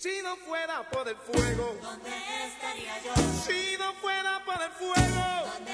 Si 0.00 0.22
no 0.22 0.36
fuera 0.36 0.88
por 0.90 1.08
el 1.08 1.16
fuego, 1.16 1.76
¿Dónde 1.82 2.10
estaría 2.46 3.02
yo? 3.02 3.12
si 3.44 3.76
no 3.78 3.92
fuera 3.94 4.44
por 4.44 4.62
el 4.62 4.70
fuego, 4.70 5.52
¿Dónde 5.54 5.72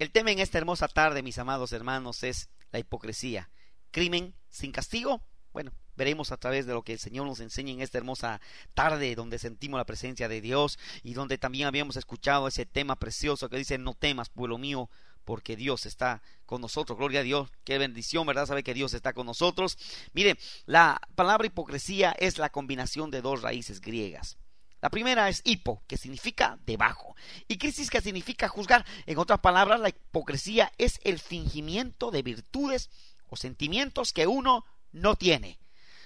El 0.00 0.12
tema 0.12 0.30
en 0.30 0.38
esta 0.38 0.56
hermosa 0.56 0.88
tarde, 0.88 1.22
mis 1.22 1.36
amados 1.36 1.72
hermanos, 1.72 2.22
es 2.22 2.48
la 2.72 2.78
hipocresía. 2.78 3.50
Crimen 3.90 4.34
sin 4.48 4.72
castigo. 4.72 5.20
Bueno, 5.52 5.72
veremos 5.94 6.32
a 6.32 6.38
través 6.38 6.64
de 6.64 6.72
lo 6.72 6.80
que 6.80 6.94
el 6.94 6.98
Señor 6.98 7.26
nos 7.26 7.40
enseña 7.40 7.74
en 7.74 7.82
esta 7.82 7.98
hermosa 7.98 8.40
tarde 8.72 9.14
donde 9.14 9.38
sentimos 9.38 9.76
la 9.76 9.84
presencia 9.84 10.26
de 10.26 10.40
Dios 10.40 10.78
y 11.02 11.12
donde 11.12 11.36
también 11.36 11.66
habíamos 11.66 11.96
escuchado 11.96 12.48
ese 12.48 12.64
tema 12.64 12.96
precioso 12.96 13.50
que 13.50 13.58
dice, 13.58 13.76
no 13.76 13.92
temas, 13.92 14.30
pueblo 14.30 14.56
mío, 14.56 14.88
porque 15.26 15.54
Dios 15.54 15.84
está 15.84 16.22
con 16.46 16.62
nosotros. 16.62 16.96
Gloria 16.96 17.20
a 17.20 17.24
Dios, 17.24 17.50
qué 17.64 17.76
bendición, 17.76 18.26
¿verdad? 18.26 18.46
Sabe 18.46 18.62
que 18.62 18.72
Dios 18.72 18.94
está 18.94 19.12
con 19.12 19.26
nosotros. 19.26 19.76
Mire, 20.14 20.38
la 20.64 20.98
palabra 21.14 21.46
hipocresía 21.46 22.12
es 22.12 22.38
la 22.38 22.48
combinación 22.48 23.10
de 23.10 23.20
dos 23.20 23.42
raíces 23.42 23.82
griegas. 23.82 24.38
La 24.80 24.90
primera 24.90 25.28
es 25.28 25.42
hipo, 25.44 25.82
que 25.86 25.98
significa 25.98 26.58
debajo, 26.64 27.14
y 27.48 27.58
crisis, 27.58 27.90
que 27.90 28.00
significa 28.00 28.48
juzgar. 28.48 28.86
En 29.06 29.18
otras 29.18 29.40
palabras, 29.40 29.80
la 29.80 29.90
hipocresía 29.90 30.72
es 30.78 31.00
el 31.04 31.18
fingimiento 31.18 32.10
de 32.10 32.22
virtudes 32.22 32.90
o 33.28 33.36
sentimientos 33.36 34.12
que 34.12 34.26
uno 34.26 34.64
no 34.92 35.16
tiene. 35.16 35.58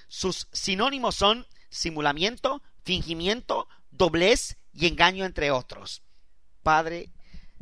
Sus 0.08 0.48
sinónimos 0.52 1.14
son 1.14 1.46
simulamiento, 1.70 2.62
fingimiento, 2.84 3.68
doblez 3.90 4.56
y 4.72 4.86
engaño, 4.86 5.24
entre 5.24 5.50
otros. 5.50 6.02
Padre, 6.62 7.10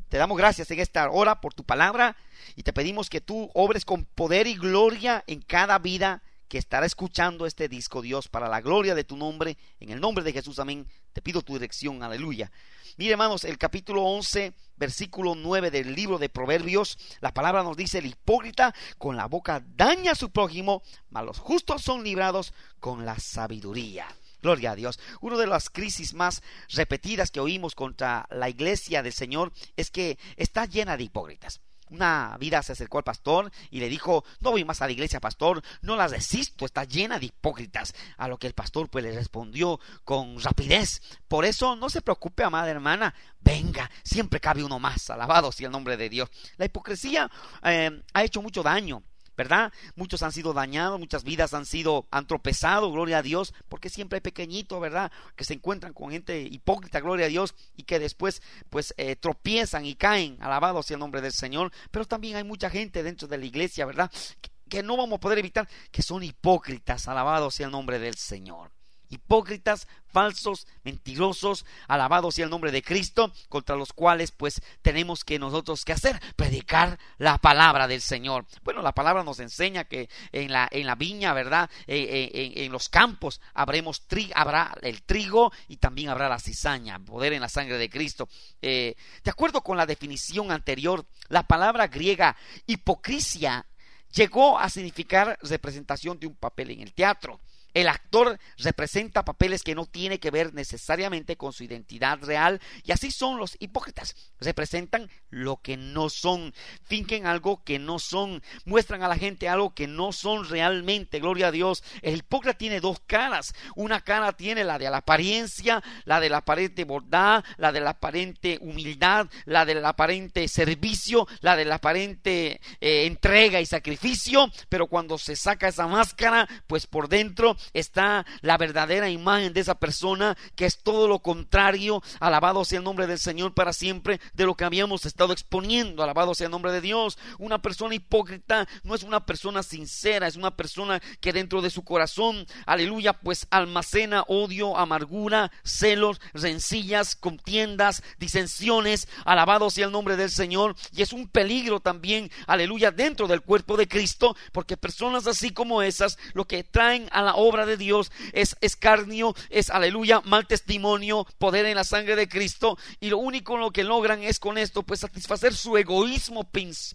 te 0.09 0.19
damos 0.19 0.37
gracias 0.37 0.71
en 0.71 0.81
esta 0.81 1.11
hora 1.11 1.41
por 1.41 1.55
tu 1.55 1.65
palabra 1.65 2.17
y 2.57 2.63
te 2.63 2.73
pedimos 2.73 3.09
que 3.09 3.21
tú 3.21 3.51
obres 3.55 3.85
con 3.85 4.05
poder 4.05 4.47
y 4.47 4.55
gloria 4.57 5.25
en 5.27 5.41
cada 5.41 5.79
vida 5.79 6.23
que 6.49 6.59
estará 6.59 6.85
escuchando 6.85 7.47
este 7.47 7.67
disco, 7.67 8.03
Dios, 8.03 8.29
para 8.29 8.47
la 8.47 8.61
gloria 8.61 8.95
de 8.95 9.05
tu 9.05 9.17
nombre, 9.17 9.57
en 9.81 9.89
el 9.89 10.01
nombre 10.01 10.23
de 10.23 10.35
Jesús, 10.35 10.59
amén. 10.59 10.87
Te 11.13 11.23
pido 11.23 11.43
tu 11.43 11.55
dirección, 11.55 12.03
aleluya. 12.03 12.51
Mire, 12.97 13.13
hermanos, 13.13 13.45
el 13.45 13.59
capítulo 13.59 14.03
11, 14.03 14.55
versículo 14.77 15.35
9 15.35 15.71
del 15.71 15.95
libro 15.95 16.19
de 16.19 16.29
Proverbios, 16.29 16.99
la 17.21 17.33
palabra 17.33 17.63
nos 17.63 17.77
dice, 17.77 17.99
el 17.99 18.07
hipócrita 18.07 18.75
con 18.99 19.17
la 19.17 19.27
boca 19.27 19.65
daña 19.77 20.13
a 20.13 20.17
su 20.17 20.31
prójimo, 20.31 20.83
mas 21.11 21.25
los 21.25 21.39
justos 21.39 21.83
son 21.83 22.05
librados 22.05 22.53
con 22.81 23.05
la 23.05 23.19
sabiduría. 23.19 24.07
Gloria 24.43 24.73
a 24.73 24.75
Dios. 24.75 24.99
Una 25.21 25.37
de 25.39 25.47
las 25.47 25.71
crisis 25.71 26.15
más 26.15 26.43
repetidas 26.71 27.31
que 27.31 27.41
oímos 27.41 27.75
contra 27.75 28.27
la 28.31 28.49
iglesia 28.49 29.03
del 29.03 29.13
Señor 29.13 29.53
es 29.77 29.91
que 29.91 30.19
está 30.37 30.67
llena 30.67 30.97
de 30.97 31.05
hipócritas. 31.05 31.61
Una 31.91 32.37
vida 32.39 32.63
se 32.63 32.73
acercó 32.73 32.99
al 32.99 33.05
pastor 33.05 33.51
y 33.71 33.81
le 33.81 33.89
dijo, 33.89 34.25
no 34.41 34.51
voy 34.51 34.65
más 34.65 34.81
a 34.81 34.87
la 34.87 34.93
iglesia, 34.93 35.21
pastor, 35.21 35.63
no 35.83 35.97
la 35.97 36.09
resisto, 36.09 36.65
está 36.65 36.85
llena 36.85 37.19
de 37.19 37.27
hipócritas. 37.27 37.95
A 38.17 38.29
lo 38.29 38.39
que 38.39 38.47
el 38.47 38.55
pastor 38.55 38.89
pues 38.89 39.05
le 39.05 39.13
respondió 39.13 39.79
con 40.05 40.41
rapidez, 40.41 41.03
por 41.29 41.45
eso 41.45 41.77
no 41.77 41.91
se 41.91 42.03
preocupe, 42.03 42.45
amada 42.45 42.71
hermana, 42.71 43.15
venga, 43.41 43.91
siempre 44.03 44.41
cabe 44.41 44.65
uno 44.65 44.79
más, 44.79 45.11
alabado 45.11 45.53
sea 45.53 45.67
el 45.67 45.73
nombre 45.73 45.97
de 45.97 46.09
Dios. 46.09 46.31
La 46.57 46.65
hipocresía 46.65 47.31
eh, 47.63 48.03
ha 48.13 48.25
hecho 48.25 48.43
mucho 48.43 48.63
daño. 48.63 49.03
¿Verdad? 49.43 49.73
Muchos 49.97 50.23
han 50.23 50.31
sido 50.31 50.53
dañados, 50.53 51.01
muchas 51.01 51.25
vidas 51.25 51.53
han 51.53 51.67
sido, 51.67 52.07
han 52.13 52.29
tropezado, 52.29 52.93
gloria 52.93 53.19
a 53.19 53.23
Dios, 53.23 53.53
porque 53.69 53.89
siempre 53.89 54.19
hay 54.19 54.21
pequeñitos, 54.21 54.81
¿verdad? 54.81 55.11
Que 55.35 55.43
se 55.43 55.55
encuentran 55.55 55.93
con 55.93 56.13
gente 56.13 56.43
hipócrita, 56.43 57.01
gloria 57.01 57.27
a 57.27 57.29
Dios, 57.29 57.57
y 57.77 57.83
que 57.83 57.99
después, 57.99 58.41
pues, 58.71 58.95
eh, 58.99 59.17
tropiezan 59.17 59.85
y 59.85 59.97
caen, 59.97 60.37
alabado 60.41 60.85
sea 60.85 60.95
el 60.95 61.01
nombre 61.01 61.21
del 61.21 61.33
Señor. 61.33 61.73
Pero 61.91 62.05
también 62.05 62.37
hay 62.37 62.45
mucha 62.45 62.71
gente 62.71 63.03
dentro 63.03 63.27
de 63.27 63.39
la 63.39 63.47
iglesia, 63.47 63.85
¿verdad? 63.85 64.13
Que, 64.41 64.51
que 64.69 64.83
no 64.85 64.97
vamos 64.97 65.17
a 65.17 65.21
poder 65.21 65.39
evitar, 65.39 65.69
que 65.91 66.03
son 66.03 66.23
hipócritas, 66.23 67.09
alabado 67.09 67.51
sea 67.51 67.67
el 67.67 67.73
nombre 67.73 67.99
del 67.99 68.15
Señor 68.15 68.71
hipócritas, 69.13 69.87
falsos, 70.13 70.67
mentirosos, 70.85 71.65
alabado 71.89 72.31
sea 72.31 72.45
el 72.45 72.51
nombre 72.51 72.71
de 72.71 72.83
Cristo, 72.83 73.33
contra 73.49 73.77
los 73.77 73.93
cuales 73.93 74.31
pues 74.31 74.61
tenemos 74.83 75.25
que 75.25 75.39
nosotros 75.39 75.85
que 75.85 75.93
hacer, 75.93 76.21
predicar 76.37 76.99
la 77.19 77.39
palabra 77.39 77.89
del 77.89 78.01
Señor. 78.01 78.47
Bueno, 78.63 78.83
la 78.83 78.93
palabra 78.93 79.25
nos 79.25 79.41
enseña 79.41 79.85
que 79.85 80.09
en 80.33 80.53
la, 80.53 80.69
en 80.71 80.87
la 80.87 80.95
viña, 80.95 81.33
¿verdad? 81.33 81.71
Eh, 81.87 81.97
eh, 81.99 82.31
en, 82.35 82.65
en, 82.65 82.73
los 82.73 82.89
campos 82.89 83.41
habremos 83.55 84.03
habrá 84.35 84.75
el 84.83 85.03
trigo 85.03 85.53
y 85.69 85.77
también 85.77 86.11
habrá 86.11 86.29
la 86.29 86.39
cizaña, 86.39 86.99
poder 86.99 87.33
en 87.33 87.41
la 87.41 87.49
sangre 87.49 87.79
de 87.79 87.89
Cristo. 87.89 88.29
Eh, 88.61 88.95
de 89.25 89.31
acuerdo 89.31 89.63
con 89.63 89.77
la 89.77 89.87
definición 89.87 90.51
anterior, 90.51 91.07
la 91.29 91.47
palabra 91.47 91.89
griega 91.89 92.37
hipocrisia 92.67 93.67
llegó 94.13 94.59
a 94.59 94.69
significar 94.69 95.39
representación 95.43 96.19
de 96.19 96.27
un 96.27 96.37
papel 96.37 96.71
en 96.71 96.81
el 96.81 96.93
teatro. 96.93 97.41
El 97.75 97.89
actor 97.89 98.39
representa 98.59 99.25
papeles 99.25 99.63
que 99.63 99.75
no 99.75 99.87
tiene 99.87 100.21
que 100.21 100.31
ver 100.31 100.53
necesariamente 100.53 101.37
con 101.37 101.53
su 101.53 101.65
identidad 101.65 102.19
real 102.23 102.61
y 102.85 102.93
así 102.93 103.11
son 103.11 103.39
los 103.39 103.57
hipócritas. 103.61 104.15
Representan 104.41 105.11
lo 105.31 105.61
que 105.63 105.77
no 105.77 106.11
son, 106.11 106.53
finquen 106.83 107.27
algo 107.27 107.65
que 107.65 107.79
no 107.79 107.99
son, 107.99 108.43
muestran 108.65 109.03
a 109.03 109.09
la 109.09 109.17
gente 109.17 109.49
algo 109.49 109.75
que 109.75 109.87
no 109.87 110.13
son 110.13 110.49
realmente. 110.49 111.21
Gloria 111.21 111.49
a 111.49 111.53
Dios. 111.53 111.83
El 112.03 112.19
hipócrita 112.19 112.59
tiene 112.59 112.81
dos 112.81 113.01
caras. 113.07 113.55
Una 113.75 114.01
cara 114.01 114.33
tiene 114.33 114.65
la 114.65 114.79
de 114.79 114.91
la 114.91 114.99
apariencia, 114.99 115.83
la 116.05 116.21
de 116.21 116.29
la 116.29 116.39
aparente 116.39 116.85
bondad, 116.85 117.45
la 117.57 117.73
de 117.73 117.81
la 117.81 117.91
aparente 117.91 118.59
humildad, 118.61 119.29
la 119.47 119.65
del 119.65 119.85
aparente 119.85 120.47
servicio, 120.49 121.27
la 121.41 121.57
de 121.57 121.65
la 121.65 121.77
aparente 121.77 122.61
eh, 122.81 123.07
entrega 123.07 123.61
y 123.61 123.67
sacrificio. 123.67 124.51
Pero 124.69 124.87
cuando 124.89 125.19
se 125.19 125.37
saca 125.37 125.69
esa 125.69 125.87
máscara, 125.87 126.49
pues 126.67 126.87
por 126.87 127.09
dentro 127.09 127.57
está 127.73 128.27
la 128.41 128.59
verdadera 128.59 129.11
imagen 129.11 129.53
de 129.53 129.61
esa 129.61 129.77
persona 129.77 130.37
que 130.55 130.67
es 130.67 130.79
todo 130.79 131.09
lo 131.09 131.21
contrario, 131.21 132.03
alabado 132.21 132.65
sea 132.65 132.79
el 132.79 132.85
nombre 132.85 133.07
del 133.07 133.19
Señor 133.19 133.55
para 133.55 133.73
siempre, 133.73 134.21
de 134.35 134.45
lo 134.45 134.55
que 134.55 134.65
habíamos 134.65 135.07
estado 135.07 135.33
exponiendo, 135.33 136.03
alabado 136.03 136.35
sea 136.35 136.47
el 136.47 136.51
nombre 136.51 136.73
de 136.73 136.81
Dios. 136.81 137.19
Una 137.39 137.61
persona 137.61 137.95
hipócrita 137.95 138.69
no 138.83 138.95
es 138.95 139.03
una 139.03 139.25
persona 139.27 139.63
sincera, 139.63 140.27
es 140.27 140.37
una 140.37 140.57
persona 140.57 141.01
que 141.21 141.33
dentro 141.33 141.63
de 141.63 141.71
su 141.71 141.85
corazón, 141.85 142.47
aleluya, 142.67 143.13
pues 143.13 143.47
almacena 143.51 144.25
odio, 144.29 144.77
amargura, 144.77 145.51
celos, 145.65 146.21
rencillas, 146.33 147.17
contiendas, 147.17 148.03
disensiones, 148.19 149.09
alabado 149.25 149.71
sea 149.71 149.87
el 149.87 149.93
nombre 149.93 150.17
del 150.17 150.31
Señor, 150.31 150.75
y 150.95 151.03
es 151.03 151.13
un 151.13 151.29
peligro 151.29 151.81
también, 151.81 152.31
aleluya, 152.47 152.91
dentro 152.91 153.29
del 153.29 153.43
cuerpo 153.43 153.77
de 153.77 153.89
Cristo, 153.89 154.37
porque 154.53 154.77
personas 154.77 155.27
así 155.27 155.51
como 155.51 155.83
esas, 155.83 156.19
lo 156.33 156.47
que 156.47 156.65
traen 156.65 157.09
a 157.13 157.23
la 157.23 157.35
obra 157.35 157.52
de 157.53 157.77
Dios 157.77 158.11
es 158.33 158.57
escarnio, 158.61 159.35
es 159.51 159.71
aleluya, 159.71 160.21
mal 160.25 160.47
testimonio, 160.47 161.27
poder 161.39 161.67
en 161.67 161.77
la 161.77 161.85
sangre 161.85 162.17
de 162.17 162.29
Cristo 162.29 162.79
y 162.99 163.11
lo 163.11 163.19
único 163.19 163.57
lo 163.57 163.71
que 163.71 163.85
logran 163.85 164.23
es 164.23 164.39
con 164.39 164.59
esto 164.59 164.83
pues 164.83 165.01
satisfacer 165.01 165.55
su 165.55 165.77
egoísmo 165.77 166.51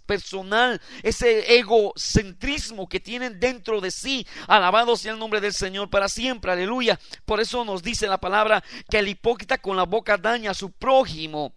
personal, 0.05 0.81
ese 1.03 1.57
egocentrismo 1.59 2.89
que 2.89 2.99
tienen 2.99 3.39
dentro 3.39 3.79
de 3.79 3.91
sí. 3.91 4.25
Alabado 4.47 4.97
sea 4.97 5.13
el 5.13 5.19
nombre 5.19 5.41
del 5.41 5.53
Señor 5.53 5.89
para 5.89 6.09
siempre, 6.09 6.51
aleluya. 6.51 6.99
Por 7.25 7.39
eso 7.39 7.63
nos 7.63 7.83
dice 7.83 8.07
la 8.07 8.19
palabra 8.19 8.63
que 8.89 8.99
el 8.99 9.07
hipócrita 9.07 9.59
con 9.59 9.77
la 9.77 9.83
boca 9.83 10.17
daña 10.17 10.51
a 10.51 10.55
su 10.55 10.71
prójimo. 10.71 11.53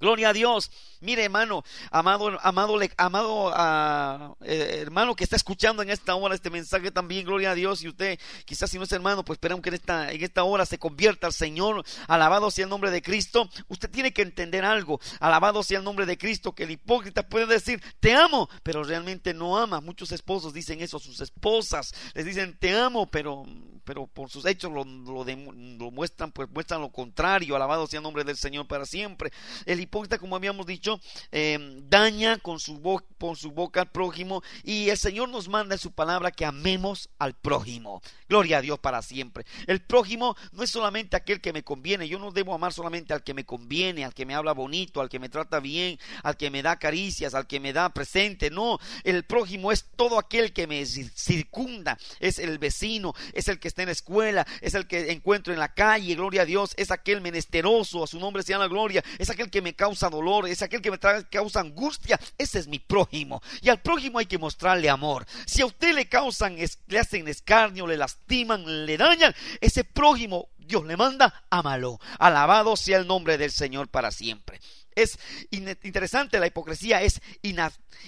Gloria 0.00 0.30
a 0.30 0.32
Dios. 0.32 0.70
Mire, 1.00 1.24
hermano, 1.24 1.64
amado, 1.90 2.38
amado, 2.42 2.78
amado 2.96 3.48
uh, 3.48 4.36
eh, 4.44 4.78
hermano 4.80 5.14
que 5.14 5.22
está 5.22 5.36
escuchando 5.36 5.82
en 5.82 5.90
esta 5.90 6.14
hora 6.14 6.34
este 6.34 6.50
mensaje 6.50 6.90
también, 6.90 7.24
gloria 7.24 7.52
a 7.52 7.54
Dios. 7.54 7.82
Y 7.82 7.88
usted, 7.88 8.18
quizás 8.44 8.70
si 8.70 8.78
no 8.78 8.84
es 8.84 8.92
hermano, 8.92 9.24
pues 9.24 9.36
esperamos 9.36 9.62
que 9.62 9.70
en 9.70 9.74
esta, 9.76 10.10
en 10.10 10.22
esta 10.22 10.42
hora 10.42 10.66
se 10.66 10.78
convierta 10.78 11.26
al 11.26 11.32
Señor. 11.32 11.84
Alabado 12.08 12.50
sea 12.50 12.64
el 12.64 12.70
nombre 12.70 12.90
de 12.90 13.02
Cristo. 13.02 13.48
Usted 13.68 13.90
tiene 13.90 14.12
que 14.12 14.22
entender 14.22 14.64
algo. 14.64 15.00
Alabado 15.20 15.62
sea 15.62 15.78
el 15.78 15.84
nombre 15.84 16.06
de 16.06 16.18
Cristo, 16.18 16.52
que 16.54 16.64
el 16.64 16.72
hipócrita 16.72 17.28
puede 17.28 17.46
decir, 17.46 17.82
te 18.00 18.14
amo, 18.14 18.48
pero 18.62 18.82
realmente 18.82 19.34
no 19.34 19.56
ama. 19.56 19.80
Muchos 19.80 20.12
esposos 20.12 20.52
dicen 20.52 20.80
eso 20.80 20.96
a 20.96 21.00
sus 21.00 21.20
esposas. 21.20 21.94
Les 22.14 22.24
dicen, 22.24 22.56
te 22.58 22.76
amo, 22.76 23.06
pero 23.06 23.44
pero 23.88 24.06
por 24.06 24.28
sus 24.28 24.44
hechos 24.44 24.70
lo, 24.70 24.84
lo, 24.84 25.24
lo, 25.24 25.90
muestran, 25.90 26.30
pues 26.30 26.46
muestran 26.50 26.82
lo 26.82 26.90
contrario, 26.92 27.56
alabado 27.56 27.86
sea 27.86 28.00
el 28.00 28.02
nombre 28.02 28.22
del 28.22 28.36
Señor 28.36 28.66
para 28.66 28.84
siempre. 28.84 29.32
El 29.64 29.80
hipócrita, 29.80 30.18
como 30.18 30.36
habíamos 30.36 30.66
dicho, 30.66 31.00
eh, 31.32 31.58
daña 31.88 32.36
con 32.36 32.60
su, 32.60 32.82
con 33.18 33.34
su 33.34 33.50
boca 33.50 33.80
al 33.80 33.90
prójimo 33.90 34.42
y 34.62 34.90
el 34.90 34.98
Señor 34.98 35.30
nos 35.30 35.48
manda 35.48 35.74
en 35.74 35.78
su 35.78 35.92
palabra 35.92 36.30
que 36.32 36.44
amemos 36.44 37.08
al 37.18 37.32
prójimo. 37.32 38.02
Gloria 38.28 38.58
a 38.58 38.60
Dios 38.60 38.78
para 38.78 39.00
siempre. 39.00 39.46
El 39.66 39.80
prójimo 39.80 40.36
no 40.52 40.62
es 40.62 40.68
solamente 40.68 41.16
aquel 41.16 41.40
que 41.40 41.54
me 41.54 41.64
conviene, 41.64 42.08
yo 42.08 42.18
no 42.18 42.30
debo 42.30 42.52
amar 42.52 42.74
solamente 42.74 43.14
al 43.14 43.24
que 43.24 43.32
me 43.32 43.46
conviene, 43.46 44.04
al 44.04 44.12
que 44.12 44.26
me 44.26 44.34
habla 44.34 44.52
bonito, 44.52 45.00
al 45.00 45.08
que 45.08 45.18
me 45.18 45.30
trata 45.30 45.60
bien, 45.60 45.98
al 46.22 46.36
que 46.36 46.50
me 46.50 46.60
da 46.60 46.78
caricias, 46.78 47.32
al 47.32 47.46
que 47.46 47.58
me 47.58 47.72
da 47.72 47.88
presente, 47.88 48.50
no, 48.50 48.78
el 49.04 49.24
prójimo 49.24 49.72
es 49.72 49.86
todo 49.96 50.18
aquel 50.18 50.52
que 50.52 50.66
me 50.66 50.84
circunda, 50.84 51.96
es 52.20 52.38
el 52.38 52.58
vecino, 52.58 53.14
es 53.32 53.48
el 53.48 53.58
que 53.58 53.68
está 53.68 53.77
en 53.82 53.86
la 53.86 53.92
escuela, 53.92 54.46
es 54.60 54.74
el 54.74 54.86
que 54.86 55.12
encuentro 55.12 55.52
en 55.52 55.58
la 55.58 55.72
calle, 55.74 56.14
gloria 56.14 56.42
a 56.42 56.44
Dios, 56.44 56.74
es 56.76 56.90
aquel 56.90 57.20
menesteroso, 57.20 58.04
a 58.04 58.06
su 58.06 58.18
nombre 58.18 58.42
sea 58.42 58.58
la 58.58 58.68
gloria, 58.68 59.02
es 59.18 59.30
aquel 59.30 59.50
que 59.50 59.62
me 59.62 59.74
causa 59.74 60.08
dolor, 60.08 60.48
es 60.48 60.62
aquel 60.62 60.80
que 60.80 60.90
me 60.90 60.98
causa 60.98 61.60
angustia, 61.60 62.18
ese 62.36 62.58
es 62.58 62.68
mi 62.68 62.78
prójimo. 62.78 63.42
Y 63.60 63.68
al 63.68 63.80
prójimo 63.80 64.18
hay 64.18 64.26
que 64.26 64.38
mostrarle 64.38 64.88
amor. 64.90 65.26
Si 65.46 65.62
a 65.62 65.66
usted 65.66 65.94
le 65.94 66.06
causan, 66.06 66.56
le 66.86 66.98
hacen 66.98 67.28
escarnio, 67.28 67.86
le 67.86 67.96
lastiman, 67.96 68.86
le 68.86 68.96
dañan, 68.96 69.34
ese 69.60 69.84
prójimo 69.84 70.48
Dios 70.58 70.84
le 70.84 70.96
manda, 70.96 71.44
ámalo. 71.50 71.98
Alabado 72.18 72.76
sea 72.76 72.98
el 72.98 73.06
nombre 73.06 73.38
del 73.38 73.50
Señor 73.50 73.88
para 73.88 74.10
siempre. 74.10 74.60
Es 74.94 75.18
interesante, 75.50 76.38
la 76.40 76.46
hipocresía 76.46 77.02
es 77.02 77.20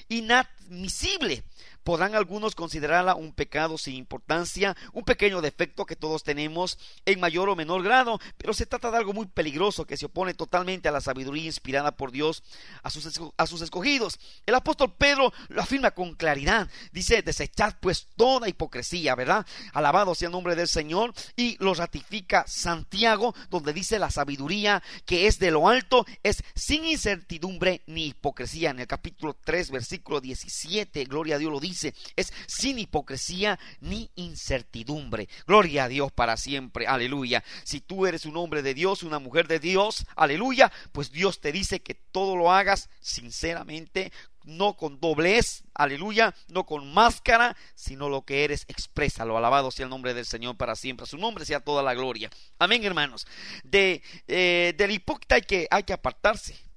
inadmisible. 0.09 1.45
Podrán 1.85 2.15
algunos 2.15 2.55
considerarla 2.55 3.15
un 3.15 3.33
pecado 3.33 3.79
sin 3.79 3.95
importancia, 3.95 4.77
un 4.93 5.05
pequeño 5.05 5.41
defecto 5.41 5.87
que 5.87 5.97
todos 5.97 6.23
tenemos 6.23 6.79
en 7.07 7.21
mayor 7.21 7.49
o 7.49 7.57
menor 7.57 7.83
grado, 7.83 8.21
pero 8.37 8.53
se 8.53 8.67
trata 8.67 8.91
de 8.91 8.99
algo 8.99 9.15
muy 9.15 9.27
peligroso 9.27 9.87
que 9.87 9.97
se 9.97 10.07
opone 10.07 10.35
totalmente 10.35 10.89
a 10.89 10.93
la 10.93 11.01
sabiduría 11.01 11.47
inspirada 11.47 11.93
por 11.93 12.13
Dios 12.13 12.43
a 12.83 12.91
sus, 12.91 13.63
escogidos. 13.63 14.19
El 14.45 14.55
apóstol 14.55 14.95
Pedro 14.97 15.33
lo 15.49 15.63
afirma 15.63 15.93
con 15.93 16.15
claridad. 16.15 16.69
Dice, 16.93 17.23
desechad 17.23 17.75
pues 17.81 18.09
toda 18.17 18.49
hipocresía, 18.49 19.15
¿verdad? 19.15 19.47
Alabado 19.73 20.15
sea 20.15 20.27
el 20.27 20.33
nombre 20.33 20.57
del 20.57 20.69
Señor. 20.69 21.15
Y 21.37 21.57
lo 21.63 21.75
ratifica 21.75 22.45
Santiago, 22.47 23.35
donde 23.49 23.73
dice 23.73 23.99
la 23.99 24.11
sabiduría 24.11 24.83
que 25.07 25.27
es 25.27 25.39
de 25.39 25.51
lo 25.51 25.69
alto, 25.69 26.05
es 26.23 26.43
sin 26.55 26.85
incertidumbre 26.85 27.83
ni 27.87 28.09
hipocresía. 28.09 28.71
En 28.71 28.81
el 28.81 28.87
capítulo 28.87 29.35
3, 29.43 29.71
versículo 29.71 30.21
17, 30.21 31.05
gloria 31.05 31.37
a 31.37 31.39
Dios 31.39 31.53
lo 31.53 31.61
dice 31.61 31.70
dice, 31.71 31.95
es 32.17 32.33
sin 32.47 32.79
hipocresía 32.79 33.59
ni 33.81 34.11
incertidumbre. 34.15 35.29
Gloria 35.47 35.85
a 35.85 35.89
Dios 35.89 36.13
para 36.13 36.37
siempre, 36.37 36.87
aleluya. 36.87 37.43
Si 37.65 37.81
tú 37.81 38.07
eres 38.07 38.27
un 38.27 38.37
hombre 38.37 38.63
de 38.63 38.75
Dios, 38.75 39.03
una 39.03 39.19
mujer 39.19 39.49
de 39.49 39.59
Dios, 39.59 40.07
aleluya, 40.17 40.71
pues 40.93 41.11
Dios 41.11 41.41
te 41.41 41.53
dice 41.53 41.81
que 41.81 41.95
todo 41.95 42.37
lo 42.37 42.53
hagas 42.53 42.89
sinceramente, 43.01 44.13
no 44.45 44.77
con 44.77 45.01
doblez, 45.01 45.65
aleluya, 45.75 46.35
no 46.49 46.65
con 46.65 46.93
máscara, 46.93 47.57
sino 47.75 48.09
lo 48.09 48.23
que 48.23 48.45
eres, 48.45 48.65
exprésalo. 48.69 49.37
Alabado 49.37 49.71
sea 49.71 49.85
el 49.85 49.91
nombre 49.91 50.15
del 50.15 50.27
Señor 50.27 50.57
para 50.57 50.77
siempre. 50.77 51.07
Su 51.07 51.19
nombre 51.19 51.45
sea 51.45 51.61
toda 51.61 51.83
la 51.83 51.95
gloria. 51.95 52.31
Amén, 52.59 52.85
hermanos. 52.85 53.27
De, 53.65 54.03
eh, 54.27 54.75
del 54.77 54.93
hipócrita 54.93 55.37
hay 55.37 55.43
que, 55.43 55.69
hay 55.71 55.83
que 55.83 55.93
apartarse. 55.93 56.70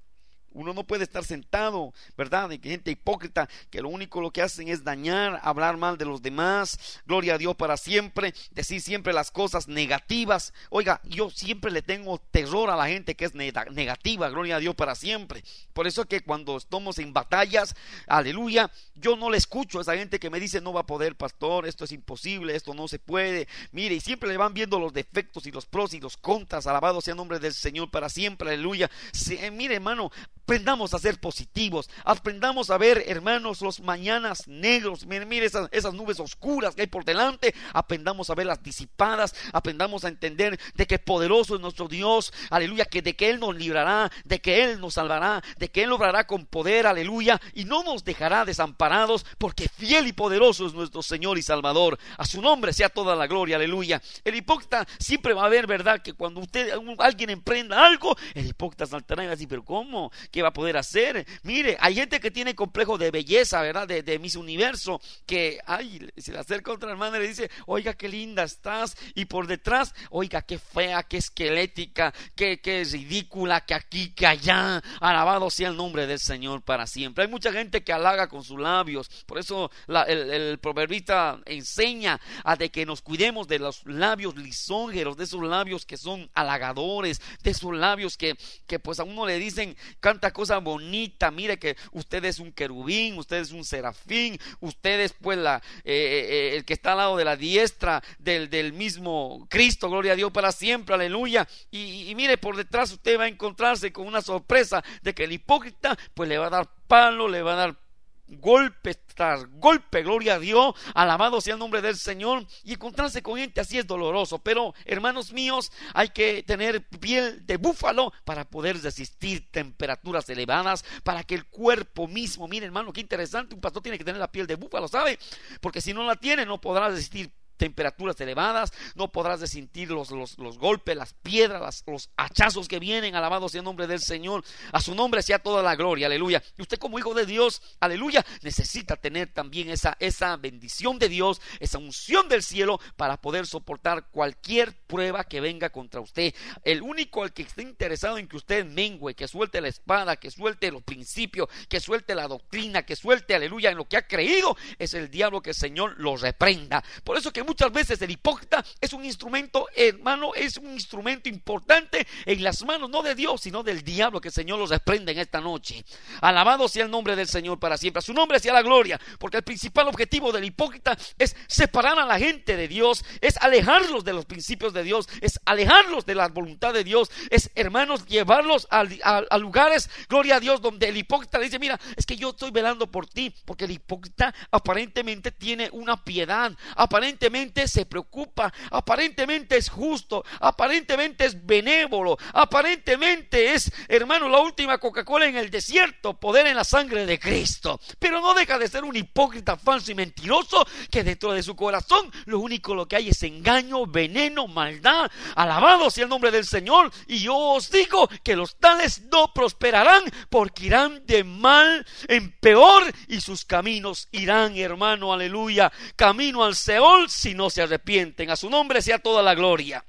Uno 0.54 0.72
no 0.72 0.84
puede 0.84 1.04
estar 1.04 1.24
sentado, 1.24 1.92
¿verdad? 2.16 2.48
De 2.48 2.58
gente 2.58 2.90
hipócrita 2.90 3.48
que 3.70 3.82
lo 3.82 3.88
único 3.90 4.20
lo 4.20 4.30
que 4.30 4.40
hacen 4.42 4.68
es 4.68 4.84
dañar, 4.84 5.40
hablar 5.42 5.76
mal 5.76 5.98
de 5.98 6.04
los 6.06 6.22
demás. 6.22 7.00
Gloria 7.06 7.34
a 7.34 7.38
Dios 7.38 7.54
para 7.56 7.76
siempre, 7.76 8.32
decir 8.52 8.80
siempre 8.80 9.12
las 9.12 9.30
cosas 9.30 9.68
negativas. 9.68 10.52
Oiga, 10.70 11.00
yo 11.04 11.28
siempre 11.30 11.70
le 11.70 11.82
tengo 11.82 12.18
terror 12.30 12.70
a 12.70 12.76
la 12.76 12.86
gente 12.88 13.14
que 13.14 13.24
es 13.26 13.34
nega- 13.34 13.70
negativa, 13.70 14.28
gloria 14.30 14.56
a 14.56 14.60
Dios 14.60 14.74
para 14.74 14.94
siempre. 14.94 15.44
Por 15.72 15.86
eso 15.86 16.04
que 16.06 16.20
cuando 16.20 16.56
estamos 16.56 16.98
en 16.98 17.12
batallas, 17.12 17.74
aleluya, 18.06 18.70
yo 18.94 19.16
no 19.16 19.30
le 19.30 19.38
escucho 19.38 19.78
a 19.78 19.82
esa 19.82 19.96
gente 19.96 20.18
que 20.18 20.30
me 20.30 20.40
dice 20.40 20.60
no 20.60 20.72
va 20.72 20.80
a 20.82 20.86
poder, 20.86 21.16
pastor, 21.16 21.66
esto 21.66 21.84
es 21.84 21.92
imposible, 21.92 22.54
esto 22.54 22.74
no 22.74 22.88
se 22.88 22.98
puede. 22.98 23.48
Mire, 23.72 23.96
y 23.96 24.00
siempre 24.00 24.28
le 24.28 24.36
van 24.36 24.54
viendo 24.54 24.78
los 24.78 24.92
defectos 24.92 25.46
y 25.46 25.50
los 25.50 25.66
pros 25.66 25.94
y 25.94 26.00
los 26.00 26.16
contras. 26.16 26.66
Alabado 26.66 27.00
sea 27.00 27.12
el 27.12 27.16
nombre 27.18 27.38
del 27.40 27.52
Señor 27.52 27.90
para 27.90 28.08
siempre, 28.08 28.48
aleluya. 28.48 28.90
Eh, 29.30 29.50
mire, 29.50 29.74
hermano, 29.74 30.10
aprendamos 30.44 30.92
a 30.92 30.98
ser 30.98 31.18
positivos, 31.18 31.88
aprendamos 32.04 32.68
a 32.68 32.76
ver, 32.76 33.02
hermanos, 33.06 33.62
los 33.62 33.80
mañanas 33.80 34.46
negros, 34.46 35.06
mire, 35.06 35.24
mire 35.24 35.46
esas, 35.46 35.70
esas 35.72 35.94
nubes 35.94 36.20
oscuras 36.20 36.74
que 36.74 36.82
hay 36.82 36.86
por 36.86 37.06
delante, 37.06 37.54
aprendamos 37.72 38.28
a 38.28 38.34
verlas 38.34 38.62
disipadas, 38.62 39.34
aprendamos 39.54 40.04
a 40.04 40.08
entender 40.08 40.60
de 40.74 40.86
que 40.86 40.98
poderoso 40.98 41.54
es 41.54 41.62
nuestro 41.62 41.88
Dios, 41.88 42.30
aleluya, 42.50 42.84
que 42.84 43.00
de 43.00 43.16
que 43.16 43.30
Él 43.30 43.40
nos 43.40 43.56
librará, 43.56 44.12
de 44.24 44.38
que 44.42 44.64
Él 44.64 44.80
nos 44.80 44.94
salvará, 44.94 45.42
de 45.56 45.70
que 45.70 45.84
Él 45.84 45.92
obrará 45.92 46.26
con 46.26 46.44
poder, 46.44 46.86
aleluya, 46.86 47.40
y 47.54 47.64
no 47.64 47.82
nos 47.82 48.04
dejará 48.04 48.44
desamparados, 48.44 49.24
porque 49.38 49.70
fiel 49.70 50.08
y 50.08 50.12
poderoso 50.12 50.66
es 50.66 50.74
nuestro 50.74 51.02
Señor 51.02 51.38
y 51.38 51.42
Salvador. 51.42 51.98
A 52.18 52.26
su 52.26 52.42
nombre 52.42 52.74
sea 52.74 52.90
toda 52.90 53.16
la 53.16 53.26
gloria, 53.26 53.56
aleluya. 53.56 54.02
El 54.22 54.34
hipócrita 54.34 54.86
siempre 54.98 55.32
va 55.32 55.46
a 55.46 55.48
ver, 55.48 55.66
¿verdad? 55.66 56.02
Que 56.02 56.12
cuando 56.12 56.40
usted, 56.40 56.70
alguien 56.98 57.30
emprenda 57.30 57.86
algo, 57.86 58.14
el 58.34 58.46
hipócrita 58.46 58.84
saltará 58.84 59.22
y 59.22 59.26
va 59.26 59.32
a 59.32 59.36
decir, 59.36 59.48
pero 59.48 59.64
¿cómo? 59.64 60.12
¿Qué 60.34 60.42
va 60.42 60.48
a 60.48 60.52
poder 60.52 60.76
hacer? 60.76 61.24
Mire, 61.44 61.76
hay 61.78 61.94
gente 61.94 62.18
que 62.18 62.32
tiene 62.32 62.56
complejo 62.56 62.98
de 62.98 63.12
belleza, 63.12 63.62
¿verdad? 63.62 63.86
De, 63.86 64.02
de 64.02 64.18
Miss 64.18 64.34
Universo, 64.34 65.00
que, 65.26 65.60
ay, 65.64 66.10
se 66.16 66.32
le 66.32 66.40
acerca 66.40 66.72
otra 66.72 66.90
hermana 66.90 67.18
y 67.18 67.20
le 67.20 67.28
dice, 67.28 67.52
oiga, 67.66 67.94
qué 67.94 68.08
linda 68.08 68.42
estás, 68.42 68.96
y 69.14 69.26
por 69.26 69.46
detrás, 69.46 69.94
oiga, 70.10 70.42
qué 70.42 70.58
fea, 70.58 71.04
qué 71.04 71.18
esquelética, 71.18 72.12
qué, 72.34 72.60
qué 72.60 72.82
ridícula, 72.82 73.60
que 73.60 73.74
aquí, 73.74 74.10
que 74.10 74.26
allá, 74.26 74.82
alabado 74.98 75.50
sea 75.50 75.68
el 75.68 75.76
nombre 75.76 76.08
del 76.08 76.18
Señor 76.18 76.62
para 76.62 76.88
siempre. 76.88 77.22
Hay 77.22 77.30
mucha 77.30 77.52
gente 77.52 77.84
que 77.84 77.92
halaga 77.92 78.26
con 78.26 78.42
sus 78.42 78.58
labios, 78.58 79.08
por 79.26 79.38
eso 79.38 79.70
el 79.86 80.58
proverbista 80.58 81.38
enseña 81.44 82.20
a 82.42 82.56
de 82.56 82.70
que 82.70 82.84
nos 82.84 83.02
cuidemos 83.02 83.46
de 83.46 83.60
los 83.60 83.86
labios 83.86 84.34
lisonjeros, 84.34 85.16
de 85.16 85.22
esos 85.22 85.44
labios 85.44 85.86
que 85.86 85.96
son 85.96 86.28
halagadores, 86.34 87.22
de 87.44 87.52
esos 87.52 87.72
labios 87.72 88.16
que, 88.16 88.36
que 88.66 88.80
pues 88.80 88.98
a 88.98 89.04
uno 89.04 89.26
le 89.26 89.38
dicen 89.38 89.76
canta 90.00 90.23
cosa 90.32 90.58
bonita, 90.58 91.30
mire 91.30 91.58
que 91.58 91.76
usted 91.92 92.24
es 92.24 92.38
un 92.38 92.52
querubín, 92.52 93.18
usted 93.18 93.38
es 93.38 93.52
un 93.52 93.64
serafín, 93.64 94.38
usted 94.60 95.00
es 95.00 95.12
pues 95.12 95.38
la, 95.38 95.62
eh, 95.84 96.28
eh, 96.30 96.56
el 96.56 96.64
que 96.64 96.74
está 96.74 96.92
al 96.92 96.98
lado 96.98 97.16
de 97.16 97.24
la 97.24 97.36
diestra 97.36 98.02
del, 98.18 98.50
del 98.50 98.72
mismo 98.72 99.46
Cristo, 99.50 99.88
gloria 99.90 100.12
a 100.12 100.16
Dios 100.16 100.32
para 100.32 100.52
siempre, 100.52 100.94
aleluya. 100.94 101.46
Y, 101.70 102.08
y 102.08 102.14
mire, 102.14 102.38
por 102.38 102.56
detrás 102.56 102.92
usted 102.92 103.18
va 103.18 103.24
a 103.24 103.28
encontrarse 103.28 103.92
con 103.92 104.06
una 104.06 104.22
sorpresa 104.22 104.82
de 105.02 105.14
que 105.14 105.24
el 105.24 105.32
hipócrita 105.32 105.96
pues 106.14 106.28
le 106.28 106.38
va 106.38 106.46
a 106.46 106.50
dar 106.50 106.68
palo, 106.86 107.28
le 107.28 107.42
va 107.42 107.54
a 107.54 107.56
dar 107.56 107.83
golpe 108.26 108.94
tras 109.14 109.46
golpe, 109.58 110.02
gloria 110.02 110.34
a 110.34 110.38
Dios, 110.38 110.74
alabado 110.94 111.40
sea 111.40 111.54
el 111.54 111.58
nombre 111.60 111.82
del 111.82 111.96
Señor, 111.96 112.46
y 112.62 112.72
encontrarse 112.72 113.22
con 113.22 113.38
gente 113.38 113.60
así 113.60 113.78
es 113.78 113.86
doloroso, 113.86 114.38
pero 114.38 114.74
hermanos 114.84 115.32
míos, 115.32 115.70
hay 115.92 116.08
que 116.08 116.42
tener 116.42 116.86
piel 116.88 117.46
de 117.46 117.56
búfalo 117.56 118.12
para 118.24 118.44
poder 118.44 118.80
resistir 118.82 119.50
temperaturas 119.50 120.28
elevadas, 120.28 120.84
para 121.02 121.24
que 121.24 121.34
el 121.34 121.46
cuerpo 121.46 122.06
mismo, 122.08 122.48
mire 122.48 122.66
hermano, 122.66 122.92
qué 122.92 123.00
interesante, 123.00 123.54
un 123.54 123.60
pastor 123.60 123.82
tiene 123.82 123.98
que 123.98 124.04
tener 124.04 124.20
la 124.20 124.30
piel 124.30 124.46
de 124.46 124.56
búfalo, 124.56 124.88
¿sabe? 124.88 125.18
Porque 125.60 125.80
si 125.80 125.92
no 125.92 126.04
la 126.04 126.16
tiene, 126.16 126.44
no 126.46 126.60
podrá 126.60 126.88
resistir 126.88 127.30
temperaturas 127.56 128.20
elevadas, 128.20 128.72
no 128.94 129.10
podrás 129.12 129.40
sentir 129.48 129.90
los, 129.90 130.10
los, 130.10 130.38
los 130.38 130.58
golpes, 130.58 130.96
las 130.96 131.14
piedras, 131.14 131.84
los 131.86 132.10
hachazos 132.16 132.68
que 132.68 132.78
vienen, 132.78 133.14
alabado 133.14 133.48
sea 133.48 133.60
el 133.60 133.64
nombre 133.64 133.86
del 133.86 134.00
Señor, 134.00 134.44
a 134.72 134.80
su 134.80 134.94
nombre 134.94 135.22
sea 135.22 135.38
toda 135.38 135.62
la 135.62 135.76
gloria, 135.76 136.06
aleluya. 136.06 136.42
Y 136.56 136.62
usted 136.62 136.78
como 136.78 136.98
hijo 136.98 137.14
de 137.14 137.26
Dios, 137.26 137.62
aleluya, 137.80 138.24
necesita 138.42 138.96
tener 138.96 139.32
también 139.32 139.70
esa, 139.70 139.96
esa 140.00 140.36
bendición 140.36 140.98
de 140.98 141.08
Dios, 141.08 141.40
esa 141.60 141.78
unción 141.78 142.28
del 142.28 142.42
cielo 142.42 142.80
para 142.96 143.16
poder 143.16 143.46
soportar 143.46 144.08
cualquier 144.10 144.74
prueba 144.86 145.24
que 145.24 145.40
venga 145.40 145.70
contra 145.70 146.00
usted. 146.00 146.34
El 146.64 146.82
único 146.82 147.22
al 147.22 147.32
que 147.32 147.42
esté 147.42 147.62
interesado 147.62 148.18
en 148.18 148.28
que 148.28 148.36
usted 148.36 148.64
mengüe, 148.64 149.14
que 149.14 149.28
suelte 149.28 149.60
la 149.60 149.68
espada, 149.68 150.16
que 150.16 150.30
suelte 150.30 150.70
los 150.70 150.82
principios, 150.82 151.48
que 151.68 151.80
suelte 151.80 152.14
la 152.14 152.28
doctrina, 152.28 152.84
que 152.84 152.96
suelte, 152.96 153.34
aleluya, 153.34 153.70
en 153.70 153.76
lo 153.76 153.88
que 153.88 153.96
ha 153.96 154.06
creído, 154.06 154.56
es 154.78 154.94
el 154.94 155.10
diablo 155.10 155.42
que 155.42 155.50
el 155.50 155.56
Señor 155.56 155.94
lo 155.98 156.16
reprenda. 156.16 156.82
Por 157.04 157.16
eso 157.16 157.32
que 157.32 157.43
muchas 157.44 157.72
veces 157.72 158.00
el 158.02 158.10
hipócrita 158.10 158.64
es 158.80 158.92
un 158.92 159.04
instrumento, 159.04 159.66
hermano, 159.74 160.34
es 160.34 160.56
un 160.56 160.72
instrumento 160.72 161.28
importante 161.28 162.06
en 162.26 162.42
las 162.42 162.64
manos 162.64 162.90
no 162.90 163.02
de 163.02 163.14
Dios, 163.14 163.40
sino 163.42 163.62
del 163.62 163.82
diablo 163.82 164.20
que 164.20 164.28
el 164.28 164.34
Señor 164.34 164.58
los 164.58 164.70
reprende 164.70 165.12
en 165.12 165.18
esta 165.18 165.40
noche. 165.40 165.84
Alabado 166.20 166.68
sea 166.68 166.84
el 166.84 166.90
nombre 166.90 167.16
del 167.16 167.28
Señor 167.28 167.58
para 167.58 167.76
siempre. 167.76 167.98
A 167.98 168.02
su 168.02 168.12
nombre 168.14 168.38
sea 168.40 168.52
la 168.52 168.62
gloria, 168.62 169.00
porque 169.18 169.36
el 169.38 169.42
principal 169.44 169.88
objetivo 169.88 170.32
del 170.32 170.44
hipócrita 170.44 170.96
es 171.18 171.36
separar 171.46 171.98
a 171.98 172.06
la 172.06 172.18
gente 172.18 172.56
de 172.56 172.68
Dios, 172.68 173.04
es 173.20 173.36
alejarlos 173.38 174.04
de 174.04 174.12
los 174.12 174.24
principios 174.24 174.72
de 174.72 174.82
Dios, 174.82 175.08
es 175.20 175.40
alejarlos 175.44 176.06
de 176.06 176.14
la 176.14 176.28
voluntad 176.28 176.72
de 176.72 176.84
Dios, 176.84 177.10
es, 177.30 177.50
hermanos, 177.54 178.06
llevarlos 178.06 178.66
a- 178.70 178.84
a 179.30 179.38
lugares, 179.38 179.88
gloria 180.08 180.36
a 180.36 180.40
Dios, 180.40 180.60
donde 180.60 180.88
el 180.88 180.96
hipócrita 180.96 181.38
le 181.38 181.44
dice, 181.46 181.58
mira, 181.58 181.78
es 181.96 182.06
que 182.06 182.16
yo 182.16 182.30
estoy 182.30 182.50
velando 182.50 182.90
por 182.90 183.06
ti, 183.06 183.34
porque 183.44 183.64
el 183.64 183.72
hipócrita 183.72 184.34
aparentemente 184.50 185.30
tiene 185.32 185.68
una 185.72 186.02
piedad, 186.02 186.52
aparentemente 186.76 187.33
se 187.66 187.86
preocupa, 187.86 188.52
aparentemente 188.70 189.56
es 189.56 189.68
justo, 189.68 190.24
aparentemente 190.40 191.24
es 191.24 191.44
benévolo, 191.44 192.16
aparentemente 192.32 193.54
es, 193.54 193.72
hermano, 193.88 194.28
la 194.28 194.40
última 194.40 194.78
Coca-Cola 194.78 195.26
en 195.26 195.36
el 195.36 195.50
desierto, 195.50 196.14
poder 196.14 196.46
en 196.46 196.56
la 196.56 196.64
sangre 196.64 197.06
de 197.06 197.18
Cristo. 197.18 197.80
Pero 197.98 198.20
no 198.20 198.34
deja 198.34 198.58
de 198.58 198.68
ser 198.68 198.84
un 198.84 198.94
hipócrita 198.94 199.56
falso 199.56 199.90
y 199.90 199.94
mentiroso 199.94 200.64
que 200.90 201.02
dentro 201.02 201.32
de 201.32 201.42
su 201.42 201.56
corazón 201.56 202.10
lo 202.26 202.38
único 202.38 202.74
lo 202.74 202.86
que 202.86 202.96
hay 202.96 203.08
es 203.08 203.22
engaño, 203.22 203.86
veneno, 203.86 204.46
maldad. 204.46 205.10
Alabado 205.34 205.90
sea 205.90 206.04
el 206.04 206.10
nombre 206.10 206.30
del 206.30 206.46
Señor. 206.46 206.92
Y 207.08 207.18
yo 207.18 207.36
os 207.36 207.70
digo 207.70 208.08
que 208.22 208.36
los 208.36 208.56
tales 208.56 209.02
no 209.10 209.32
prosperarán 209.32 210.02
porque 210.30 210.66
irán 210.66 211.04
de 211.06 211.24
mal 211.24 211.84
en 212.08 212.30
peor 212.38 212.84
y 213.08 213.20
sus 213.20 213.44
caminos 213.44 214.08
irán, 214.12 214.56
hermano, 214.56 215.12
aleluya, 215.12 215.72
camino 215.96 216.44
al 216.44 216.54
Seol 216.54 217.10
si 217.24 217.34
no 217.34 217.48
se 217.48 217.62
arrepienten. 217.62 218.30
A 218.30 218.36
su 218.36 218.50
nombre 218.50 218.82
sea 218.82 218.98
toda 218.98 219.22
la 219.22 219.34
gloria. 219.34 219.82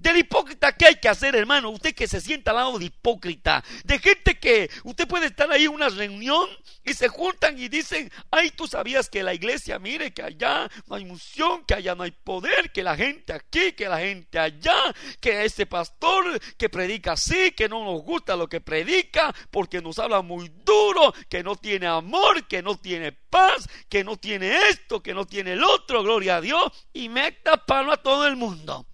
Del 0.00 0.16
hipócrita, 0.16 0.72
¿qué 0.72 0.86
hay 0.86 0.94
que 0.96 1.10
hacer, 1.10 1.36
hermano? 1.36 1.68
Usted 1.68 1.94
que 1.94 2.08
se 2.08 2.22
sienta 2.22 2.52
al 2.52 2.56
lado 2.56 2.78
de 2.78 2.86
hipócrita, 2.86 3.62
de 3.84 3.98
gente 3.98 4.38
que 4.38 4.70
usted 4.84 5.06
puede 5.06 5.26
estar 5.26 5.52
ahí 5.52 5.64
en 5.64 5.74
una 5.74 5.90
reunión 5.90 6.48
y 6.84 6.94
se 6.94 7.08
juntan 7.08 7.58
y 7.58 7.68
dicen, 7.68 8.10
ay, 8.30 8.50
tú 8.50 8.66
sabías 8.66 9.10
que 9.10 9.22
la 9.22 9.34
iglesia, 9.34 9.78
mire, 9.78 10.14
que 10.14 10.22
allá 10.22 10.70
no 10.86 10.96
hay 10.96 11.04
unción, 11.04 11.66
que 11.66 11.74
allá 11.74 11.94
no 11.94 12.04
hay 12.04 12.12
poder, 12.12 12.72
que 12.72 12.82
la 12.82 12.96
gente 12.96 13.34
aquí, 13.34 13.72
que 13.72 13.90
la 13.90 13.98
gente 13.98 14.38
allá, 14.38 14.94
que 15.20 15.44
ese 15.44 15.66
pastor 15.66 16.40
que 16.56 16.70
predica 16.70 17.12
así, 17.12 17.50
que 17.52 17.68
no 17.68 17.84
nos 17.84 18.02
gusta 18.02 18.36
lo 18.36 18.48
que 18.48 18.62
predica, 18.62 19.34
porque 19.50 19.82
nos 19.82 19.98
habla 19.98 20.22
muy 20.22 20.50
duro, 20.64 21.12
que 21.28 21.42
no 21.42 21.56
tiene 21.56 21.86
amor, 21.86 22.46
que 22.46 22.62
no 22.62 22.78
tiene 22.78 23.12
paz, 23.12 23.68
que 23.90 24.02
no 24.02 24.16
tiene 24.16 24.70
esto, 24.70 25.02
que 25.02 25.12
no 25.12 25.26
tiene 25.26 25.52
el 25.52 25.62
otro, 25.62 26.02
gloria 26.02 26.36
a 26.36 26.40
Dios, 26.40 26.72
y 26.94 27.10
meta 27.10 27.66
palo 27.66 27.92
a 27.92 27.98
todo 27.98 28.26
el 28.26 28.36
mundo. 28.36 28.86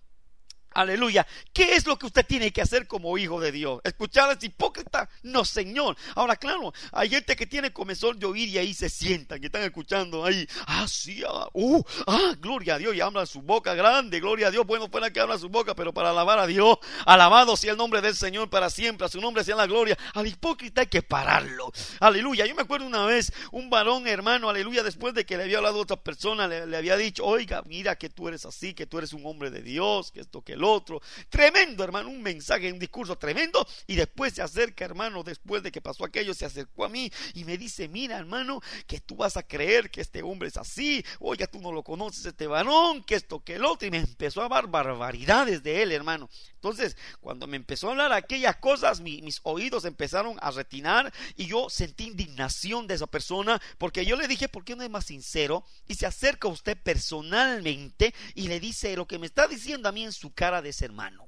Aleluya. 0.76 1.26
¿Qué 1.54 1.74
es 1.74 1.86
lo 1.86 1.98
que 1.98 2.04
usted 2.04 2.26
tiene 2.26 2.52
que 2.52 2.60
hacer 2.60 2.86
como 2.86 3.16
hijo 3.16 3.40
de 3.40 3.50
Dios? 3.50 3.80
¿Escuchar 3.82 4.28
a 4.28 4.36
hipócrita? 4.38 5.08
No, 5.22 5.42
Señor. 5.42 5.96
Ahora, 6.14 6.36
claro, 6.36 6.70
hay 6.92 7.08
gente 7.08 7.34
que 7.34 7.46
tiene 7.46 7.72
comezón 7.72 8.18
de 8.18 8.26
oír 8.26 8.50
y 8.50 8.58
ahí 8.58 8.74
se 8.74 8.90
sientan, 8.90 9.40
que 9.40 9.46
están 9.46 9.62
escuchando 9.62 10.22
ahí. 10.22 10.46
Ah, 10.66 10.86
sí, 10.86 11.22
ah, 11.26 11.48
uh, 11.54 11.82
ah, 12.06 12.34
gloria 12.38 12.74
a 12.74 12.78
Dios. 12.78 12.94
Y 12.94 13.00
hablan 13.00 13.26
su 13.26 13.40
boca 13.40 13.72
grande, 13.72 14.20
gloria 14.20 14.48
a 14.48 14.50
Dios. 14.50 14.66
Bueno, 14.66 14.88
fuera 14.90 15.10
que 15.10 15.18
habla 15.18 15.38
su 15.38 15.48
boca, 15.48 15.74
pero 15.74 15.94
para 15.94 16.10
alabar 16.10 16.38
a 16.40 16.46
Dios. 16.46 16.76
Alabado 17.06 17.56
sea 17.56 17.72
el 17.72 17.78
nombre 17.78 18.02
del 18.02 18.14
Señor 18.14 18.50
para 18.50 18.68
siempre. 18.68 19.06
A 19.06 19.08
su 19.08 19.18
nombre 19.18 19.44
sea 19.44 19.56
la 19.56 19.66
gloria. 19.66 19.96
Al 20.12 20.26
hipócrita 20.26 20.82
hay 20.82 20.88
que 20.88 21.00
pararlo. 21.00 21.72
Aleluya. 22.00 22.44
Yo 22.44 22.54
me 22.54 22.62
acuerdo 22.62 22.86
una 22.86 23.06
vez, 23.06 23.32
un 23.50 23.70
varón, 23.70 24.06
hermano, 24.06 24.50
aleluya, 24.50 24.82
después 24.82 25.14
de 25.14 25.24
que 25.24 25.38
le 25.38 25.44
había 25.44 25.56
hablado 25.56 25.78
a 25.78 25.82
otra 25.82 25.96
persona, 25.96 26.46
le, 26.46 26.66
le 26.66 26.76
había 26.76 26.98
dicho, 26.98 27.24
oiga, 27.24 27.62
mira 27.64 27.96
que 27.96 28.10
tú 28.10 28.28
eres 28.28 28.44
así, 28.44 28.74
que 28.74 28.84
tú 28.84 28.98
eres 28.98 29.14
un 29.14 29.24
hombre 29.24 29.50
de 29.50 29.62
Dios, 29.62 30.12
que 30.12 30.20
esto, 30.20 30.42
que 30.42 30.52
el 30.52 30.65
otro. 30.66 31.00
Tremendo, 31.28 31.82
hermano, 31.84 32.08
un 32.08 32.22
mensaje, 32.22 32.72
un 32.72 32.78
discurso 32.78 33.16
tremendo. 33.16 33.66
Y 33.86 33.94
después 33.96 34.34
se 34.34 34.42
acerca, 34.42 34.84
hermano, 34.84 35.22
después 35.22 35.62
de 35.62 35.72
que 35.72 35.80
pasó 35.80 36.04
aquello, 36.04 36.34
se 36.34 36.44
acercó 36.44 36.84
a 36.84 36.88
mí 36.88 37.10
y 37.34 37.44
me 37.44 37.56
dice, 37.56 37.88
mira, 37.88 38.18
hermano, 38.18 38.60
que 38.86 39.00
tú 39.00 39.16
vas 39.16 39.36
a 39.36 39.42
creer 39.42 39.90
que 39.90 40.00
este 40.00 40.22
hombre 40.22 40.48
es 40.48 40.56
así. 40.56 41.04
Oiga, 41.20 41.46
tú 41.46 41.60
no 41.60 41.72
lo 41.72 41.82
conoces, 41.82 42.26
este 42.26 42.46
varón, 42.46 43.02
que 43.04 43.14
esto, 43.14 43.40
que 43.42 43.54
el 43.54 43.64
otro. 43.64 43.86
Y 43.88 43.90
me 43.90 43.98
empezó 43.98 44.42
a 44.42 44.48
dar 44.48 44.66
barbaridades 44.66 45.62
de 45.62 45.82
él, 45.82 45.92
hermano. 45.92 46.28
Entonces, 46.54 46.96
cuando 47.20 47.46
me 47.46 47.56
empezó 47.56 47.88
a 47.88 47.90
hablar 47.92 48.12
aquellas 48.12 48.56
cosas, 48.56 49.00
mi- 49.00 49.22
mis 49.22 49.40
oídos 49.44 49.84
empezaron 49.84 50.36
a 50.40 50.50
retinar 50.50 51.12
y 51.36 51.46
yo 51.46 51.70
sentí 51.70 52.04
indignación 52.04 52.86
de 52.88 52.94
esa 52.94 53.06
persona 53.06 53.60
porque 53.78 54.04
yo 54.04 54.16
le 54.16 54.26
dije, 54.26 54.48
¿por 54.48 54.64
qué 54.64 54.74
no 54.74 54.82
es 54.82 54.90
más 54.90 55.06
sincero? 55.06 55.64
Y 55.86 55.94
se 55.94 56.06
acerca 56.06 56.48
a 56.48 56.50
usted 56.50 56.76
personalmente 56.82 58.14
y 58.34 58.48
le 58.48 58.58
dice 58.60 58.96
lo 58.96 59.06
que 59.06 59.18
me 59.18 59.26
está 59.26 59.46
diciendo 59.46 59.88
a 59.88 59.92
mí 59.92 60.04
en 60.04 60.12
su 60.12 60.32
cara 60.32 60.55
de 60.62 60.70
ese 60.70 60.84
hermano. 60.84 61.25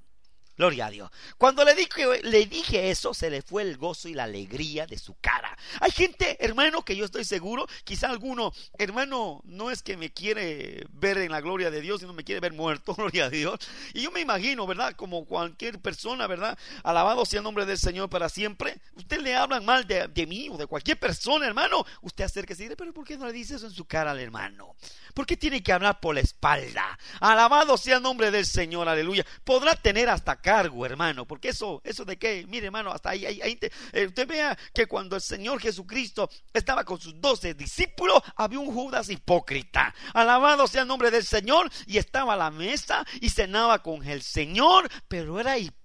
Gloria 0.58 0.86
a 0.86 0.90
Dios. 0.90 1.10
Cuando 1.36 1.64
le 1.64 1.72
dije, 1.76 2.04
le 2.24 2.46
dije 2.46 2.90
eso, 2.90 3.14
se 3.14 3.30
le 3.30 3.42
fue 3.42 3.62
el 3.62 3.76
gozo 3.76 4.08
y 4.08 4.14
la 4.14 4.24
alegría 4.24 4.88
de 4.88 4.98
su 4.98 5.14
cara. 5.20 5.56
Hay 5.80 5.92
gente, 5.92 6.36
hermano, 6.44 6.84
que 6.84 6.96
yo 6.96 7.04
estoy 7.04 7.24
seguro, 7.24 7.68
quizá 7.84 8.10
alguno, 8.10 8.52
hermano, 8.76 9.40
no 9.44 9.70
es 9.70 9.84
que 9.84 9.96
me 9.96 10.12
quiere 10.12 10.84
ver 10.90 11.18
en 11.18 11.30
la 11.30 11.40
gloria 11.40 11.70
de 11.70 11.80
Dios, 11.80 12.00
sino 12.00 12.12
me 12.12 12.24
quiere 12.24 12.40
ver 12.40 12.54
muerto, 12.54 12.92
gloria 12.96 13.26
a 13.26 13.30
Dios. 13.30 13.56
Y 13.94 14.02
yo 14.02 14.10
me 14.10 14.20
imagino, 14.20 14.66
¿verdad? 14.66 14.96
Como 14.96 15.26
cualquier 15.26 15.78
persona, 15.80 16.26
¿verdad? 16.26 16.58
Alabado 16.82 17.24
sea 17.24 17.38
el 17.38 17.44
nombre 17.44 17.64
del 17.64 17.78
Señor 17.78 18.10
para 18.10 18.28
siempre. 18.28 18.80
Usted 18.96 19.20
le 19.20 19.36
hablan 19.36 19.64
mal 19.64 19.86
de, 19.86 20.08
de 20.08 20.26
mí 20.26 20.48
o 20.50 20.56
de 20.56 20.66
cualquier 20.66 20.98
persona, 20.98 21.46
hermano. 21.46 21.84
Usted 22.02 22.24
acérquese 22.24 22.64
y 22.64 22.66
dice, 22.66 22.76
pero 22.76 22.92
¿por 22.92 23.04
qué 23.04 23.16
no 23.16 23.26
le 23.26 23.32
dice 23.32 23.54
eso 23.54 23.66
en 23.66 23.72
su 23.72 23.84
cara 23.84 24.10
al 24.10 24.18
hermano? 24.18 24.74
¿Por 25.14 25.24
qué 25.24 25.36
tiene 25.36 25.62
que 25.62 25.72
hablar 25.72 26.00
por 26.00 26.16
la 26.16 26.20
espalda? 26.20 26.98
Alabado 27.20 27.76
sea 27.76 27.96
el 27.96 28.02
nombre 28.02 28.32
del 28.32 28.46
Señor, 28.46 28.88
aleluya. 28.88 29.24
Podrá 29.44 29.74
tener 29.74 30.08
hasta 30.08 30.36
cargo, 30.48 30.86
hermano, 30.86 31.26
porque 31.26 31.50
eso, 31.50 31.82
eso 31.84 32.06
de 32.06 32.16
qué, 32.16 32.46
mire, 32.48 32.68
hermano, 32.68 32.90
hasta 32.90 33.10
ahí, 33.10 33.26
ahí, 33.26 33.38
ahí 33.42 33.58
eh, 33.92 34.06
usted 34.06 34.26
vea 34.26 34.56
que 34.72 34.86
cuando 34.86 35.14
el 35.14 35.20
Señor 35.20 35.60
Jesucristo 35.60 36.30
estaba 36.54 36.84
con 36.84 36.98
sus 36.98 37.20
doce 37.20 37.52
discípulos, 37.52 38.22
había 38.34 38.58
un 38.58 38.72
Judas 38.72 39.10
hipócrita. 39.10 39.94
Alabado 40.14 40.66
sea 40.66 40.82
el 40.82 40.88
nombre 40.88 41.10
del 41.10 41.26
Señor, 41.26 41.70
y 41.86 41.98
estaba 41.98 42.32
a 42.32 42.36
la 42.38 42.50
mesa 42.50 43.04
y 43.20 43.28
cenaba 43.28 43.82
con 43.82 44.02
el 44.08 44.22
Señor, 44.22 44.88
pero 45.06 45.38
era 45.38 45.58
hipócrita, 45.58 45.77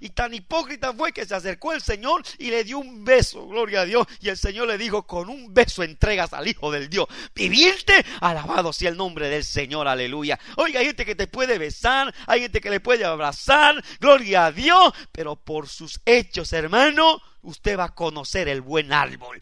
y 0.00 0.10
tan 0.10 0.34
hipócrita 0.34 0.92
fue 0.92 1.12
que 1.12 1.24
se 1.24 1.34
acercó 1.34 1.72
el 1.72 1.80
Señor 1.80 2.22
y 2.38 2.50
le 2.50 2.64
dio 2.64 2.78
un 2.78 3.04
beso, 3.04 3.46
gloria 3.46 3.80
a 3.80 3.84
Dios, 3.84 4.06
y 4.20 4.28
el 4.28 4.36
Señor 4.36 4.68
le 4.68 4.76
dijo, 4.76 5.06
con 5.06 5.28
un 5.28 5.52
beso 5.54 5.82
entregas 5.82 6.32
al 6.32 6.46
Hijo 6.46 6.70
del 6.70 6.88
Dios 6.88 7.06
viviente, 7.34 8.04
alabado 8.20 8.72
sea 8.72 8.90
el 8.90 8.96
nombre 8.96 9.28
del 9.28 9.44
Señor, 9.44 9.88
aleluya. 9.88 10.38
Oiga, 10.56 10.80
hay 10.80 10.86
gente 10.86 11.06
que 11.06 11.14
te 11.14 11.26
puede 11.26 11.58
besar, 11.58 12.14
hay 12.26 12.42
gente 12.42 12.60
que 12.60 12.70
le 12.70 12.80
puede 12.80 13.04
abrazar, 13.04 13.82
gloria 14.00 14.46
a 14.46 14.52
Dios, 14.52 14.92
pero 15.12 15.36
por 15.36 15.68
sus 15.68 16.00
hechos, 16.04 16.52
hermano, 16.52 17.20
usted 17.42 17.78
va 17.78 17.84
a 17.84 17.94
conocer 17.94 18.48
el 18.48 18.60
buen 18.60 18.92
árbol. 18.92 19.40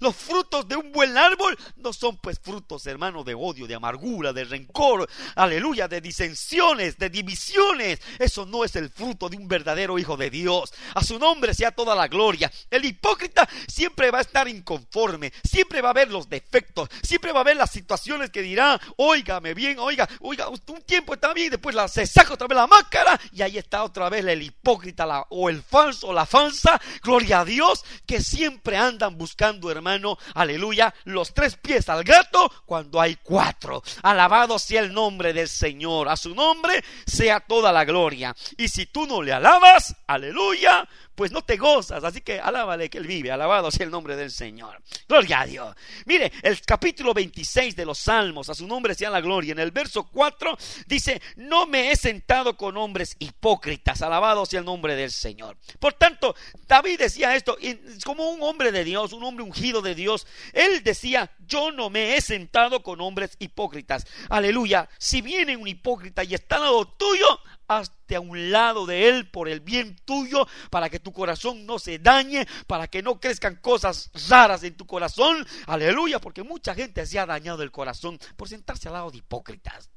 Los, 0.00 0.14
frutos 0.16 0.66
de 0.68 0.76
un 0.76 0.92
buen 0.92 1.16
árbol 1.16 1.56
no 1.76 1.92
son 1.92 2.16
pues 2.18 2.38
frutos, 2.40 2.86
hermano, 2.86 3.24
de 3.24 3.34
odio, 3.34 3.66
de 3.66 3.74
amargura, 3.74 4.32
de 4.32 4.44
rencor, 4.44 5.08
aleluya, 5.36 5.88
de 5.88 6.00
disensiones, 6.00 6.98
de 6.98 7.10
divisiones. 7.10 8.00
Eso 8.18 8.46
no 8.46 8.64
es 8.64 8.76
el 8.76 8.90
fruto 8.90 9.28
de 9.28 9.36
un 9.36 9.46
verdadero 9.48 9.98
hijo 9.98 10.16
de 10.16 10.30
Dios. 10.30 10.72
A 10.94 11.02
su 11.04 11.18
nombre 11.18 11.54
sea 11.54 11.70
toda 11.70 11.94
la 11.94 12.08
gloria. 12.08 12.50
El 12.70 12.84
hipócrita 12.84 13.48
siempre 13.68 14.10
va 14.10 14.18
a 14.18 14.22
estar 14.22 14.48
inconforme, 14.48 15.32
siempre 15.48 15.80
va 15.82 15.90
a 15.90 15.94
ver 15.94 16.10
los 16.10 16.28
defectos, 16.28 16.88
siempre 17.02 17.32
va 17.32 17.40
a 17.40 17.44
ver 17.44 17.56
las 17.56 17.70
situaciones 17.70 18.30
que 18.30 18.42
dirá, 18.42 18.80
óigame 18.96 19.54
bien, 19.54 19.78
oiga, 19.78 20.08
oiga, 20.20 20.48
un 20.48 20.82
tiempo 20.82 21.14
está 21.14 21.32
bien, 21.34 21.50
después 21.50 21.74
la, 21.74 21.88
se 21.88 22.06
saca 22.06 22.34
otra 22.34 22.46
vez 22.46 22.56
la 22.56 22.66
máscara 22.66 23.20
y 23.32 23.42
ahí 23.42 23.58
está 23.58 23.84
otra 23.84 24.08
vez 24.08 24.24
el 24.24 24.42
hipócrita 24.42 25.04
la- 25.06 25.26
o 25.30 25.48
el 25.48 25.62
falso 25.62 26.12
la 26.12 26.26
falsa, 26.26 26.80
gloria 27.02 27.33
a 27.34 27.44
Dios, 27.44 27.84
que 28.06 28.20
siempre 28.20 28.76
andan 28.76 29.18
buscando, 29.18 29.70
hermano, 29.70 30.18
aleluya, 30.34 30.94
los 31.04 31.34
tres 31.34 31.56
pies 31.56 31.88
al 31.88 32.04
gato 32.04 32.50
cuando 32.66 33.00
hay 33.00 33.16
cuatro. 33.16 33.82
Alabado 34.02 34.58
sea 34.58 34.80
el 34.80 34.92
nombre 34.92 35.32
del 35.32 35.48
Señor, 35.48 36.08
a 36.08 36.16
su 36.16 36.34
nombre 36.34 36.82
sea 37.06 37.40
toda 37.40 37.72
la 37.72 37.84
gloria. 37.84 38.34
Y 38.56 38.68
si 38.68 38.86
tú 38.86 39.06
no 39.06 39.22
le 39.22 39.32
alabas, 39.32 39.94
aleluya, 40.06 40.88
pues 41.14 41.32
no 41.32 41.42
te 41.42 41.56
gozas, 41.56 42.02
así 42.04 42.20
que 42.20 42.40
alábale 42.40 42.90
que 42.90 42.98
él 42.98 43.06
vive, 43.06 43.30
alabado 43.30 43.70
sea 43.70 43.84
el 43.84 43.90
nombre 43.90 44.16
del 44.16 44.30
Señor. 44.30 44.82
Gloria 45.08 45.40
a 45.40 45.46
Dios. 45.46 45.76
Mire, 46.06 46.32
el 46.42 46.60
capítulo 46.62 47.14
26 47.14 47.76
de 47.76 47.84
los 47.84 47.98
Salmos, 47.98 48.48
a 48.48 48.54
su 48.54 48.66
nombre 48.66 48.94
sea 48.94 49.10
la 49.10 49.20
gloria. 49.20 49.52
En 49.52 49.58
el 49.58 49.70
verso 49.70 50.04
4 50.04 50.56
dice, 50.86 51.20
no 51.36 51.66
me 51.66 51.90
he 51.90 51.96
sentado 51.96 52.56
con 52.56 52.76
hombres 52.76 53.16
hipócritas, 53.18 54.02
alabado 54.02 54.46
sea 54.46 54.60
el 54.60 54.66
nombre 54.66 54.94
del 54.96 55.10
Señor. 55.10 55.56
Por 55.78 55.94
tanto, 55.94 56.34
David 56.66 56.98
decía 56.98 57.34
esto, 57.36 57.56
como 58.04 58.30
un 58.30 58.42
hombre 58.42 58.72
de 58.72 58.84
Dios, 58.84 59.12
un 59.12 59.24
hombre 59.24 59.44
ungido 59.44 59.82
de 59.82 59.94
Dios, 59.94 60.26
él 60.52 60.82
decía, 60.82 61.30
yo 61.46 61.72
no 61.72 61.90
me 61.90 62.16
he 62.16 62.20
sentado 62.20 62.82
con 62.82 63.00
hombres 63.00 63.36
hipócritas. 63.38 64.06
Aleluya. 64.28 64.88
Si 64.98 65.20
viene 65.20 65.56
un 65.56 65.68
hipócrita 65.68 66.24
y 66.24 66.34
está 66.34 66.56
al 66.56 66.62
lado 66.62 66.86
tuyo, 66.86 67.40
hazte 67.68 68.16
a 68.16 68.20
un 68.20 68.50
lado 68.50 68.86
de 68.86 69.08
él 69.08 69.30
por 69.30 69.48
el 69.48 69.60
bien 69.60 69.96
tuyo, 70.04 70.46
para 70.70 70.90
que 70.90 71.00
tu 71.00 71.12
corazón 71.12 71.66
no 71.66 71.78
se 71.78 71.98
dañe, 71.98 72.46
para 72.66 72.88
que 72.88 73.02
no 73.02 73.20
crezcan 73.20 73.56
cosas 73.56 74.10
raras 74.28 74.62
en 74.62 74.76
tu 74.76 74.86
corazón. 74.86 75.46
Aleluya, 75.66 76.20
porque 76.20 76.42
mucha 76.42 76.74
gente 76.74 77.06
se 77.06 77.18
ha 77.18 77.26
dañado 77.26 77.62
el 77.62 77.70
corazón 77.70 78.18
por 78.36 78.48
sentarse 78.48 78.88
al 78.88 78.94
lado 78.94 79.10
de 79.10 79.18
hipócritas. 79.18 79.93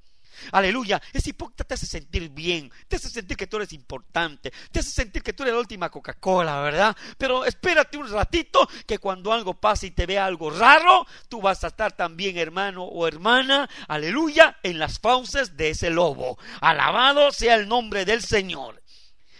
Aleluya, 0.51 1.01
ese 1.13 1.31
hipócrita 1.31 1.63
te 1.63 1.73
hace 1.73 1.85
sentir 1.85 2.29
bien, 2.29 2.71
te 2.87 2.95
hace 2.95 3.09
sentir 3.09 3.37
que 3.37 3.47
tú 3.47 3.57
eres 3.57 3.73
importante, 3.73 4.51
te 4.71 4.79
hace 4.79 4.91
sentir 4.91 5.23
que 5.23 5.33
tú 5.33 5.43
eres 5.43 5.55
la 5.55 5.59
última 5.59 5.89
Coca-Cola, 5.89 6.61
¿verdad? 6.61 6.95
Pero 7.17 7.45
espérate 7.45 7.97
un 7.97 8.09
ratito 8.09 8.67
que 8.85 8.99
cuando 8.99 9.33
algo 9.33 9.53
pase 9.53 9.87
y 9.87 9.91
te 9.91 10.05
vea 10.05 10.25
algo 10.25 10.49
raro, 10.49 11.05
tú 11.29 11.41
vas 11.41 11.63
a 11.63 11.67
estar 11.67 11.91
también, 11.93 12.37
hermano 12.37 12.83
o 12.83 13.07
hermana, 13.07 13.69
aleluya, 13.87 14.57
en 14.63 14.79
las 14.79 14.99
fauces 14.99 15.57
de 15.57 15.71
ese 15.71 15.89
lobo. 15.89 16.37
Alabado 16.61 17.31
sea 17.31 17.55
el 17.55 17.67
nombre 17.67 18.05
del 18.05 18.23
Señor. 18.23 18.81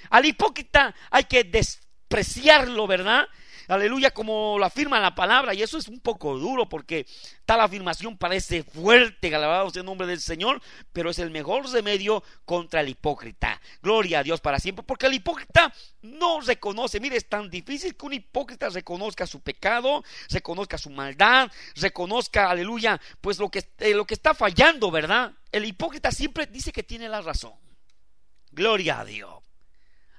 Al 0.09 0.25
hipócrita 0.25 0.95
hay 1.11 1.25
que 1.25 1.43
despreciarlo, 1.43 2.87
¿verdad? 2.87 3.27
Aleluya, 3.67 4.11
como 4.11 4.57
lo 4.57 4.65
afirma 4.65 4.99
la 4.99 5.13
palabra, 5.13 5.53
y 5.53 5.61
eso 5.61 5.77
es 5.77 5.89
un 5.89 5.99
poco 5.99 6.37
duro 6.37 6.69
porque 6.69 7.05
tal 7.45 7.59
afirmación 7.59 8.17
parece 8.17 8.63
fuerte, 8.63 9.33
alabado 9.35 9.69
sea 9.69 9.81
el 9.81 9.85
nombre 9.85 10.07
del 10.07 10.21
Señor, 10.21 10.61
pero 10.93 11.09
es 11.09 11.19
el 11.19 11.31
mejor 11.31 11.69
remedio 11.69 12.23
contra 12.45 12.79
el 12.79 12.87
hipócrita. 12.87 13.61
Gloria 13.81 14.19
a 14.19 14.23
Dios 14.23 14.39
para 14.39 14.59
siempre, 14.59 14.83
porque 14.83 15.07
el 15.07 15.15
hipócrita 15.15 15.73
no 16.01 16.39
reconoce, 16.39 17.01
mire, 17.01 17.17
es 17.17 17.27
tan 17.27 17.49
difícil 17.49 17.97
que 17.97 18.05
un 18.05 18.13
hipócrita 18.13 18.69
reconozca 18.69 19.27
su 19.27 19.41
pecado, 19.41 20.01
reconozca 20.29 20.77
su 20.77 20.89
maldad, 20.89 21.51
reconozca, 21.75 22.49
aleluya, 22.49 23.01
pues 23.19 23.37
lo 23.37 23.49
que, 23.49 23.69
eh, 23.79 23.93
lo 23.93 24.05
que 24.05 24.13
está 24.13 24.33
fallando, 24.33 24.91
¿verdad? 24.91 25.33
El 25.51 25.65
hipócrita 25.65 26.11
siempre 26.11 26.45
dice 26.47 26.71
que 26.71 26.83
tiene 26.83 27.09
la 27.09 27.19
razón. 27.19 27.53
Gloria 28.51 29.01
a 29.01 29.05
Dios. 29.05 29.43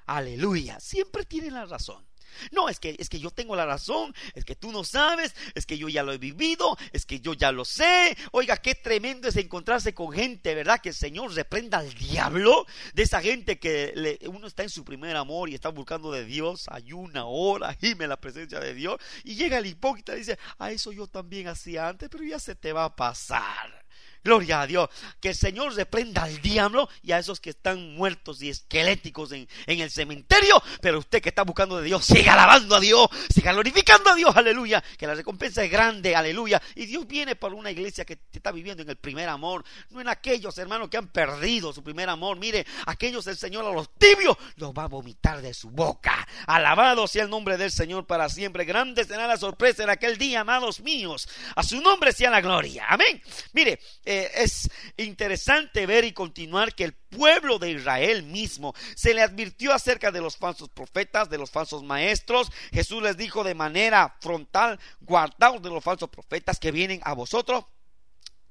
Aleluya, 0.05 0.81
siempre 0.81 1.25
tiene 1.25 1.51
la 1.51 1.67
razón. 1.67 2.08
No, 2.53 2.69
es 2.69 2.79
que, 2.81 2.97
es 2.99 3.09
que 3.09 3.21
yo 3.21 3.31
tengo 3.31 3.57
la 3.57 3.67
razón, 3.67 4.15
es 4.35 4.45
que 4.45 4.55
tú 4.57 4.73
no 4.73 4.85
sabes, 4.85 5.35
es 5.55 5.67
que 5.67 5.79
yo 5.79 5.89
ya 5.89 6.03
lo 6.03 6.13
he 6.13 6.19
vivido, 6.19 6.77
es 6.93 7.07
que 7.07 7.21
yo 7.21 7.35
ya 7.35 7.53
lo 7.53 7.65
sé. 7.65 8.17
Oiga, 8.33 8.57
qué 8.57 8.75
tremendo 8.75 9.29
es 9.29 9.37
encontrarse 9.37 9.95
con 9.95 10.13
gente, 10.13 10.55
¿verdad? 10.55 10.81
Que 10.81 10.91
el 10.91 10.95
Señor 10.95 11.35
reprenda 11.35 11.79
al 11.79 11.93
diablo, 11.95 12.67
de 12.95 13.03
esa 13.03 13.21
gente 13.21 13.59
que 13.59 13.93
le- 13.95 14.19
uno 14.29 14.47
está 14.47 14.63
en 14.63 14.71
su 14.71 14.85
primer 14.85 15.17
amor 15.17 15.49
y 15.49 15.55
está 15.55 15.69
buscando 15.71 16.11
de 16.13 16.25
Dios, 16.25 16.67
ayuna, 16.69 17.25
hora, 17.27 17.75
gime 17.75 18.07
la 18.07 18.21
presencia 18.21 18.61
de 18.61 18.75
Dios, 18.75 18.99
y 19.25 19.35
llega 19.35 19.59
el 19.59 19.67
hipócrita 19.67 20.15
y 20.15 20.19
dice, 20.19 20.39
a 20.59 20.71
eso 20.71 20.93
yo 20.93 21.07
también 21.07 21.49
hacía 21.49 21.89
antes, 21.89 22.09
pero 22.09 22.25
ya 22.25 22.39
se 22.39 22.55
te 22.55 22.73
va 22.73 22.85
a 22.85 22.97
pasar. 22.97 23.78
Gloria 24.25 24.63
a 24.63 24.67
Dios. 24.67 24.89
Que 25.21 25.31
el 25.31 25.35
Señor 25.35 25.75
reprenda 25.75 26.25
al 26.25 26.41
diablo 26.41 26.89
y 27.03 27.13
a 27.13 27.19
esos 27.19 27.41
que 27.41 27.51
están 27.51 27.95
muertos 27.95 28.43
y 28.43 28.51
esqueléticos 28.51 29.33
en, 29.33 29.49
en 29.67 29.81
el 29.81 29.91
cementerio. 29.91 30.63
Pero 30.81 30.99
usted 30.99 31.23
que 31.23 31.29
está 31.29 31.43
buscando 31.43 31.79
de 31.79 31.85
Dios, 31.85 32.05
siga 32.05 32.35
alabando 32.35 32.77
a 32.77 32.81
Dios, 32.81 33.09
siga 33.33 33.53
glorificando 33.53 34.11
a 34.11 34.15
Dios, 34.15 34.37
aleluya. 34.37 34.83
Que 34.97 35.07
la 35.07 35.15
recompensa 35.15 35.65
es 35.65 35.71
grande, 35.71 36.15
aleluya. 36.15 36.61
Y 36.75 36.87
Dios 36.87 37.07
viene 37.07 37.37
por 37.37 37.55
una 37.55 37.71
iglesia 37.71 38.05
que 38.05 38.19
está 38.33 38.53
viviendo 38.53 38.83
en 38.83 38.91
el 38.91 38.97
primer 38.97 39.29
amor, 39.29 39.65
no 39.91 40.01
en 40.01 40.09
aquellos 40.09 40.57
hermanos 40.59 40.89
que 40.89 40.97
han 40.97 41.09
perdido 41.09 41.73
su 41.73 41.83
primer 41.83 42.09
amor. 42.09 42.39
Mire, 42.39 42.67
aquellos 42.87 43.27
el 43.27 43.37
Señor 43.37 43.65
a 43.65 43.73
los 43.73 43.95
tibios 43.95 44.37
los 44.57 44.73
va 44.73 44.85
a 44.85 44.89
vomitar 44.89 45.41
de 45.43 45.55
su 45.55 45.71
boca. 45.71 46.27
Alabado 46.47 47.07
sea 47.07 47.25
el 47.25 47.31
nombre 47.31 47.57
del 47.57 47.71
Señor 47.71 48.07
para 48.07 48.29
siempre. 48.29 48.65
Grande 48.65 49.05
será 49.05 49.27
la 49.27 49.37
sorpresa 49.37 49.83
en 49.83 49.91
aquel 49.91 50.19
día, 50.19 50.41
amados 50.41 50.81
míos. 50.81 51.29
A 51.55 51.63
su 51.63 51.81
nombre 51.81 52.13
sea 52.13 52.31
la 52.31 52.41
gloria. 52.41 52.87
Amén. 52.89 53.21
Mire, 53.53 53.81
eh, 54.11 54.31
es 54.37 54.71
interesante 54.97 55.85
ver 55.85 56.07
y 56.07 56.13
continuar 56.13 56.75
que 56.75 56.85
el 56.85 56.95
pueblo 56.95 57.59
de 57.59 57.73
Israel 57.73 58.23
mismo 58.23 58.75
se 58.97 59.13
le 59.13 59.21
advirtió 59.21 59.75
acerca 59.75 60.11
de 60.11 60.23
los 60.23 60.39
falsos 60.39 60.71
profetas, 60.71 61.29
de 61.29 61.37
los 61.37 61.51
falsos 61.51 61.83
maestros. 61.83 62.51
Jesús 62.73 63.03
les 63.03 63.19
dijo 63.19 63.45
de 63.45 63.55
manera 63.55 64.17
frontal, 64.23 64.81
guardaos 65.03 65.61
de 65.61 65.69
los 65.69 65.85
falsos 65.85 66.09
profetas 66.09 66.59
que 66.59 66.73
vienen 66.73 67.03
a 67.05 67.13
vosotros 67.13 67.67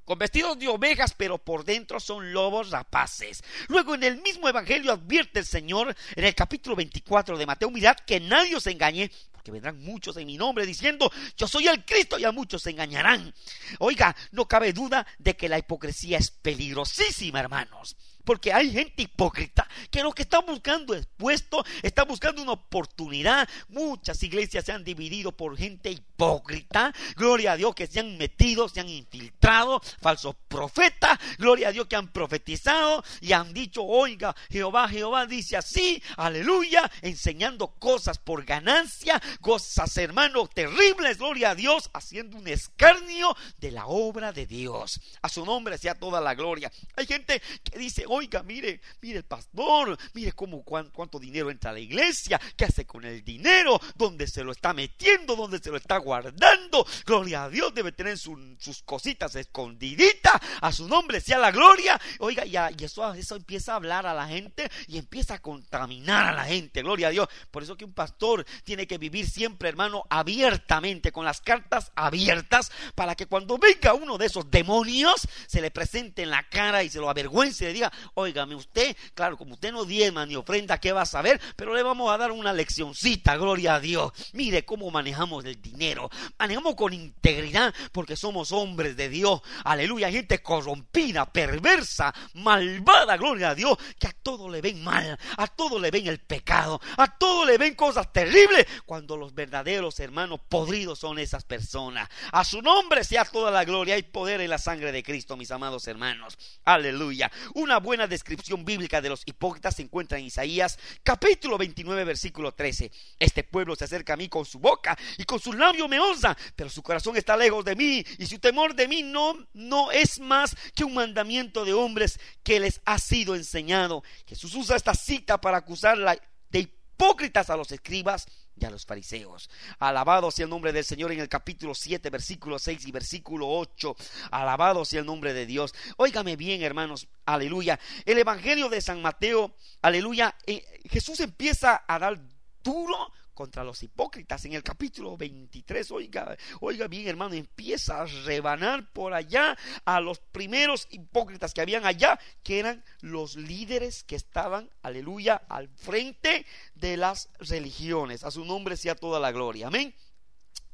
con 0.06 0.20
vestidos 0.20 0.60
de 0.60 0.68
ovejas, 0.68 1.16
pero 1.18 1.40
por 1.40 1.66
dentro 1.66 2.00
son 2.00 2.32
lobos 2.32 2.70
rapaces. 2.70 3.44
Luego 3.68 3.96
en 3.96 4.04
el 4.04 4.22
mismo 4.22 4.48
Evangelio 4.48 4.92
advierte 4.92 5.40
el 5.40 5.46
Señor 5.46 5.96
en 6.16 6.24
el 6.24 6.36
capítulo 6.36 6.76
24 6.76 7.36
de 7.36 7.46
Mateo, 7.48 7.72
mirad 7.72 7.98
que 8.06 8.20
nadie 8.20 8.56
os 8.56 8.68
engañe, 8.68 9.12
porque 9.48 9.52
vendrán 9.52 9.82
muchos 9.82 10.18
en 10.18 10.28
mi 10.28 10.38
nombre 10.38 10.66
diciendo, 10.66 11.10
yo 11.38 11.48
soy 11.48 11.68
el 11.68 11.86
Cristo 11.86 12.20
y 12.20 12.26
a 12.26 12.34
muchos 12.34 12.64
se 12.64 12.72
engañarán. 12.72 13.34
Oiga, 13.80 14.14
no 14.32 14.46
cabe 14.46 14.74
duda 14.74 15.08
de 15.20 15.38
que 15.38 15.48
la 15.48 15.58
hipocresía 15.58 16.18
es 16.18 16.32
peligrosísima, 16.32 17.40
hermanos. 17.40 17.96
Porque 18.28 18.52
hay 18.52 18.70
gente 18.74 19.04
hipócrita 19.04 19.66
que 19.90 20.04
lo 20.04 20.12
que 20.12 20.24
está 20.24 20.40
buscando 20.40 20.94
es 20.94 21.06
puesto, 21.06 21.64
está 21.82 22.04
buscando 22.04 22.42
una 22.42 22.52
oportunidad. 22.52 23.48
Muchas 23.70 24.22
iglesias 24.22 24.66
se 24.66 24.74
han 24.74 24.84
dividido 24.84 25.32
por 25.32 25.58
gente 25.58 25.90
hipócrita. 25.92 26.94
Gloria 27.16 27.54
a 27.54 27.56
Dios 27.56 27.74
que 27.74 27.88
se 27.88 28.02
han 28.02 28.18
metido, 28.18 28.68
se 28.68 28.82
han 28.82 28.90
infiltrado, 28.90 29.82
falsos 30.02 30.36
profetas. 30.50 31.18
Gloria 31.38 31.70
a 31.70 31.72
Dios 31.72 31.88
que 31.88 31.96
han 31.96 32.10
profetizado 32.10 33.02
y 33.22 33.32
han 33.32 33.54
dicho, 33.54 33.82
oiga, 33.86 34.36
Jehová, 34.50 34.90
Jehová 34.90 35.26
dice 35.26 35.56
así, 35.56 36.04
aleluya, 36.18 36.92
enseñando 37.04 37.68
cosas 37.80 38.18
por 38.18 38.44
ganancia, 38.44 39.22
cosas, 39.40 39.96
hermanos, 39.96 40.50
terribles, 40.50 41.18
gloria 41.18 41.52
a 41.52 41.56
Dios, 41.56 41.90
haciendo 41.94 42.36
un 42.36 42.50
escarnio 42.50 43.38
de 43.60 43.72
la 43.72 43.88
obra 43.88 44.34
de 44.34 44.46
Dios. 44.46 45.00
A 45.22 45.30
su 45.30 45.46
nombre 45.46 45.78
sea 45.78 45.96
toda 45.96 46.20
la 46.20 46.36
gloria. 46.36 46.70
Hay 46.98 47.06
gente 47.06 47.42
que 47.64 47.80
dice, 47.80 48.06
oiga, 48.18 48.44
mire, 48.44 48.82
mire 49.02 49.18
el 49.20 49.24
pastor, 49.26 49.98
mire 50.14 50.32
cómo 50.34 50.64
cuán- 50.64 50.90
cuánto 50.92 51.20
dinero 51.20 51.50
entra 51.52 51.72
a 51.72 51.74
la 51.74 51.80
iglesia, 51.80 52.40
qué 52.56 52.66
hace 52.66 52.86
con 52.86 53.06
el 53.06 53.24
dinero, 53.24 53.80
dónde 53.96 54.28
se 54.28 54.44
lo 54.44 54.52
está 54.52 54.74
metiendo, 54.74 55.36
dónde 55.36 55.60
se 55.60 55.70
lo 55.70 55.78
está 55.78 55.98
guardando. 55.98 56.86
Gloria 57.06 57.44
a 57.46 57.50
Dios, 57.50 57.74
debe 57.74 57.92
tener 57.92 58.18
su- 58.18 58.56
sus 58.60 58.82
cositas 58.84 59.36
escondiditas. 59.36 60.34
A 60.62 60.72
su 60.72 60.88
nombre 60.88 61.22
sea 61.22 61.38
la 61.38 61.52
gloria. 61.52 62.00
Oiga, 62.20 62.46
y, 62.46 62.56
a- 62.56 62.70
eso, 62.70 63.14
eso 63.14 63.36
empieza 63.36 63.74
a 63.74 63.76
hablar 63.76 64.06
a 64.08 64.14
la 64.14 64.28
gente 64.28 64.70
y 64.88 64.98
empieza 64.98 65.36
a 65.36 65.40
contaminar 65.42 66.28
a 66.28 66.34
la 66.34 66.46
gente. 66.46 66.82
Gloria 66.82 67.08
a 67.08 67.12
Dios. 67.12 67.28
Por 67.52 67.64
eso 67.64 67.76
que 67.78 67.86
un 67.86 67.94
pastor 67.94 68.46
tiene 68.64 68.88
que 68.88 68.98
vivir 68.98 69.30
siempre, 69.30 69.70
hermano, 69.70 70.04
abiertamente, 70.10 71.12
con 71.12 71.26
las 71.26 71.42
cartas 71.42 71.92
abiertas, 71.96 72.72
para 72.96 73.16
que 73.16 73.26
cuando 73.28 73.58
venga 73.58 73.94
uno 73.94 74.18
de 74.18 74.26
esos 74.28 74.50
demonios, 74.50 75.28
se 75.48 75.62
le 75.62 75.72
presente 75.72 76.24
en 76.24 76.30
la 76.32 76.48
cara 76.50 76.84
y 76.84 76.90
se 76.90 77.00
lo 77.00 77.10
avergüence 77.10 77.64
y 77.64 77.68
le 77.68 77.74
diga, 77.74 77.92
óigame 78.14 78.56
usted, 78.56 78.96
claro, 79.14 79.38
como 79.38 79.54
usted 79.54 79.72
no 79.72 79.86
diezma 79.86 80.26
ni 80.26 80.36
ofrenda, 80.36 80.80
¿qué 80.80 80.92
va 80.92 81.02
a 81.02 81.06
saber? 81.06 81.40
Pero 81.56 81.74
le 81.74 81.84
vamos 81.84 82.12
a 82.12 82.18
dar 82.18 82.32
una 82.32 82.54
leccioncita, 82.54 83.38
gloria 83.38 83.76
a 83.76 83.80
Dios. 83.80 84.12
Mire 84.34 84.66
cómo 84.66 84.90
manejamos 84.92 85.46
el 85.46 85.62
dinero. 85.62 86.10
Manejamos 86.38 86.76
con 86.76 86.94
integridad 86.94 87.74
porque 87.92 88.16
somos 88.16 88.52
hombres 88.52 88.96
de 88.96 89.10
Dios. 89.10 89.42
Aleluya, 89.64 90.12
gente 90.12 90.42
corrompida, 90.42 91.26
perversa, 91.26 92.14
malvada, 92.34 93.18
gloria 93.18 93.50
a 93.50 93.56
Dios, 93.56 93.78
que 94.00 94.08
a 94.08 94.16
todo 94.24 94.50
le 94.50 94.62
ven 94.62 94.84
mal, 94.84 95.18
a 95.38 95.48
todo 95.48 95.80
le 95.80 95.92
ven 95.92 96.08
el 96.08 96.20
pecado, 96.20 96.80
a 96.98 97.18
todo 97.18 97.46
le 97.46 97.58
ven 97.58 97.76
cosas 97.76 98.12
terribles, 98.12 98.66
cuando 98.86 99.18
los 99.18 99.34
verdaderos 99.34 100.00
hermanos 100.00 100.40
podridos 100.48 101.00
son 101.00 101.20
esas 101.20 101.44
personas. 101.44 102.10
A 102.32 102.44
su 102.44 102.62
nombre 102.62 103.04
sea 103.04 103.26
toda 103.26 103.52
la 103.52 103.66
gloria 103.66 103.98
y 103.98 104.04
poder 104.04 104.42
en 104.42 104.50
la 104.50 104.58
sangre 104.58 104.92
de 104.92 105.04
Cristo, 105.04 105.38
mis 105.38 105.52
amados 105.52 105.88
hermanos. 105.88 106.38
Aleluya. 106.64 107.32
Una 107.54 107.80
buena 107.88 108.06
descripción 108.06 108.66
bíblica 108.66 109.00
de 109.00 109.08
los 109.08 109.22
hipócritas 109.26 109.78
se 109.78 109.82
encuentra 109.82 110.20
en 110.20 110.26
Isaías 110.26 110.78
capítulo 111.04 111.58
29 111.58 112.04
versículo 112.04 112.52
13. 112.54 112.92
Este 113.18 113.46
pueblo 113.46 113.78
se 113.78 113.86
acerca 113.86 114.12
a 114.12 114.18
mí 114.18 114.28
con 114.28 114.44
su 114.44 114.60
boca 114.60 114.98
y 115.18 115.24
con 115.24 115.40
sus 115.40 115.56
labios 115.56 115.88
me 115.88 115.98
honra, 115.98 116.38
pero 116.58 116.70
su 116.70 116.84
corazón 116.84 117.16
está 117.16 117.38
lejos 117.38 117.64
de 117.64 117.78
mí 117.78 118.04
y 118.18 118.26
su 118.26 118.40
temor 118.40 118.76
de 118.76 118.90
mí 118.90 119.04
no 119.04 119.38
no 119.54 119.90
es 119.94 120.20
más 120.20 120.54
que 120.76 120.84
un 120.84 120.96
mandamiento 120.96 121.64
de 121.64 121.72
hombres 121.72 122.20
que 122.44 122.60
les 122.60 122.82
ha 122.84 123.00
sido 123.00 123.36
enseñado. 123.36 124.04
Jesús 124.26 124.54
usa 124.56 124.76
esta 124.76 124.94
cita 124.94 125.40
para 125.40 125.56
acusar 125.60 125.98
la- 125.98 126.20
de 126.50 126.60
hipócritas 126.60 127.50
a 127.50 127.56
los 127.56 127.72
escribas 127.72 128.28
y 128.60 128.66
a 128.66 128.70
los 128.70 128.86
fariseos. 128.86 129.50
Alabado 129.80 130.32
sea 130.32 130.46
el 130.46 130.50
nombre 130.50 130.72
del 130.74 130.84
Señor 130.84 131.12
en 131.12 131.20
el 131.20 131.30
capítulo 131.30 131.76
7, 131.76 132.10
versículo 132.10 132.60
6 132.60 132.88
y 132.88 132.92
versículo 132.92 133.48
8. 133.50 133.96
Alabado 134.32 134.86
sea 134.86 135.02
el 135.02 135.06
nombre 135.06 135.34
de 135.34 135.46
Dios. 135.46 135.74
Óigame 135.98 136.36
bien, 136.36 136.62
hermanos. 136.62 137.08
Aleluya. 137.26 137.80
El 138.06 138.18
Evangelio 138.18 138.70
de 138.70 138.82
San 138.82 139.02
Mateo, 139.02 139.56
aleluya. 139.82 140.36
eh, 140.46 140.64
Jesús 140.90 141.20
empieza 141.20 141.84
a 141.88 142.00
dar 142.00 142.20
duro 142.64 143.12
contra 143.38 143.64
los 143.64 143.84
hipócritas. 143.84 144.44
En 144.46 144.54
el 144.54 144.64
capítulo 144.64 145.16
23 145.16 145.92
oiga 145.92 146.36
oiga 146.60 146.88
bien 146.88 147.08
hermano 147.08 147.36
empieza 147.36 148.02
a 148.02 148.06
rebanar 148.26 148.92
por 148.92 149.14
allá 149.14 149.56
a 149.86 150.02
los 150.02 150.18
primeros 150.18 150.88
hipócritas 150.90 151.54
que 151.54 151.62
habían 151.62 151.86
allá 151.86 152.20
que 152.42 152.58
eran 152.58 152.84
los 153.02 153.36
líderes 153.36 154.04
que 154.04 154.16
estaban 154.16 154.72
aleluya 154.82 155.36
al 155.50 155.70
frente 155.70 156.48
de 156.74 156.98
las 156.98 157.30
religiones. 157.40 158.24
A 158.24 158.32
su 158.32 158.44
nombre 158.44 158.76
sea 158.76 158.96
toda 158.96 159.20
la 159.20 159.32
gloria. 159.32 159.68
Amén. 159.68 159.94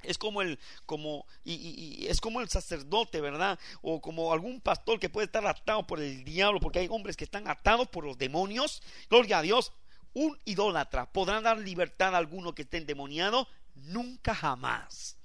Es 0.04 0.17
como 0.17 0.41
el 0.41 0.58
como 0.86 1.26
y, 1.43 1.54
y- 1.56 2.08
es 2.08 2.21
como 2.21 2.39
el 2.39 2.47
sacerdote 2.49 3.19
verdad 3.19 3.60
o 3.82 3.99
como 3.99 4.32
algún 4.32 4.62
pastor 4.62 4.99
que 5.02 5.10
puede 5.10 5.26
estar 5.26 5.45
atado 5.45 5.86
por 5.86 5.99
el 5.99 6.23
diablo 6.23 6.62
porque 6.62 6.80
hay 6.80 6.88
hombres 6.89 7.17
que 7.17 7.26
están 7.26 7.49
atados 7.49 7.89
por 7.89 8.06
los 8.06 8.17
demonios. 8.17 8.82
Gloria 9.10 9.39
a 9.39 9.41
Dios 9.41 9.73
un 10.13 10.38
idólatra. 10.45 11.12
Podrá 11.12 11.41
dar 11.41 11.58
libertad 11.58 12.15
a 12.15 12.17
alguno 12.17 12.56
que 12.56 12.63
esté 12.63 12.78
endemoniado 12.78 13.47
nunca 13.76 14.36
jamás. 14.36 15.17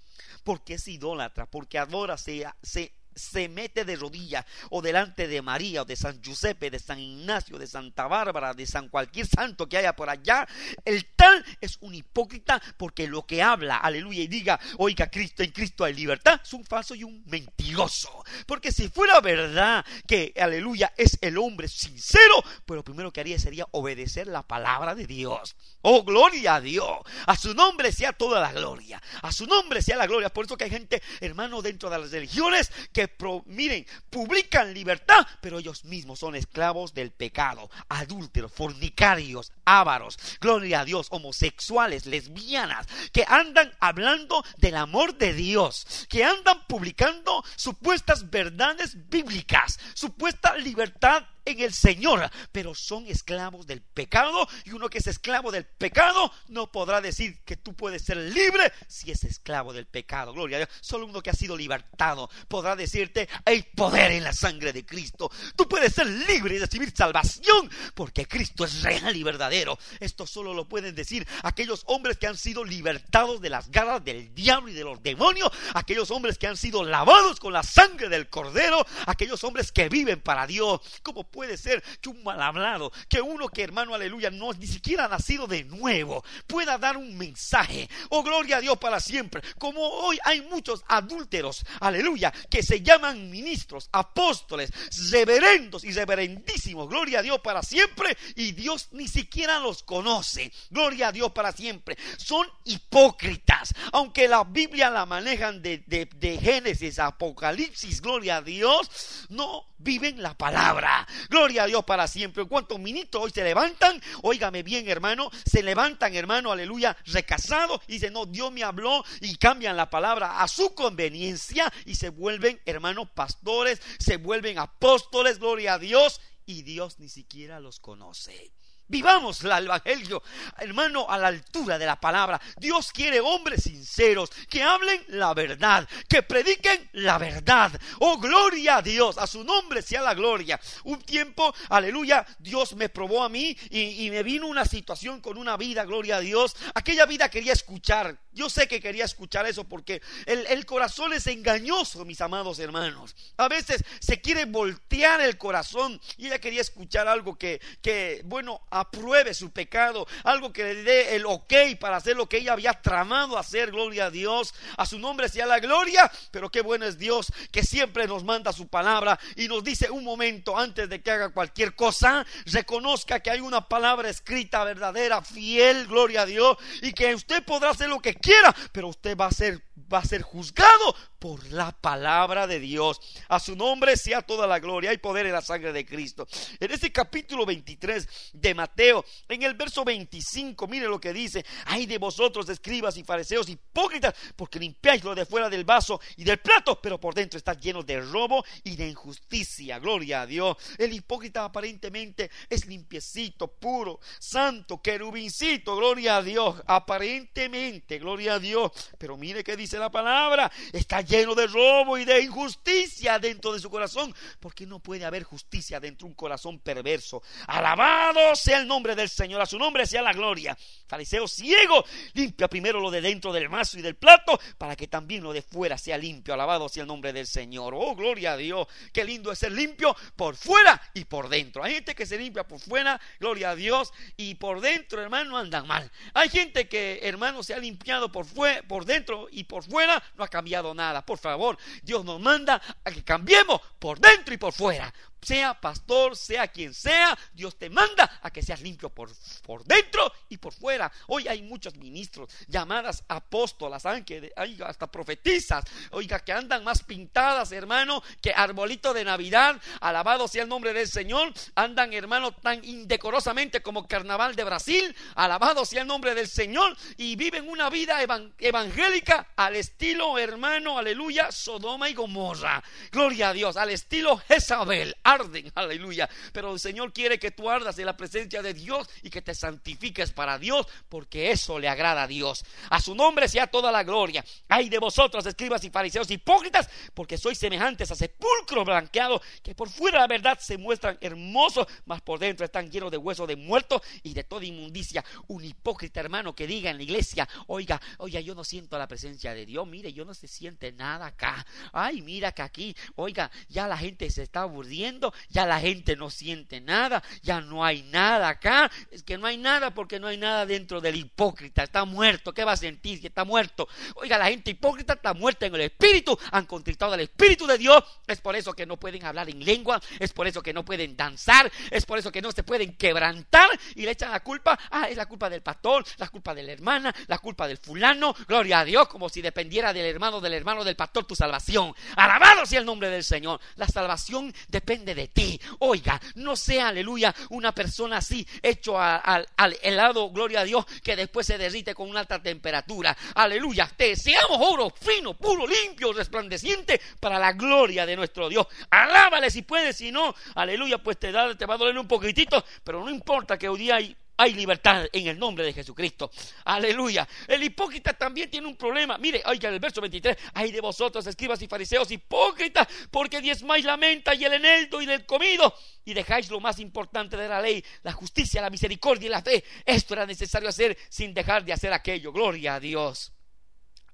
Porque 0.44 0.74
es 0.74 0.88
idólatra 0.88 1.46
porque 1.46 1.78
adora 1.78 2.16
se, 2.16 2.46
se 2.62 2.92
se 3.18 3.48
mete 3.48 3.84
de 3.84 3.96
rodillas 3.96 4.44
o 4.70 4.82
delante 4.82 5.28
de 5.28 5.42
María 5.42 5.82
o 5.82 5.84
de 5.84 5.96
San 5.96 6.22
Giuseppe, 6.22 6.70
de 6.70 6.78
San 6.78 6.98
Ignacio, 6.98 7.58
de 7.58 7.66
Santa 7.66 8.06
Bárbara, 8.06 8.54
de 8.54 8.66
San 8.66 8.88
cualquier 8.88 9.26
santo 9.26 9.68
que 9.68 9.78
haya 9.78 9.94
por 9.94 10.10
allá, 10.10 10.46
el 10.84 11.06
tal 11.16 11.44
es 11.60 11.78
un 11.80 11.94
hipócrita 11.94 12.60
porque 12.76 13.06
lo 13.06 13.26
que 13.26 13.42
habla, 13.42 13.76
aleluya, 13.76 14.22
y 14.22 14.26
diga, 14.28 14.58
oiga, 14.78 15.08
Cristo, 15.10 15.42
en 15.42 15.50
Cristo 15.50 15.84
hay 15.84 15.94
libertad, 15.94 16.40
es 16.42 16.52
un 16.52 16.64
falso 16.64 16.94
y 16.94 17.04
un 17.04 17.22
mentiroso. 17.26 18.24
Porque 18.46 18.72
si 18.72 18.88
fuera 18.88 19.20
verdad 19.20 19.84
que, 20.06 20.32
aleluya, 20.40 20.92
es 20.96 21.18
el 21.20 21.38
hombre 21.38 21.68
sincero, 21.68 22.42
pues 22.64 22.76
lo 22.76 22.84
primero 22.84 23.12
que 23.12 23.20
haría 23.20 23.38
sería 23.38 23.66
obedecer 23.72 24.26
la 24.26 24.42
palabra 24.42 24.94
de 24.94 25.06
Dios. 25.06 25.56
Oh, 25.82 26.04
gloria 26.04 26.56
a 26.56 26.60
Dios. 26.60 26.98
A 27.26 27.36
su 27.36 27.54
nombre 27.54 27.92
sea 27.92 28.12
toda 28.12 28.40
la 28.40 28.52
gloria. 28.52 29.02
A 29.22 29.32
su 29.32 29.46
nombre 29.46 29.82
sea 29.82 29.96
la 29.96 30.06
gloria. 30.06 30.28
Por 30.28 30.44
eso 30.44 30.56
que 30.56 30.64
hay 30.64 30.70
gente, 30.70 31.02
hermano, 31.20 31.62
dentro 31.62 31.90
de 31.90 31.98
las 31.98 32.10
religiones 32.10 32.70
que, 32.92 33.07
miren, 33.46 33.86
publican 34.10 34.72
libertad, 34.74 35.26
pero 35.40 35.58
ellos 35.58 35.84
mismos 35.84 36.18
son 36.18 36.34
esclavos 36.34 36.94
del 36.94 37.10
pecado, 37.10 37.70
adúlteros, 37.88 38.52
fornicarios, 38.52 39.52
ávaros, 39.64 40.18
gloria 40.40 40.80
a 40.80 40.84
Dios, 40.84 41.08
homosexuales, 41.10 42.06
lesbianas, 42.06 42.86
que 43.12 43.24
andan 43.26 43.72
hablando 43.80 44.44
del 44.58 44.76
amor 44.76 45.16
de 45.18 45.32
Dios, 45.32 46.06
que 46.08 46.24
andan 46.24 46.64
publicando 46.66 47.44
supuestas 47.56 48.30
verdades 48.30 49.08
bíblicas, 49.08 49.78
supuesta 49.94 50.56
libertad 50.56 51.24
en 51.52 51.60
el 51.60 51.72
Señor, 51.72 52.30
pero 52.52 52.74
son 52.74 53.06
esclavos 53.06 53.66
del 53.66 53.82
pecado 53.82 54.46
y 54.64 54.72
uno 54.72 54.88
que 54.88 54.98
es 54.98 55.06
esclavo 55.06 55.50
del 55.50 55.64
pecado 55.64 56.30
no 56.48 56.70
podrá 56.70 57.00
decir 57.00 57.42
que 57.44 57.56
tú 57.56 57.74
puedes 57.74 58.02
ser 58.02 58.16
libre 58.16 58.72
si 58.86 59.10
es 59.10 59.24
esclavo 59.24 59.72
del 59.72 59.86
pecado. 59.86 60.32
Gloria 60.32 60.56
a 60.56 60.60
Dios. 60.60 60.70
Solo 60.80 61.06
uno 61.06 61.22
que 61.22 61.30
ha 61.30 61.34
sido 61.34 61.56
libertado 61.56 62.30
podrá 62.48 62.76
decirte 62.76 63.28
hay 63.44 63.62
poder 63.62 64.12
en 64.12 64.24
la 64.24 64.32
sangre 64.32 64.72
de 64.72 64.84
Cristo. 64.84 65.30
Tú 65.56 65.68
puedes 65.68 65.94
ser 65.94 66.06
libre 66.06 66.56
y 66.56 66.58
recibir 66.58 66.92
salvación 66.94 67.70
porque 67.94 68.26
Cristo 68.26 68.64
es 68.64 68.82
real 68.82 69.16
y 69.16 69.22
verdadero. 69.22 69.78
Esto 70.00 70.26
solo 70.26 70.54
lo 70.54 70.68
pueden 70.68 70.94
decir 70.94 71.26
aquellos 71.42 71.82
hombres 71.86 72.18
que 72.18 72.26
han 72.26 72.36
sido 72.36 72.64
libertados 72.64 73.40
de 73.40 73.50
las 73.50 73.70
garras 73.70 74.04
del 74.04 74.34
diablo 74.34 74.68
y 74.70 74.74
de 74.74 74.84
los 74.84 75.02
demonios, 75.02 75.50
aquellos 75.74 76.10
hombres 76.10 76.38
que 76.38 76.46
han 76.46 76.56
sido 76.56 76.84
lavados 76.84 77.40
con 77.40 77.52
la 77.52 77.62
sangre 77.62 78.08
del 78.08 78.28
cordero, 78.28 78.84
aquellos 79.06 79.42
hombres 79.44 79.72
que 79.72 79.88
viven 79.88 80.20
para 80.20 80.46
Dios. 80.46 80.80
¿Cómo 81.02 81.24
puede 81.38 81.56
ser 81.56 81.80
que 82.00 82.08
un 82.08 82.20
mal 82.24 82.42
hablado, 82.42 82.90
que 83.08 83.20
uno 83.20 83.48
que 83.48 83.62
hermano, 83.62 83.94
aleluya, 83.94 84.28
no 84.28 84.52
ni 84.54 84.66
siquiera 84.66 85.04
ha 85.04 85.08
nacido 85.08 85.46
de 85.46 85.62
nuevo, 85.62 86.24
pueda 86.48 86.76
dar 86.78 86.96
un 86.96 87.16
mensaje? 87.16 87.88
Oh, 88.08 88.24
gloria 88.24 88.56
a 88.56 88.60
Dios 88.60 88.76
para 88.78 88.98
siempre. 88.98 89.40
Como 89.56 89.80
hoy 89.80 90.18
hay 90.24 90.40
muchos 90.42 90.82
adúlteros, 90.88 91.64
aleluya, 91.78 92.32
que 92.50 92.64
se 92.64 92.82
llaman 92.82 93.30
ministros, 93.30 93.88
apóstoles, 93.92 94.72
reverendos 95.12 95.84
y 95.84 95.92
reverendísimos. 95.92 96.88
Gloria 96.88 97.20
a 97.20 97.22
Dios 97.22 97.38
para 97.40 97.62
siempre. 97.62 98.16
Y 98.34 98.50
Dios 98.50 98.88
ni 98.90 99.06
siquiera 99.06 99.60
los 99.60 99.84
conoce. 99.84 100.50
Gloria 100.70 101.06
a 101.08 101.12
Dios 101.12 101.30
para 101.30 101.52
siempre. 101.52 101.96
Son 102.16 102.44
hipócritas. 102.64 103.72
Aunque 103.92 104.26
la 104.26 104.42
Biblia 104.42 104.90
la 104.90 105.06
manejan 105.06 105.62
de, 105.62 105.84
de- 105.86 106.10
de 106.16 106.38
Génesis, 106.38 106.98
Apocalipsis, 106.98 108.00
gloria 108.00 108.38
a 108.38 108.42
Dios, 108.42 109.26
no 109.28 109.66
viven 109.78 110.20
la 110.20 110.36
palabra. 110.36 111.06
Gloria 111.28 111.64
a 111.64 111.66
Dios 111.66 111.84
para 111.84 112.08
siempre. 112.08 112.44
¿Cuántos 112.44 112.78
ministros 112.78 113.24
hoy 113.24 113.30
se 113.30 113.44
levantan? 113.44 114.00
Óigame 114.22 114.62
bien, 114.62 114.88
hermano. 114.88 115.30
Se 115.44 115.62
levantan, 115.62 116.14
hermano, 116.14 116.52
aleluya, 116.52 116.96
recasados 117.06 117.80
y 117.86 117.92
dicen, 117.94 118.12
no, 118.12 118.26
Dios 118.26 118.50
me 118.52 118.64
habló 118.64 119.04
y 119.20 119.36
cambian 119.36 119.76
la 119.76 119.90
palabra 119.90 120.40
a 120.40 120.48
su 120.48 120.74
conveniencia 120.74 121.72
y 121.84 121.94
se 121.94 122.08
vuelven, 122.08 122.60
hermanos, 122.64 123.08
pastores, 123.14 123.80
se 123.98 124.16
vuelven 124.16 124.58
apóstoles, 124.58 125.38
gloria 125.38 125.74
a 125.74 125.78
Dios, 125.78 126.20
y 126.46 126.62
Dios 126.62 126.98
ni 126.98 127.10
siquiera 127.10 127.60
los 127.60 127.78
conoce. 127.78 128.52
Vivamos 128.88 129.44
el 129.44 129.66
Evangelio, 129.66 130.22
hermano, 130.56 131.06
a 131.08 131.18
la 131.18 131.28
altura 131.28 131.78
de 131.78 131.84
la 131.84 132.00
palabra. 132.00 132.40
Dios 132.56 132.90
quiere 132.90 133.20
hombres 133.20 133.64
sinceros, 133.64 134.30
que 134.48 134.62
hablen 134.62 135.04
la 135.08 135.34
verdad, 135.34 135.86
que 136.08 136.22
prediquen 136.22 136.88
la 136.92 137.18
verdad. 137.18 137.78
Oh, 138.00 138.18
gloria 138.18 138.78
a 138.78 138.82
Dios, 138.82 139.18
a 139.18 139.26
su 139.26 139.44
nombre 139.44 139.82
sea 139.82 140.00
la 140.00 140.14
gloria. 140.14 140.58
Un 140.84 141.02
tiempo, 141.02 141.54
aleluya, 141.68 142.26
Dios 142.38 142.74
me 142.76 142.88
probó 142.88 143.22
a 143.22 143.28
mí 143.28 143.56
y, 143.68 144.06
y 144.06 144.10
me 144.10 144.22
vino 144.22 144.46
una 144.46 144.64
situación 144.64 145.20
con 145.20 145.36
una 145.36 145.58
vida, 145.58 145.84
gloria 145.84 146.16
a 146.16 146.20
Dios. 146.20 146.56
Aquella 146.74 147.04
vida 147.04 147.28
quería 147.28 147.52
escuchar. 147.52 148.18
Yo 148.32 148.48
sé 148.48 148.68
que 148.68 148.80
quería 148.80 149.04
escuchar 149.04 149.46
eso 149.46 149.64
porque 149.64 150.00
el, 150.24 150.46
el 150.46 150.64
corazón 150.64 151.12
es 151.12 151.26
engañoso, 151.26 152.04
mis 152.04 152.20
amados 152.20 152.58
hermanos. 152.58 153.16
A 153.36 153.48
veces 153.48 153.84
se 154.00 154.20
quiere 154.20 154.44
voltear 154.44 155.20
el 155.20 155.36
corazón 155.36 156.00
y 156.16 156.28
ella 156.28 156.38
quería 156.38 156.60
escuchar 156.60 157.08
algo 157.08 157.36
que, 157.36 157.60
que 157.82 158.22
bueno, 158.24 158.60
apruebe 158.80 159.34
su 159.34 159.50
pecado, 159.50 160.06
algo 160.24 160.52
que 160.52 160.64
le 160.64 160.82
dé 160.82 161.16
el 161.16 161.26
ok 161.26 161.54
para 161.80 161.96
hacer 161.96 162.16
lo 162.16 162.28
que 162.28 162.38
ella 162.38 162.52
había 162.52 162.74
tramado 162.74 163.38
hacer, 163.38 163.70
gloria 163.70 164.06
a 164.06 164.10
Dios, 164.10 164.54
a 164.76 164.86
su 164.86 164.98
nombre 164.98 165.28
sea 165.28 165.46
la 165.46 165.60
gloria, 165.60 166.10
pero 166.30 166.50
qué 166.50 166.60
bueno 166.60 166.86
es 166.86 166.98
Dios 166.98 167.32
que 167.50 167.62
siempre 167.62 168.06
nos 168.06 168.24
manda 168.24 168.52
su 168.52 168.68
palabra 168.68 169.18
y 169.36 169.48
nos 169.48 169.64
dice 169.64 169.90
un 169.90 170.04
momento 170.04 170.56
antes 170.56 170.88
de 170.88 171.02
que 171.02 171.10
haga 171.10 171.30
cualquier 171.30 171.74
cosa, 171.74 172.26
reconozca 172.46 173.20
que 173.20 173.30
hay 173.30 173.40
una 173.40 173.68
palabra 173.68 174.08
escrita 174.08 174.64
verdadera, 174.64 175.22
fiel, 175.22 175.86
gloria 175.86 176.22
a 176.22 176.26
Dios, 176.26 176.56
y 176.82 176.92
que 176.92 177.14
usted 177.14 177.44
podrá 177.44 177.70
hacer 177.70 177.88
lo 177.88 178.00
que 178.00 178.14
quiera, 178.14 178.54
pero 178.72 178.88
usted 178.88 179.16
va 179.16 179.26
a 179.26 179.32
ser 179.32 179.62
va 179.92 179.98
a 179.98 180.04
ser 180.04 180.22
juzgado 180.22 180.94
por 181.18 181.50
la 181.50 181.72
palabra 181.72 182.46
de 182.46 182.60
Dios. 182.60 183.00
A 183.28 183.40
su 183.40 183.56
nombre 183.56 183.96
sea 183.96 184.22
toda 184.22 184.46
la 184.46 184.58
gloria 184.58 184.92
y 184.92 184.98
poder 184.98 185.26
en 185.26 185.32
la 185.32 185.42
sangre 185.42 185.72
de 185.72 185.84
Cristo. 185.84 186.26
En 186.60 186.70
este 186.70 186.92
capítulo 186.92 187.44
23 187.44 188.32
de 188.32 188.54
Mateo, 188.54 189.04
en 189.28 189.42
el 189.42 189.54
verso 189.54 189.84
25, 189.84 190.66
mire 190.68 190.86
lo 190.86 191.00
que 191.00 191.12
dice, 191.12 191.44
ay 191.66 191.86
de 191.86 191.98
vosotros 191.98 192.48
escribas 192.48 192.96
y 192.96 193.04
fariseos 193.04 193.48
hipócritas, 193.48 194.14
porque 194.36 194.58
limpiáis 194.58 195.04
lo 195.04 195.14
de 195.14 195.26
fuera 195.26 195.48
del 195.48 195.64
vaso 195.64 196.00
y 196.16 196.24
del 196.24 196.38
plato, 196.38 196.80
pero 196.80 196.98
por 196.98 197.14
dentro 197.14 197.38
está 197.38 197.54
lleno 197.54 197.82
de 197.82 198.00
robo 198.00 198.44
y 198.64 198.76
de 198.76 198.88
injusticia. 198.88 199.78
Gloria 199.78 200.22
a 200.22 200.26
Dios. 200.26 200.56
El 200.78 200.92
hipócrita 200.92 201.44
aparentemente 201.44 202.30
es 202.48 202.66
limpiecito, 202.66 203.48
puro, 203.48 204.00
santo, 204.18 204.80
querubincito, 204.80 205.76
gloria 205.76 206.18
a 206.18 206.22
Dios. 206.22 206.62
Aparentemente, 206.66 207.98
gloria 207.98 208.34
a 208.34 208.38
Dios. 208.38 208.70
Pero 208.98 209.16
mire 209.16 209.42
que 209.42 209.56
dice 209.56 209.78
la 209.78 209.90
palabra, 209.90 210.50
está 210.72 211.00
lleno 211.08 211.34
de 211.34 211.46
robo 211.46 211.98
y 211.98 212.04
de 212.04 212.20
injusticia 212.20 213.18
dentro 213.18 213.52
de 213.52 213.60
su 213.60 213.70
corazón, 213.70 214.14
porque 214.40 214.66
no 214.66 214.78
puede 214.78 215.04
haber 215.04 215.24
justicia 215.24 215.80
dentro 215.80 216.06
de 216.06 216.10
un 216.10 216.14
corazón 216.14 216.58
perverso. 216.58 217.22
Alabado 217.46 218.36
sea 218.36 218.58
el 218.58 218.66
nombre 218.66 218.94
del 218.94 219.08
Señor, 219.08 219.40
a 219.40 219.46
su 219.46 219.58
nombre 219.58 219.86
sea 219.86 220.02
la 220.02 220.12
gloria. 220.12 220.56
Fariseo 220.86 221.26
ciego, 221.26 221.84
limpia 222.14 222.48
primero 222.48 222.80
lo 222.80 222.90
de 222.90 223.00
dentro 223.00 223.32
del 223.32 223.48
vaso 223.48 223.78
y 223.78 223.82
del 223.82 223.96
plato, 223.96 224.38
para 224.56 224.76
que 224.76 224.86
también 224.86 225.22
lo 225.22 225.32
de 225.32 225.42
fuera 225.42 225.78
sea 225.78 225.98
limpio. 225.98 226.34
Alabado 226.34 226.68
sea 226.68 226.82
el 226.82 226.88
nombre 226.88 227.12
del 227.12 227.26
Señor. 227.26 227.74
Oh, 227.74 227.94
gloria 227.94 228.32
a 228.32 228.36
Dios. 228.36 228.66
Qué 228.92 229.04
lindo 229.04 229.32
es 229.32 229.38
ser 229.38 229.52
limpio 229.52 229.96
por 230.16 230.36
fuera 230.36 230.80
y 230.94 231.04
por 231.04 231.28
dentro. 231.28 231.64
Hay 231.64 231.74
gente 231.74 231.94
que 231.94 232.06
se 232.06 232.18
limpia 232.18 232.44
por 232.46 232.60
fuera, 232.60 233.00
gloria 233.18 233.50
a 233.50 233.56
Dios, 233.56 233.92
y 234.16 234.34
por 234.34 234.60
dentro, 234.60 235.00
hermano, 235.00 235.36
andan 235.36 235.66
mal. 235.66 235.90
Hay 236.14 236.28
gente 236.28 236.68
que, 236.68 237.00
hermano, 237.02 237.42
se 237.42 237.54
ha 237.54 237.58
limpiado 237.58 238.10
por, 238.10 238.26
por 238.66 238.84
dentro 238.84 239.28
y 239.30 239.44
por 239.44 239.64
fuera 239.64 240.02
no 240.16 240.24
ha 240.24 240.28
cambiado 240.28 240.74
nada. 240.74 240.97
Por 241.04 241.18
favor, 241.18 241.58
Dios 241.82 242.04
nos 242.04 242.20
manda 242.20 242.60
a 242.84 242.90
que 242.90 243.04
cambiemos 243.04 243.60
por 243.78 244.00
dentro 244.00 244.34
y 244.34 244.36
por 244.36 244.52
fuera. 244.52 244.92
Sea 245.20 245.54
pastor, 245.60 246.16
sea 246.16 246.48
quien 246.48 246.72
sea, 246.72 247.18
Dios 247.32 247.58
te 247.58 247.68
manda 247.70 248.20
a 248.22 248.30
que 248.30 248.42
seas 248.42 248.60
limpio 248.60 248.88
por, 248.88 249.10
por 249.42 249.64
dentro 249.64 250.12
y 250.28 250.36
por 250.38 250.52
fuera. 250.52 250.90
Hoy 251.08 251.26
hay 251.28 251.42
muchos 251.42 251.74
ministros, 251.76 252.30
llamadas 252.46 253.02
apóstolas, 253.08 253.84
aunque 253.84 254.32
hay 254.36 254.58
hasta 254.64 254.86
profetizas, 254.90 255.64
oiga, 255.90 256.20
que 256.20 256.32
andan 256.32 256.62
más 256.64 256.82
pintadas, 256.82 257.52
hermano, 257.52 258.02
que 258.22 258.32
arbolito 258.32 258.94
de 258.94 259.04
Navidad. 259.04 259.60
Alabado 259.80 260.28
sea 260.28 260.42
el 260.44 260.48
nombre 260.48 260.72
del 260.72 260.88
Señor. 260.88 261.32
Andan, 261.54 261.92
hermano, 261.92 262.32
tan 262.32 262.64
indecorosamente 262.64 263.60
como 263.62 263.86
carnaval 263.86 264.36
de 264.36 264.44
Brasil. 264.44 264.96
Alabado 265.14 265.64
sea 265.64 265.82
el 265.82 265.88
nombre 265.88 266.14
del 266.14 266.28
Señor. 266.28 266.76
Y 266.96 267.16
viven 267.16 267.48
una 267.48 267.70
vida 267.70 268.02
evan- 268.02 268.32
evangélica 268.38 269.28
al 269.36 269.56
estilo, 269.56 270.18
hermano, 270.18 270.78
aleluya, 270.78 271.32
Sodoma 271.32 271.88
y 271.90 271.94
Gomorra. 271.94 272.62
Gloria 272.92 273.30
a 273.30 273.32
Dios, 273.32 273.56
al 273.56 273.70
estilo 273.70 274.16
Jezabel. 274.28 274.96
Arden, 275.08 275.50
aleluya. 275.54 276.08
Pero 276.32 276.52
el 276.52 276.60
Señor 276.60 276.92
quiere 276.92 277.18
que 277.18 277.30
tú 277.30 277.48
ardas 277.48 277.78
en 277.78 277.86
la 277.86 277.96
presencia 277.96 278.42
de 278.42 278.54
Dios 278.54 278.88
y 279.02 279.10
que 279.10 279.22
te 279.22 279.34
santifiques 279.34 280.12
para 280.12 280.38
Dios, 280.38 280.66
porque 280.88 281.30
eso 281.30 281.58
le 281.58 281.68
agrada 281.68 282.02
a 282.02 282.06
Dios. 282.06 282.44
A 282.70 282.80
su 282.80 282.94
nombre 282.94 283.28
sea 283.28 283.46
toda 283.46 283.72
la 283.72 283.84
gloria. 283.84 284.24
Ay 284.48 284.68
de 284.68 284.78
vosotros, 284.78 285.24
escribas 285.26 285.64
y 285.64 285.70
fariseos 285.70 286.10
hipócritas, 286.10 286.68
porque 286.94 287.16
sois 287.16 287.38
semejantes 287.38 287.90
a 287.90 287.94
sepulcro 287.94 288.64
blanqueado, 288.64 289.20
que 289.42 289.54
por 289.54 289.68
fuera 289.68 290.00
la 290.00 290.06
verdad 290.06 290.38
se 290.40 290.58
muestran 290.58 290.98
hermosos, 291.00 291.66
mas 291.86 292.00
por 292.02 292.18
dentro 292.18 292.44
están 292.44 292.70
llenos 292.70 292.90
de 292.90 292.96
huesos 292.96 293.28
de 293.28 293.36
muertos 293.36 293.82
y 294.02 294.14
de 294.14 294.24
toda 294.24 294.44
inmundicia. 294.44 295.04
Un 295.28 295.44
hipócrita 295.44 296.00
hermano 296.00 296.34
que 296.34 296.46
diga 296.46 296.70
en 296.70 296.76
la 296.76 296.82
iglesia, 296.82 297.28
oiga, 297.46 297.80
oiga, 297.98 298.20
yo 298.20 298.34
no 298.34 298.44
siento 298.44 298.78
la 298.78 298.88
presencia 298.88 299.34
de 299.34 299.46
Dios, 299.46 299.66
mire, 299.66 299.92
yo 299.92 300.04
no 300.04 300.14
se 300.14 300.28
siente 300.28 300.72
nada 300.72 301.06
acá. 301.06 301.46
Ay, 301.72 302.02
mira 302.02 302.32
que 302.32 302.42
aquí, 302.42 302.76
oiga, 302.96 303.30
ya 303.48 303.66
la 303.66 303.76
gente 303.76 304.10
se 304.10 304.22
está 304.22 304.42
aburriendo, 304.42 304.97
ya 305.28 305.46
la 305.46 305.60
gente 305.60 305.96
no 305.96 306.10
siente 306.10 306.60
nada, 306.60 307.02
ya 307.22 307.40
no 307.40 307.64
hay 307.64 307.82
nada 307.82 308.28
acá. 308.28 308.70
Es 308.90 309.02
que 309.02 309.18
no 309.18 309.26
hay 309.26 309.36
nada 309.36 309.72
porque 309.72 310.00
no 310.00 310.06
hay 310.06 310.16
nada 310.16 310.46
dentro 310.46 310.80
del 310.80 310.96
hipócrita. 310.96 311.62
Está 311.62 311.84
muerto, 311.84 312.32
¿qué 312.32 312.44
va 312.44 312.52
a 312.52 312.56
sentir? 312.56 313.00
Que 313.00 313.08
está 313.08 313.24
muerto. 313.24 313.68
Oiga, 313.96 314.18
la 314.18 314.28
gente 314.28 314.50
hipócrita 314.50 314.94
está 314.94 315.14
muerta 315.14 315.46
en 315.46 315.54
el 315.54 315.62
espíritu, 315.62 316.18
han 316.32 316.46
contritado 316.46 316.92
al 316.92 317.00
espíritu 317.00 317.46
de 317.46 317.58
Dios. 317.58 317.82
Es 318.06 318.20
por 318.20 318.36
eso 318.36 318.52
que 318.52 318.66
no 318.66 318.76
pueden 318.76 319.04
hablar 319.04 319.28
en 319.30 319.44
lengua, 319.44 319.80
es 319.98 320.12
por 320.12 320.26
eso 320.26 320.42
que 320.42 320.52
no 320.52 320.64
pueden 320.64 320.96
danzar, 320.96 321.50
es 321.70 321.86
por 321.86 321.98
eso 321.98 322.12
que 322.12 322.22
no 322.22 322.32
se 322.32 322.42
pueden 322.42 322.76
quebrantar 322.76 323.48
y 323.74 323.82
le 323.82 323.92
echan 323.92 324.10
la 324.10 324.20
culpa. 324.20 324.58
Ah, 324.70 324.88
es 324.88 324.96
la 324.96 325.06
culpa 325.06 325.30
del 325.30 325.42
pastor, 325.42 325.84
la 325.98 326.08
culpa 326.08 326.34
de 326.34 326.42
la 326.42 326.52
hermana, 326.52 326.94
la 327.06 327.18
culpa 327.18 327.46
del 327.46 327.58
fulano. 327.58 328.14
Gloria 328.26 328.60
a 328.60 328.64
Dios, 328.64 328.88
como 328.88 329.08
si 329.08 329.22
dependiera 329.22 329.72
del 329.72 329.86
hermano, 329.86 330.20
del 330.20 330.34
hermano, 330.34 330.64
del 330.64 330.76
pastor 330.76 331.04
tu 331.04 331.14
salvación. 331.14 331.74
Alabado 331.96 332.46
sea 332.46 332.60
el 332.60 332.66
nombre 332.66 332.88
del 332.90 333.04
Señor. 333.04 333.40
La 333.56 333.66
salvación 333.66 334.32
depende 334.48 334.87
de 334.94 335.08
ti. 335.08 335.40
Oiga, 335.60 336.00
no 336.16 336.36
sea, 336.36 336.68
aleluya, 336.68 337.14
una 337.30 337.52
persona 337.52 337.98
así, 337.98 338.26
hecho 338.42 338.78
al- 338.80 339.26
helado, 339.62 340.10
gloria 340.10 340.40
a 340.40 340.44
Dios, 340.44 340.64
que 340.82 340.96
después 340.96 341.26
se 341.26 341.38
derrite 341.38 341.74
con 341.74 341.88
una 341.88 342.00
alta 342.00 342.22
temperatura. 342.22 342.96
Aleluya, 343.14 343.70
te 343.76 343.88
deseamos 343.88 344.38
oro 344.40 344.70
fino, 344.70 345.14
puro, 345.14 345.46
limpio, 345.46 345.92
resplandeciente 345.92 346.80
para 347.00 347.18
la 347.18 347.32
gloria 347.32 347.86
de 347.86 347.96
nuestro 347.96 348.28
Dios. 348.28 348.46
Alábale 348.70 349.30
si 349.30 349.42
puedes, 349.42 349.76
si 349.76 349.92
no, 349.92 350.14
aleluya, 350.34 350.78
pues 350.78 350.98
te, 350.98 351.12
te 351.12 351.46
va 351.46 351.54
a 351.54 351.58
doler 351.58 351.78
un 351.78 351.88
poquitito, 351.88 352.44
pero 352.64 352.84
no 352.84 352.90
importa 352.90 353.38
que 353.38 353.48
hoy 353.48 353.58
día 353.58 353.76
hay 353.76 353.96
hay 354.18 354.34
libertad 354.34 354.86
en 354.92 355.06
el 355.06 355.18
nombre 355.18 355.44
de 355.44 355.52
Jesucristo. 355.52 356.10
Aleluya. 356.44 357.08
El 357.26 357.42
hipócrita 357.44 357.94
también 357.94 358.28
tiene 358.28 358.48
un 358.48 358.56
problema. 358.56 358.98
Mire, 358.98 359.22
oiga, 359.26 359.48
el 359.48 359.60
verso 359.60 359.80
23. 359.80 360.16
Hay 360.34 360.50
de 360.50 360.60
vosotros, 360.60 361.06
escribas 361.06 361.40
y 361.40 361.46
fariseos, 361.46 361.90
hipócritas, 361.90 362.66
porque 362.90 363.20
diezmáis 363.20 363.64
la 363.64 363.76
menta 363.76 364.14
y 364.14 364.24
el 364.24 364.34
eneldo 364.34 364.82
y 364.82 364.86
del 364.86 365.06
comido, 365.06 365.54
y 365.84 365.94
dejáis 365.94 366.30
lo 366.30 366.40
más 366.40 366.58
importante 366.58 367.16
de 367.16 367.28
la 367.28 367.40
ley, 367.40 367.64
la 367.84 367.92
justicia, 367.92 368.42
la 368.42 368.50
misericordia 368.50 369.06
y 369.06 369.10
la 369.10 369.22
fe. 369.22 369.44
Esto 369.64 369.94
era 369.94 370.04
necesario 370.04 370.48
hacer 370.48 370.76
sin 370.88 371.14
dejar 371.14 371.44
de 371.44 371.52
hacer 371.52 371.72
aquello. 371.72 372.12
Gloria 372.12 372.56
a 372.56 372.60
Dios. 372.60 373.12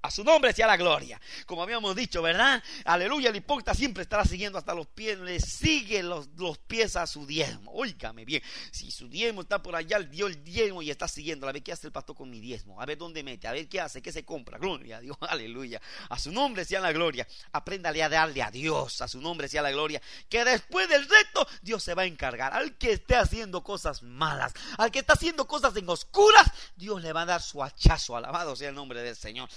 A 0.05 0.11
su 0.11 0.23
nombre 0.23 0.53
sea 0.53 0.67
la 0.67 0.77
gloria. 0.77 1.19
Como 1.47 1.63
habíamos 1.63 1.95
dicho, 1.95 2.21
¿verdad? 2.21 2.63
Aleluya, 2.85 3.31
el 3.31 3.35
hipócrita 3.35 3.73
siempre 3.73 4.03
estará 4.03 4.23
siguiendo 4.23 4.59
hasta 4.59 4.75
los 4.75 4.85
pies, 4.85 5.17
le 5.17 5.39
sigue 5.39 6.03
los, 6.03 6.27
los 6.37 6.59
pies 6.59 6.95
a 6.95 7.07
su 7.07 7.25
diezmo. 7.25 7.71
Óigame 7.73 8.23
bien, 8.23 8.43
si 8.71 8.91
su 8.91 9.09
diezmo 9.09 9.41
está 9.41 9.63
por 9.63 9.75
allá, 9.75 9.97
él 9.97 10.11
dio 10.11 10.27
el 10.27 10.43
diezmo 10.43 10.83
y 10.83 10.91
está 10.91 11.07
siguiendo. 11.07 11.47
A 11.47 11.51
ver 11.51 11.63
qué 11.63 11.71
hace 11.71 11.87
el 11.87 11.93
pastor 11.93 12.15
con 12.15 12.29
mi 12.29 12.39
diezmo, 12.39 12.79
a 12.79 12.85
ver 12.85 12.99
dónde 12.99 13.23
mete, 13.23 13.47
a 13.47 13.51
ver 13.51 13.67
qué 13.67 13.81
hace, 13.81 14.01
qué 14.01 14.11
se 14.11 14.23
compra. 14.23 14.59
Gloria 14.59 14.97
a 14.97 14.99
Dios, 14.99 15.17
aleluya. 15.21 15.81
A 16.09 16.19
su 16.19 16.31
nombre 16.31 16.65
sea 16.65 16.79
la 16.79 16.91
gloria. 16.91 17.27
Apréndale 17.51 18.03
a 18.03 18.09
darle 18.09 18.43
a 18.43 18.51
Dios, 18.51 19.01
a 19.01 19.07
su 19.07 19.19
nombre 19.19 19.47
sea 19.47 19.63
la 19.63 19.71
gloria. 19.71 20.01
Que 20.29 20.45
después 20.45 20.87
del 20.87 21.07
reto, 21.07 21.47
Dios 21.63 21.83
se 21.83 21.95
va 21.95 22.03
a 22.03 22.05
encargar. 22.05 22.53
Al 22.53 22.77
que 22.77 22.91
esté 22.91 23.15
haciendo 23.15 23.63
cosas 23.63 24.03
malas, 24.03 24.53
al 24.77 24.91
que 24.91 24.99
está 24.99 25.13
haciendo 25.13 25.47
cosas 25.47 25.75
en 25.75 25.89
oscuras, 25.89 26.51
Dios 26.75 27.01
le 27.01 27.11
va 27.11 27.23
a 27.23 27.25
dar 27.25 27.41
su 27.41 27.63
hachazo. 27.63 28.15
Alabado 28.15 28.55
sea 28.55 28.69
el 28.69 28.75
nombre 28.75 29.01
del 29.01 29.15
Señor. 29.15 29.49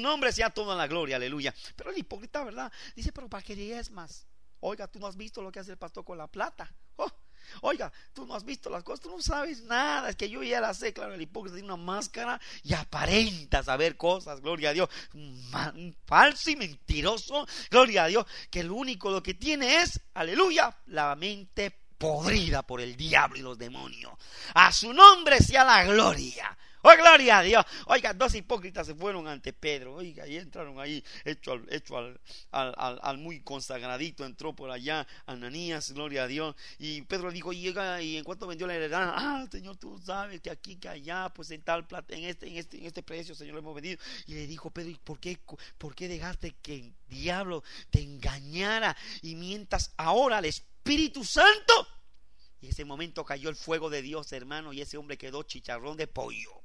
Nombre 0.00 0.32
sea 0.32 0.50
toda 0.50 0.76
la 0.76 0.86
gloria, 0.86 1.16
aleluya. 1.16 1.54
Pero 1.76 1.90
el 1.90 1.98
hipócrita, 1.98 2.44
¿verdad? 2.44 2.72
Dice, 2.94 3.12
pero 3.12 3.28
¿para 3.28 3.42
qué 3.42 3.54
diezmas? 3.54 4.26
Oiga, 4.60 4.88
tú 4.88 4.98
no 4.98 5.06
has 5.06 5.16
visto 5.16 5.42
lo 5.42 5.52
que 5.52 5.60
hace 5.60 5.72
el 5.72 5.78
pastor 5.78 6.04
con 6.04 6.18
la 6.18 6.26
plata. 6.26 6.72
Oh, 6.96 7.10
Oiga, 7.60 7.92
tú 8.12 8.26
no 8.26 8.34
has 8.34 8.44
visto 8.44 8.70
las 8.70 8.82
cosas, 8.82 9.00
tú 9.00 9.10
no 9.10 9.20
sabes 9.22 9.62
nada. 9.64 10.10
Es 10.10 10.16
que 10.16 10.28
yo 10.28 10.42
ya 10.42 10.60
las 10.60 10.78
sé. 10.78 10.92
Claro, 10.92 11.14
el 11.14 11.20
hipócrita 11.20 11.56
tiene 11.56 11.72
una 11.72 11.82
máscara 11.82 12.40
y 12.62 12.74
aparenta 12.74 13.62
saber 13.62 13.96
cosas. 13.96 14.40
Gloria 14.40 14.70
a 14.70 14.72
Dios. 14.72 14.88
Un, 15.14 15.96
falso 16.06 16.50
y 16.50 16.56
mentiroso. 16.56 17.46
Gloria 17.70 18.04
a 18.04 18.08
Dios. 18.08 18.26
Que 18.50 18.64
lo 18.64 18.74
único 18.74 19.10
lo 19.10 19.22
que 19.22 19.34
tiene 19.34 19.82
es, 19.82 20.00
aleluya, 20.14 20.76
la 20.86 21.14
mente 21.16 21.70
podrida 21.98 22.62
por 22.62 22.80
el 22.80 22.96
diablo 22.96 23.38
y 23.38 23.42
los 23.42 23.58
demonios. 23.58 24.12
A 24.54 24.72
su 24.72 24.92
nombre 24.92 25.38
sea 25.38 25.64
la 25.64 25.84
gloria. 25.84 26.56
Oh, 26.86 26.94
gloria 26.98 27.38
a 27.38 27.42
Dios. 27.42 27.64
Oiga, 27.86 28.12
dos 28.12 28.34
hipócritas 28.34 28.86
se 28.86 28.94
fueron 28.94 29.26
ante 29.26 29.54
Pedro. 29.54 29.94
Oiga, 29.94 30.26
y 30.26 30.36
entraron 30.36 30.78
ahí, 30.78 31.02
hecho 31.24 31.52
al, 31.52 31.66
hecho 31.72 31.96
al, 31.96 32.20
al, 32.50 32.98
al- 33.02 33.16
muy 33.18 33.40
consagradito, 33.42 34.24
entró 34.26 34.54
por 34.54 34.70
allá 34.70 35.06
Ananías, 35.24 35.92
gloria 35.92 36.24
a 36.24 36.26
Dios. 36.26 36.54
Y 36.78 37.00
Pedro 37.02 37.30
dijo, 37.32 37.54
y, 37.54 37.68
oiga, 37.68 38.02
y 38.02 38.18
en 38.18 38.24
cuanto 38.24 38.46
vendió 38.46 38.66
la 38.66 38.74
heredad, 38.74 39.14
ah, 39.16 39.46
Señor, 39.50 39.78
tú 39.78 39.98
sabes 39.98 40.42
que 40.42 40.50
aquí, 40.50 40.76
que 40.76 40.90
allá, 40.90 41.30
pues 41.34 41.50
en 41.52 41.62
tal 41.62 41.86
plata, 41.86 42.14
en 42.14 42.24
este, 42.24 42.48
en 42.48 42.56
este, 42.58 42.76
en 42.76 42.84
este 42.84 43.02
precio, 43.02 43.34
Señor, 43.34 43.54
lo 43.54 43.60
hemos 43.60 43.74
vendido. 43.74 43.98
Y 44.26 44.34
le 44.34 44.46
dijo 44.46 44.70
Pedro, 44.70 44.90
¿y 44.90 44.96
por 44.96 45.18
qué, 45.18 45.38
por 45.78 45.94
qué 45.94 46.06
dejaste 46.06 46.54
que 46.60 46.74
el 46.74 46.94
diablo 47.08 47.62
te 47.88 48.02
engañara 48.02 48.94
y 49.22 49.36
mientas 49.36 49.94
ahora 49.96 50.36
al 50.36 50.44
Espíritu 50.44 51.24
Santo? 51.24 51.88
Y 52.60 52.68
ese 52.68 52.84
momento 52.84 53.24
cayó 53.24 53.48
el 53.48 53.56
fuego 53.56 53.88
de 53.90 54.02
Dios, 54.02 54.32
hermano, 54.32 54.72
y 54.74 54.82
ese 54.82 54.98
hombre 54.98 55.16
quedó 55.16 55.44
chicharrón 55.44 55.96
de 55.96 56.06
pollo. 56.08 56.63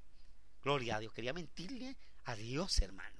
Gloria 0.63 0.97
a 0.97 0.99
Dios. 0.99 1.13
Quería 1.13 1.33
mentirle 1.33 1.95
a 2.25 2.35
Dios, 2.35 2.79
hermano. 2.81 3.19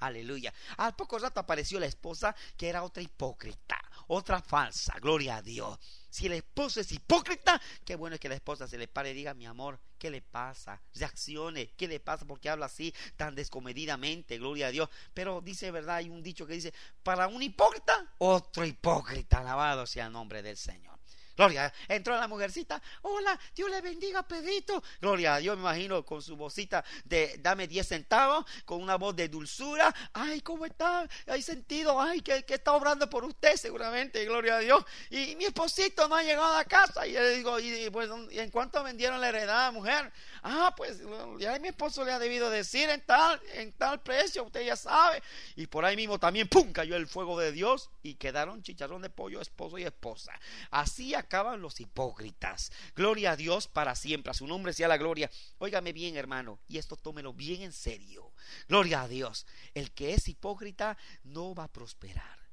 Aleluya. 0.00 0.52
Al 0.76 0.94
poco 0.94 1.18
rato 1.18 1.40
apareció 1.40 1.80
la 1.80 1.86
esposa 1.86 2.34
que 2.56 2.68
era 2.68 2.82
otra 2.82 3.02
hipócrita, 3.02 3.80
otra 4.08 4.42
falsa. 4.42 4.94
Gloria 5.00 5.36
a 5.36 5.42
Dios. 5.42 5.78
Si 6.10 6.26
el 6.26 6.32
esposo 6.32 6.80
es 6.80 6.92
hipócrita, 6.92 7.60
qué 7.84 7.96
bueno 7.96 8.14
es 8.14 8.20
que 8.20 8.28
la 8.28 8.34
esposa 8.34 8.68
se 8.68 8.78
le 8.78 8.88
pare 8.88 9.10
y 9.10 9.14
diga, 9.14 9.34
mi 9.34 9.46
amor, 9.46 9.78
¿qué 9.98 10.10
le 10.10 10.20
pasa? 10.20 10.80
Reaccione, 10.94 11.72
¿qué 11.76 11.88
le 11.88 12.00
pasa? 12.00 12.26
Porque 12.26 12.50
habla 12.50 12.66
así 12.66 12.94
tan 13.16 13.34
descomedidamente, 13.34 14.38
gloria 14.38 14.68
a 14.68 14.70
Dios. 14.70 14.90
Pero 15.14 15.40
dice, 15.40 15.70
¿verdad? 15.70 15.96
Hay 15.96 16.10
un 16.10 16.22
dicho 16.22 16.46
que 16.46 16.54
dice, 16.54 16.74
para 17.02 17.28
un 17.28 17.42
hipócrita, 17.42 18.14
otro 18.18 18.64
hipócrita. 18.64 19.38
Alabado 19.38 19.86
sea 19.86 20.06
el 20.06 20.12
nombre 20.12 20.42
del 20.42 20.56
Señor. 20.56 20.98
Gloria, 21.36 21.72
entró 21.86 22.16
la 22.16 22.26
mujercita, 22.28 22.80
hola, 23.02 23.38
Dios 23.54 23.70
le 23.70 23.82
bendiga, 23.82 24.22
Pedrito. 24.22 24.82
Gloria 25.00 25.34
a 25.34 25.38
Dios, 25.38 25.56
me 25.56 25.62
imagino, 25.62 26.04
con 26.04 26.22
su 26.22 26.34
vocita 26.34 26.82
de 27.04 27.36
dame 27.40 27.66
10 27.68 27.86
centavos, 27.86 28.46
con 28.64 28.82
una 28.82 28.96
voz 28.96 29.14
de 29.14 29.28
dulzura. 29.28 29.94
Ay, 30.14 30.40
¿cómo 30.40 30.64
está? 30.64 31.06
Hay 31.26 31.42
sentido, 31.42 32.00
ay, 32.00 32.22
que, 32.22 32.44
que 32.44 32.54
está 32.54 32.72
obrando 32.72 33.10
por 33.10 33.24
usted 33.24 33.56
seguramente, 33.56 34.24
gloria 34.24 34.56
a 34.56 34.58
Dios. 34.60 34.82
Y 35.10 35.36
mi 35.36 35.44
esposito 35.44 36.08
no 36.08 36.16
ha 36.16 36.22
llegado 36.22 36.56
a 36.56 36.64
casa. 36.64 37.06
Y 37.06 37.12
yo 37.12 37.20
le 37.20 37.36
digo, 37.36 37.60
y 37.60 37.90
pues, 37.90 38.08
¿y 38.30 38.38
en 38.38 38.50
cuánto 38.50 38.82
vendieron 38.82 39.20
la 39.20 39.28
heredad, 39.28 39.72
mujer? 39.72 40.10
Ah, 40.42 40.72
pues 40.76 41.02
ya 41.38 41.58
mi 41.58 41.68
esposo 41.68 42.04
le 42.04 42.12
ha 42.12 42.18
debido 42.18 42.48
decir 42.48 42.88
en 42.88 43.04
tal, 43.04 43.40
en 43.54 43.72
tal 43.72 44.00
precio, 44.00 44.44
usted 44.44 44.64
ya 44.64 44.76
sabe. 44.76 45.22
Y 45.54 45.66
por 45.66 45.84
ahí 45.84 45.96
mismo 45.96 46.18
también, 46.18 46.48
¡pum!, 46.48 46.72
cayó 46.72 46.96
el 46.96 47.06
fuego 47.06 47.38
de 47.38 47.52
Dios 47.52 47.90
y 48.02 48.14
quedaron 48.14 48.62
chicharrón 48.62 49.02
de 49.02 49.10
pollo, 49.10 49.40
esposo 49.40 49.76
y 49.76 49.84
esposa. 49.84 50.32
Así 50.70 51.14
acaban 51.26 51.60
los 51.60 51.80
hipócritas. 51.80 52.72
Gloria 52.94 53.32
a 53.32 53.36
Dios 53.36 53.68
para 53.68 53.94
siempre. 53.94 54.30
A 54.30 54.34
su 54.34 54.46
nombre 54.46 54.72
sea 54.72 54.88
la 54.88 54.96
gloria. 54.96 55.30
Óigame 55.58 55.92
bien, 55.92 56.16
hermano, 56.16 56.60
y 56.66 56.78
esto 56.78 56.96
tómelo 56.96 57.32
bien 57.32 57.62
en 57.62 57.72
serio. 57.72 58.32
Gloria 58.68 59.02
a 59.02 59.08
Dios. 59.08 59.46
El 59.74 59.92
que 59.92 60.14
es 60.14 60.28
hipócrita 60.28 60.96
no 61.24 61.54
va 61.54 61.64
a 61.64 61.72
prosperar. 61.72 62.46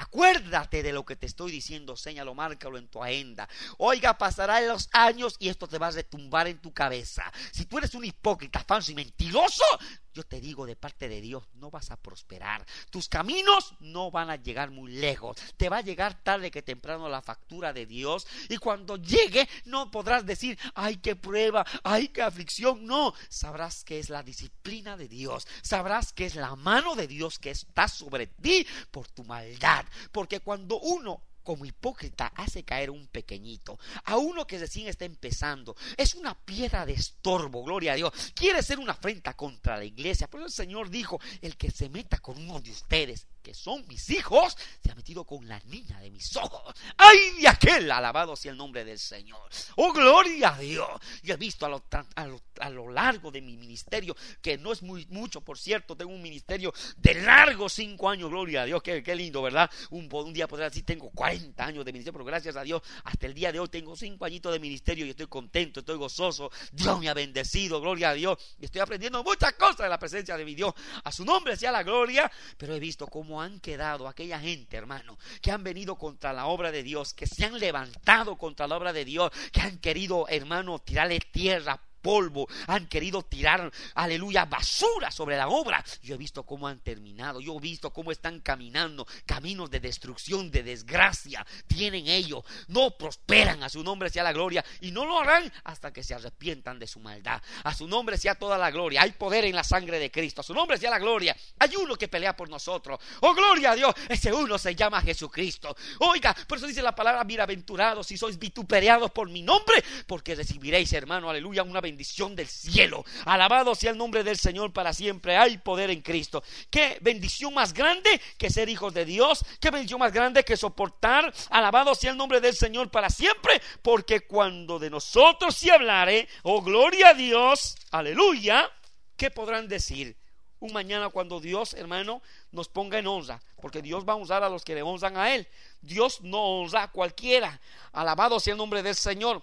Acuérdate 0.00 0.82
de 0.82 0.92
lo 0.92 1.04
que 1.04 1.14
te 1.14 1.26
estoy 1.26 1.52
diciendo, 1.52 1.94
señalo, 1.94 2.34
márcalo 2.34 2.78
en 2.78 2.88
tu 2.88 3.04
agenda. 3.04 3.46
Oiga, 3.76 4.16
pasarán 4.16 4.66
los 4.66 4.88
años 4.92 5.36
y 5.38 5.50
esto 5.50 5.68
te 5.68 5.76
va 5.76 5.88
a 5.88 5.90
retumbar 5.90 6.46
en 6.46 6.58
tu 6.58 6.72
cabeza. 6.72 7.30
Si 7.52 7.66
tú 7.66 7.76
eres 7.76 7.94
un 7.94 8.06
hipócrita, 8.06 8.64
falso 8.66 8.92
y 8.92 8.94
mentiroso, 8.94 9.64
yo 10.12 10.24
te 10.24 10.40
digo 10.40 10.66
de 10.66 10.76
parte 10.76 11.08
de 11.08 11.20
Dios, 11.20 11.44
no 11.54 11.70
vas 11.70 11.90
a 11.90 11.96
prosperar. 11.96 12.66
Tus 12.90 13.08
caminos 13.08 13.74
no 13.80 14.10
van 14.10 14.30
a 14.30 14.36
llegar 14.36 14.70
muy 14.70 14.92
lejos. 14.92 15.36
Te 15.56 15.68
va 15.68 15.78
a 15.78 15.82
llegar 15.82 16.22
tarde 16.22 16.50
que 16.50 16.62
temprano 16.62 17.08
la 17.08 17.22
factura 17.22 17.72
de 17.72 17.86
Dios. 17.86 18.26
Y 18.48 18.56
cuando 18.56 18.96
llegue, 18.96 19.48
no 19.66 19.90
podrás 19.90 20.26
decir, 20.26 20.58
ay, 20.74 20.96
qué 20.96 21.16
prueba, 21.16 21.64
ay, 21.84 22.08
qué 22.08 22.22
aflicción. 22.22 22.84
No, 22.84 23.14
sabrás 23.28 23.84
que 23.84 23.98
es 23.98 24.10
la 24.10 24.22
disciplina 24.22 24.96
de 24.96 25.08
Dios. 25.08 25.46
Sabrás 25.62 26.12
que 26.12 26.26
es 26.26 26.34
la 26.34 26.56
mano 26.56 26.96
de 26.96 27.06
Dios 27.06 27.38
que 27.38 27.50
está 27.50 27.88
sobre 27.88 28.26
ti 28.26 28.66
por 28.90 29.06
tu 29.08 29.24
maldad. 29.24 29.84
Porque 30.12 30.40
cuando 30.40 30.80
uno 30.80 31.22
como 31.42 31.64
hipócrita 31.64 32.32
hace 32.36 32.62
caer 32.62 32.90
un 32.90 33.06
pequeñito, 33.06 33.78
a 34.04 34.16
uno 34.16 34.46
que 34.46 34.58
recién 34.58 34.88
está 34.88 35.04
empezando, 35.04 35.76
es 35.96 36.14
una 36.14 36.34
piedra 36.34 36.86
de 36.86 36.92
estorbo, 36.92 37.64
gloria 37.64 37.92
a 37.92 37.96
Dios, 37.96 38.12
quiere 38.34 38.62
ser 38.62 38.78
una 38.78 38.92
afrenta 38.92 39.34
contra 39.34 39.76
la 39.76 39.84
iglesia, 39.84 40.28
pero 40.28 40.44
el 40.44 40.52
Señor 40.52 40.90
dijo, 40.90 41.20
el 41.42 41.56
que 41.56 41.70
se 41.70 41.88
meta 41.88 42.18
con 42.18 42.38
uno 42.38 42.60
de 42.60 42.70
ustedes, 42.70 43.26
que 43.42 43.54
son 43.54 43.86
mis 43.88 44.10
hijos, 44.10 44.56
se 44.82 44.92
ha 44.92 44.94
metido 44.94 45.24
con 45.24 45.46
la 45.48 45.58
niña 45.66 46.00
de 46.00 46.10
mis 46.10 46.36
ojos. 46.36 46.74
¡Ay 46.96 47.40
de 47.40 47.48
aquel! 47.48 47.90
Alabado 47.90 48.36
sea 48.36 48.52
el 48.52 48.58
nombre 48.58 48.84
del 48.84 48.98
Señor. 48.98 49.48
¡Oh, 49.76 49.92
gloria 49.92 50.54
a 50.54 50.58
Dios! 50.58 50.88
Yo 51.22 51.34
he 51.34 51.36
visto 51.36 51.66
a 51.66 51.68
lo, 51.68 51.84
a 52.14 52.26
lo, 52.26 52.40
a 52.60 52.70
lo 52.70 52.90
largo 52.90 53.30
de 53.30 53.40
mi 53.40 53.56
ministerio, 53.56 54.16
que 54.42 54.58
no 54.58 54.72
es 54.72 54.82
muy 54.82 55.06
mucho, 55.10 55.40
por 55.40 55.58
cierto, 55.58 55.96
tengo 55.96 56.12
un 56.12 56.22
ministerio 56.22 56.72
de 56.96 57.14
largo 57.14 57.68
cinco 57.68 58.08
años, 58.08 58.30
gloria 58.30 58.62
a 58.62 58.64
Dios, 58.64 58.82
qué, 58.82 59.02
qué 59.02 59.14
lindo, 59.14 59.42
¿verdad? 59.42 59.70
Un, 59.90 60.08
un 60.12 60.32
día 60.32 60.48
podrá 60.48 60.68
decir, 60.68 60.84
tengo 60.84 61.10
40 61.10 61.64
años 61.64 61.84
de 61.84 61.92
ministerio, 61.92 62.12
pero 62.12 62.24
gracias 62.24 62.56
a 62.56 62.62
Dios, 62.62 62.82
hasta 63.04 63.26
el 63.26 63.34
día 63.34 63.52
de 63.52 63.60
hoy 63.60 63.68
tengo 63.68 63.96
cinco 63.96 64.24
añitos 64.24 64.52
de 64.52 64.58
ministerio 64.58 65.06
y 65.06 65.10
estoy 65.10 65.26
contento, 65.26 65.80
estoy 65.80 65.96
gozoso. 65.96 66.50
Dios 66.72 66.98
me 67.00 67.08
ha 67.08 67.14
bendecido, 67.14 67.80
gloria 67.80 68.10
a 68.10 68.14
Dios. 68.14 68.38
Y 68.58 68.64
estoy 68.64 68.80
aprendiendo 68.80 69.22
muchas 69.22 69.52
cosas 69.54 69.78
de 69.78 69.88
la 69.88 69.98
presencia 69.98 70.36
de 70.36 70.44
mi 70.44 70.54
Dios. 70.54 70.74
A 71.04 71.12
su 71.12 71.24
nombre 71.24 71.56
sea 71.56 71.72
la 71.72 71.82
gloria, 71.82 72.30
pero 72.56 72.74
he 72.74 72.80
visto 72.80 73.06
cómo 73.06 73.29
han 73.38 73.60
quedado 73.60 74.08
aquella 74.08 74.40
gente, 74.40 74.78
hermano, 74.78 75.18
que 75.42 75.50
han 75.50 75.62
venido 75.62 75.96
contra 75.96 76.32
la 76.32 76.46
obra 76.46 76.72
de 76.72 76.82
Dios, 76.82 77.12
que 77.12 77.26
se 77.26 77.44
han 77.44 77.58
levantado 77.58 78.38
contra 78.38 78.66
la 78.66 78.78
obra 78.78 78.94
de 78.94 79.04
Dios, 79.04 79.30
que 79.52 79.60
han 79.60 79.76
querido, 79.78 80.26
hermano, 80.28 80.78
tirarle 80.78 81.20
tierra, 81.20 81.78
polvo, 82.00 82.48
han 82.66 82.86
querido 82.86 83.22
tirar, 83.22 83.70
aleluya, 83.94 84.44
basura 84.44 85.10
sobre 85.10 85.36
la 85.36 85.48
obra. 85.48 85.84
Yo 86.02 86.14
he 86.14 86.18
visto 86.18 86.44
cómo 86.44 86.66
han 86.66 86.80
terminado, 86.80 87.40
yo 87.40 87.56
he 87.56 87.60
visto 87.60 87.92
cómo 87.92 88.12
están 88.12 88.40
caminando, 88.40 89.06
caminos 89.26 89.70
de 89.70 89.80
destrucción, 89.80 90.50
de 90.50 90.62
desgracia, 90.62 91.46
tienen 91.66 92.06
ellos, 92.08 92.44
no 92.68 92.96
prosperan, 92.96 93.62
a 93.62 93.68
su 93.68 93.82
nombre 93.82 94.10
sea 94.10 94.22
la 94.22 94.32
gloria, 94.32 94.64
y 94.80 94.90
no 94.90 95.04
lo 95.04 95.20
harán 95.20 95.52
hasta 95.64 95.92
que 95.92 96.02
se 96.02 96.14
arrepientan 96.14 96.78
de 96.78 96.86
su 96.86 97.00
maldad. 97.00 97.42
A 97.64 97.74
su 97.74 97.86
nombre 97.86 98.18
sea 98.18 98.34
toda 98.34 98.58
la 98.58 98.70
gloria, 98.70 99.02
hay 99.02 99.12
poder 99.12 99.44
en 99.44 99.54
la 99.54 99.64
sangre 99.64 99.98
de 99.98 100.10
Cristo, 100.10 100.40
a 100.40 100.44
su 100.44 100.54
nombre 100.54 100.78
sea 100.78 100.90
la 100.90 100.98
gloria, 100.98 101.36
hay 101.58 101.76
uno 101.76 101.96
que 101.96 102.08
pelea 102.08 102.36
por 102.36 102.48
nosotros. 102.48 102.98
Oh, 103.20 103.34
gloria 103.34 103.72
a 103.72 103.74
Dios, 103.74 103.94
ese 104.08 104.32
uno 104.32 104.58
se 104.58 104.74
llama 104.74 105.00
Jesucristo. 105.02 105.76
Oiga, 106.00 106.34
por 106.46 106.58
eso 106.58 106.66
dice 106.66 106.82
la 106.82 106.94
palabra, 106.94 107.24
bienaventurados 107.24 108.06
si 108.06 108.16
sois 108.16 108.38
vituperados 108.38 109.10
por 109.10 109.28
mi 109.28 109.42
nombre, 109.42 109.82
porque 110.06 110.34
recibiréis, 110.34 110.92
hermano, 110.92 111.30
aleluya, 111.30 111.62
una 111.62 111.80
bendición 111.80 111.89
del 111.96 112.46
cielo. 112.46 113.04
Alabado 113.24 113.74
sea 113.74 113.90
el 113.90 113.98
nombre 113.98 114.24
del 114.24 114.38
Señor 114.38 114.72
para 114.72 114.92
siempre. 114.92 115.36
Hay 115.36 115.58
poder 115.58 115.90
en 115.90 116.02
Cristo. 116.02 116.42
Qué 116.70 116.98
bendición 117.00 117.54
más 117.54 117.72
grande 117.72 118.20
que 118.38 118.50
ser 118.50 118.68
hijos 118.68 118.94
de 118.94 119.04
Dios. 119.04 119.44
Qué 119.60 119.70
bendición 119.70 120.00
más 120.00 120.12
grande 120.12 120.44
que 120.44 120.56
soportar. 120.56 121.32
Alabado 121.50 121.94
sea 121.94 122.12
el 122.12 122.16
nombre 122.16 122.40
del 122.40 122.54
Señor 122.54 122.90
para 122.90 123.10
siempre. 123.10 123.60
Porque 123.82 124.20
cuando 124.26 124.78
de 124.78 124.90
nosotros 124.90 125.54
se 125.56 125.70
hablare, 125.70 126.28
oh 126.42 126.62
gloria 126.62 127.10
a 127.10 127.14
Dios, 127.14 127.76
aleluya, 127.90 128.70
¿qué 129.16 129.30
podrán 129.30 129.68
decir? 129.68 130.16
Un 130.60 130.74
mañana 130.74 131.08
cuando 131.08 131.40
Dios, 131.40 131.72
hermano, 131.72 132.20
nos 132.52 132.68
ponga 132.68 132.98
en 132.98 133.06
honra, 133.06 133.40
porque 133.62 133.80
Dios 133.80 134.06
va 134.06 134.12
a 134.12 134.16
honrar 134.16 134.44
a 134.44 134.50
los 134.50 134.62
que 134.62 134.74
le 134.74 134.82
honran 134.82 135.16
a 135.16 135.34
Él. 135.34 135.48
Dios 135.80 136.20
no 136.20 136.60
honra 136.60 136.82
a 136.82 136.90
cualquiera. 136.92 137.58
Alabado 137.92 138.38
sea 138.38 138.52
el 138.52 138.58
nombre 138.58 138.82
del 138.82 138.94
Señor. 138.94 139.42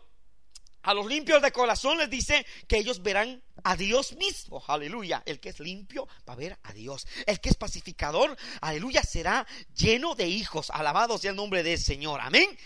A 0.88 0.93
los 0.93 1.06
limpios 1.06 1.41
de 1.41 1.52
corazón 1.52 1.97
les 1.97 2.10
dice 2.10 2.45
que 2.65 2.78
ellos 2.78 3.04
verán 3.04 3.43
a 3.65 3.76
Dios 3.76 4.13
mismo. 4.13 4.63
Aleluya. 4.65 5.21
El 5.26 5.41
que 5.41 5.50
es 5.50 5.60
limpio 5.60 6.08
va 6.26 6.32
a 6.32 6.38
ver 6.38 6.58
a 6.63 6.71
Dios. 6.71 7.06
El 7.26 7.41
que 7.41 7.50
es 7.50 7.58
pacificador, 7.58 8.38
aleluya, 8.62 9.04
será 9.04 9.45
lleno 9.76 10.15
de 10.15 10.30
hijos. 10.30 10.69
Alabado 10.69 11.17
sea 11.17 11.32
el 11.32 11.36
nombre 11.36 11.62
del 11.62 11.78
Señor. 11.78 12.21
Amén. 12.21 12.58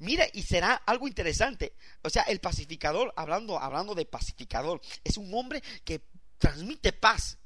Mire, 0.00 0.28
y 0.34 0.42
será 0.42 0.74
algo 0.74 1.06
interesante. 1.06 1.72
O 2.02 2.10
sea, 2.10 2.24
el 2.24 2.40
pacificador, 2.40 3.14
hablando, 3.16 3.60
hablando 3.60 3.94
de 3.94 4.06
pacificador, 4.06 4.80
es 5.04 5.16
un 5.16 5.32
hombre 5.32 5.62
que 5.84 6.02
transmite 6.38 6.92
paz. 6.92 7.38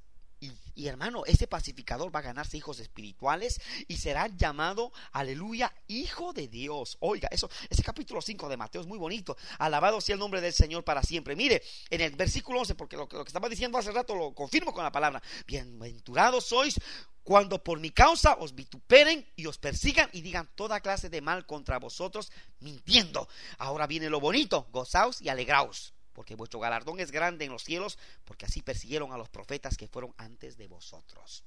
Y, 0.75 0.87
hermano, 0.87 1.25
ese 1.27 1.47
pacificador 1.47 2.15
va 2.15 2.21
a 2.21 2.23
ganarse 2.23 2.57
hijos 2.57 2.81
espirituales 2.81 3.61
y 3.89 3.97
será 3.97 4.29
llamado, 4.29 4.93
aleluya, 5.13 5.73
hijo 5.89 6.33
de 6.33 6.49
Dios. 6.49 6.97
Oiga, 7.01 7.29
eso, 7.31 7.51
ese 7.69 7.83
capítulo 7.83 8.23
5 8.23 8.49
de 8.49 8.57
Mateo 8.57 8.81
es 8.81 8.87
muy 8.87 8.99
bonito. 8.99 9.37
Alabado 9.59 10.01
sea 10.01 10.15
el 10.15 10.21
nombre 10.21 10.41
del 10.41 10.53
Señor 10.53 10.85
para 10.85 11.03
siempre. 11.03 11.37
Mire, 11.37 11.63
en 11.91 12.01
el 12.01 12.17
versículo 12.17 12.61
11, 12.61 12.75
porque 12.75 12.97
lo, 12.97 13.09
lo 13.11 13.25
que 13.25 13.29
estaba 13.29 13.49
diciendo 13.49 13.79
hace 13.79 13.93
rato 13.93 14.15
lo 14.15 14.35
confirmo 14.35 14.73
con 14.73 14.85
la 14.85 14.93
palabra. 14.93 15.23
Bienaventurados 15.47 16.47
sois 16.47 16.79
cuando 17.23 17.63
por 17.63 17.79
mi 17.79 17.91
causa 17.91 18.35
os 18.41 18.55
vituperen 18.55 19.27
y 19.37 19.47
os 19.47 19.59
persigan 19.59 20.09
y 20.13 20.23
digan 20.23 20.51
toda 20.55 20.81
clase 20.81 21.09
de 21.09 21.21
mal 21.21 21.47
contra 21.47 21.79
vosotros, 21.79 22.33
mintiendo. 22.61 23.29
Ahora 23.59 23.87
viene 23.87 24.11
lo 24.11 24.21
bonito, 24.21 24.69
gozaos 24.73 25.23
y 25.23 25.29
alegraos, 25.29 25.95
porque 26.13 26.35
vuestro 26.35 26.61
galardón 26.61 27.01
es 27.01 27.11
grande 27.11 27.45
en 27.45 27.53
los 27.53 27.65
cielos, 27.65 27.99
porque 28.25 28.47
así 28.47 28.63
persiguieron 28.63 29.13
a 29.13 29.19
los 29.19 29.29
profetas 29.29 29.77
que 29.77 29.89
fueron 29.89 30.15
antes 30.17 30.57
de 30.57 30.69
vosotros. 30.69 31.45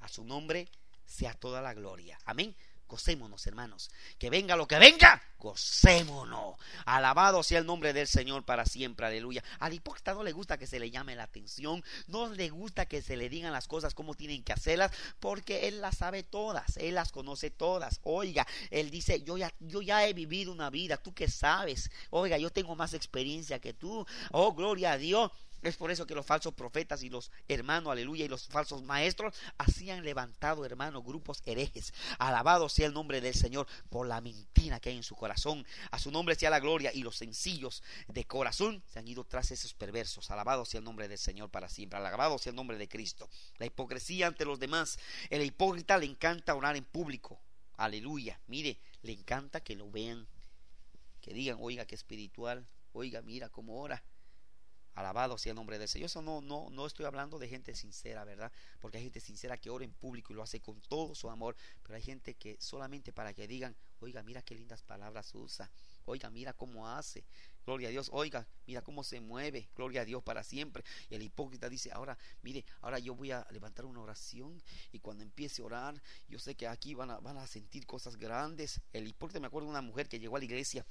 A 0.00 0.08
su 0.08 0.24
nombre 0.24 0.68
sea 1.04 1.34
toda 1.34 1.62
la 1.62 1.74
gloria. 1.74 2.18
Amén. 2.24 2.54
Gocémonos, 2.88 3.46
hermanos. 3.46 3.90
Que 4.18 4.30
venga 4.30 4.56
lo 4.56 4.66
que 4.66 4.78
venga, 4.78 5.22
gocémonos. 5.38 6.56
Alabado 6.86 7.42
sea 7.42 7.58
el 7.58 7.66
nombre 7.66 7.92
del 7.92 8.06
Señor 8.06 8.44
para 8.44 8.64
siempre. 8.64 9.04
Aleluya. 9.04 9.44
Al 9.58 9.74
hipócrita 9.74 10.14
no 10.14 10.22
le 10.22 10.32
gusta 10.32 10.56
que 10.56 10.66
se 10.66 10.80
le 10.80 10.90
llame 10.90 11.14
la 11.14 11.24
atención. 11.24 11.84
No 12.06 12.28
le 12.28 12.48
gusta 12.48 12.86
que 12.86 13.02
se 13.02 13.18
le 13.18 13.28
digan 13.28 13.52
las 13.52 13.68
cosas 13.68 13.94
como 13.94 14.14
tienen 14.14 14.42
que 14.42 14.54
hacerlas. 14.54 14.90
Porque 15.20 15.68
él 15.68 15.82
las 15.82 15.98
sabe 15.98 16.22
todas. 16.22 16.78
Él 16.78 16.94
las 16.94 17.12
conoce 17.12 17.50
todas. 17.50 18.00
Oiga, 18.04 18.46
él 18.70 18.90
dice, 18.90 19.22
yo 19.22 19.36
ya, 19.36 19.52
yo 19.60 19.82
ya 19.82 20.06
he 20.06 20.14
vivido 20.14 20.50
una 20.50 20.70
vida. 20.70 20.96
¿Tú 20.96 21.12
qué 21.12 21.28
sabes? 21.28 21.90
Oiga, 22.08 22.38
yo 22.38 22.50
tengo 22.50 22.74
más 22.74 22.94
experiencia 22.94 23.58
que 23.58 23.74
tú. 23.74 24.06
Oh, 24.32 24.54
gloria 24.54 24.92
a 24.92 24.98
Dios. 24.98 25.30
Es 25.62 25.76
por 25.76 25.90
eso 25.90 26.06
que 26.06 26.14
los 26.14 26.24
falsos 26.24 26.54
profetas 26.54 27.02
y 27.02 27.10
los 27.10 27.32
hermanos, 27.48 27.90
aleluya, 27.90 28.24
y 28.24 28.28
los 28.28 28.46
falsos 28.46 28.82
maestros 28.82 29.34
así 29.56 29.90
han 29.90 30.04
levantado, 30.04 30.64
hermanos, 30.64 31.04
grupos 31.04 31.42
herejes. 31.46 31.92
Alabado 32.18 32.68
sea 32.68 32.86
el 32.86 32.94
nombre 32.94 33.20
del 33.20 33.34
Señor 33.34 33.66
por 33.90 34.06
la 34.06 34.20
mentira 34.20 34.78
que 34.78 34.90
hay 34.90 34.96
en 34.96 35.02
su 35.02 35.16
corazón. 35.16 35.66
A 35.90 35.98
su 35.98 36.12
nombre 36.12 36.36
sea 36.36 36.50
la 36.50 36.60
gloria 36.60 36.92
y 36.94 37.02
los 37.02 37.16
sencillos 37.16 37.82
de 38.06 38.24
corazón 38.24 38.82
se 38.86 39.00
han 39.00 39.08
ido 39.08 39.24
tras 39.24 39.50
esos 39.50 39.74
perversos. 39.74 40.30
Alabado 40.30 40.64
sea 40.64 40.78
el 40.78 40.84
nombre 40.84 41.08
del 41.08 41.18
Señor 41.18 41.50
para 41.50 41.68
siempre. 41.68 41.98
Alabado 41.98 42.38
sea 42.38 42.50
el 42.50 42.56
nombre 42.56 42.78
de 42.78 42.88
Cristo. 42.88 43.28
La 43.56 43.66
hipocresía 43.66 44.28
ante 44.28 44.44
los 44.44 44.60
demás. 44.60 44.98
El 45.28 45.42
hipócrita 45.42 45.98
le 45.98 46.06
encanta 46.06 46.54
orar 46.54 46.76
en 46.76 46.84
público. 46.84 47.40
Aleluya. 47.76 48.40
Mire, 48.46 48.78
le 49.02 49.12
encanta 49.12 49.60
que 49.60 49.74
lo 49.74 49.90
vean. 49.90 50.28
Que 51.20 51.34
digan, 51.34 51.58
oiga, 51.60 51.84
que 51.84 51.96
espiritual. 51.96 52.64
Oiga, 52.92 53.22
mira 53.22 53.48
cómo 53.48 53.80
ora. 53.80 54.02
Alabado 54.98 55.38
sea 55.38 55.52
el 55.52 55.56
nombre 55.56 55.78
del 55.78 55.86
Señor. 55.86 56.06
Eso 56.06 56.22
no, 56.22 56.40
no, 56.40 56.70
no 56.70 56.84
estoy 56.84 57.06
hablando 57.06 57.38
de 57.38 57.46
gente 57.46 57.72
sincera, 57.76 58.24
¿verdad? 58.24 58.50
Porque 58.80 58.98
hay 58.98 59.04
gente 59.04 59.20
sincera 59.20 59.56
que 59.56 59.70
ora 59.70 59.84
en 59.84 59.92
público 59.92 60.32
y 60.32 60.36
lo 60.36 60.42
hace 60.42 60.60
con 60.60 60.80
todo 60.80 61.14
su 61.14 61.30
amor. 61.30 61.54
Pero 61.84 61.94
hay 61.94 62.02
gente 62.02 62.34
que 62.34 62.56
solamente 62.58 63.12
para 63.12 63.32
que 63.32 63.46
digan, 63.46 63.76
oiga, 64.00 64.24
mira 64.24 64.42
qué 64.42 64.56
lindas 64.56 64.82
palabras 64.82 65.32
usa. 65.36 65.70
Oiga, 66.04 66.30
mira 66.30 66.52
cómo 66.52 66.88
hace. 66.88 67.22
Gloria 67.64 67.86
a 67.86 67.90
Dios. 67.92 68.10
Oiga, 68.12 68.48
mira 68.66 68.82
cómo 68.82 69.04
se 69.04 69.20
mueve. 69.20 69.68
Gloria 69.76 70.00
a 70.00 70.04
Dios 70.04 70.20
para 70.24 70.42
siempre. 70.42 70.82
Y 71.10 71.14
el 71.14 71.22
hipócrita 71.22 71.68
dice, 71.68 71.92
ahora, 71.92 72.18
mire, 72.42 72.64
ahora 72.80 72.98
yo 72.98 73.14
voy 73.14 73.30
a 73.30 73.46
levantar 73.52 73.84
una 73.84 74.00
oración 74.00 74.60
y 74.90 74.98
cuando 74.98 75.22
empiece 75.22 75.62
a 75.62 75.66
orar, 75.66 76.02
yo 76.28 76.40
sé 76.40 76.56
que 76.56 76.66
aquí 76.66 76.94
van 76.94 77.12
a, 77.12 77.20
van 77.20 77.38
a 77.38 77.46
sentir 77.46 77.86
cosas 77.86 78.16
grandes. 78.16 78.80
El 78.92 79.06
hipócrita, 79.06 79.38
me 79.38 79.46
acuerdo 79.46 79.66
de 79.66 79.70
una 79.70 79.82
mujer 79.82 80.08
que 80.08 80.18
llegó 80.18 80.34
a 80.34 80.38
la 80.40 80.44
iglesia. 80.44 80.84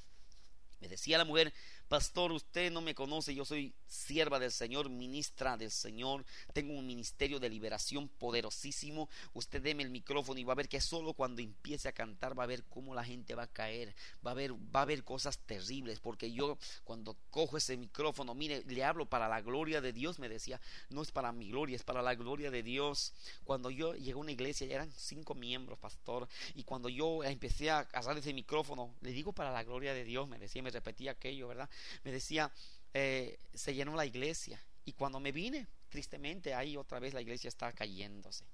Me 0.79 0.87
decía 0.87 1.17
la 1.17 1.25
mujer, 1.25 1.53
pastor, 1.87 2.31
usted 2.31 2.71
no 2.71 2.81
me 2.81 2.93
conoce, 2.93 3.33
yo 3.33 3.45
soy 3.45 3.73
sierva 3.87 4.39
del 4.39 4.51
Señor, 4.51 4.89
ministra 4.89 5.57
del 5.57 5.71
Señor, 5.71 6.25
tengo 6.53 6.73
un 6.73 6.85
ministerio 6.85 7.39
de 7.39 7.49
liberación 7.49 8.09
poderosísimo, 8.09 9.09
usted 9.33 9.61
deme 9.61 9.83
el 9.83 9.89
micrófono 9.89 10.39
y 10.39 10.43
va 10.43 10.53
a 10.53 10.57
ver 10.57 10.69
que 10.69 10.81
solo 10.81 11.13
cuando 11.13 11.41
empiece 11.41 11.87
a 11.87 11.93
cantar 11.93 12.37
va 12.37 12.43
a 12.43 12.47
ver 12.47 12.63
cómo 12.65 12.93
la 12.93 13.03
gente 13.03 13.35
va 13.35 13.43
a 13.43 13.47
caer, 13.47 13.95
va 14.25 14.31
a 14.31 14.33
ver, 14.33 14.53
va 14.53 14.81
a 14.81 14.85
ver 14.85 15.03
cosas 15.03 15.39
terribles, 15.39 15.99
porque 15.99 16.31
yo 16.31 16.57
cuando 16.83 17.17
cojo 17.29 17.57
ese 17.57 17.77
micrófono, 17.77 18.35
mire, 18.35 18.63
le 18.67 18.83
hablo 18.83 19.05
para 19.05 19.27
la 19.27 19.41
gloria 19.41 19.81
de 19.81 19.93
Dios, 19.93 20.19
me 20.19 20.29
decía, 20.29 20.59
no 20.89 21.01
es 21.01 21.11
para 21.11 21.31
mi 21.31 21.49
gloria, 21.49 21.75
es 21.75 21.83
para 21.83 22.01
la 22.01 22.15
gloria 22.15 22.51
de 22.51 22.63
Dios. 22.63 23.13
Cuando 23.43 23.71
yo 23.71 23.95
llegué 23.95 24.11
a 24.11 24.17
una 24.17 24.31
iglesia, 24.31 24.67
ya 24.67 24.75
eran 24.75 24.91
cinco 24.91 25.33
miembros, 25.33 25.79
pastor, 25.79 26.27
y 26.53 26.63
cuando 26.63 26.89
yo 26.89 27.23
empecé 27.23 27.69
a 27.69 27.79
agarrar 27.79 28.17
ese 28.17 28.33
micrófono, 28.33 28.93
le 29.01 29.11
digo 29.11 29.33
para 29.33 29.51
la 29.51 29.63
gloria 29.63 29.93
de 29.93 30.03
Dios, 30.03 30.27
me 30.27 30.37
decía, 30.37 30.61
me 30.67 30.71
repetía 30.71 31.11
aquello, 31.11 31.47
¿verdad? 31.47 31.69
Me 32.03 32.11
decía, 32.11 32.51
eh, 32.93 33.39
se 33.53 33.73
llenó 33.73 33.95
la 33.95 34.05
iglesia. 34.05 34.61
Y 34.83 34.93
cuando 34.93 35.19
me 35.19 35.31
vine, 35.31 35.67
tristemente, 35.89 36.53
ahí 36.53 36.75
otra 36.75 36.99
vez 36.99 37.13
la 37.13 37.21
iglesia 37.21 37.47
está 37.47 37.71
cayéndose. 37.71 38.45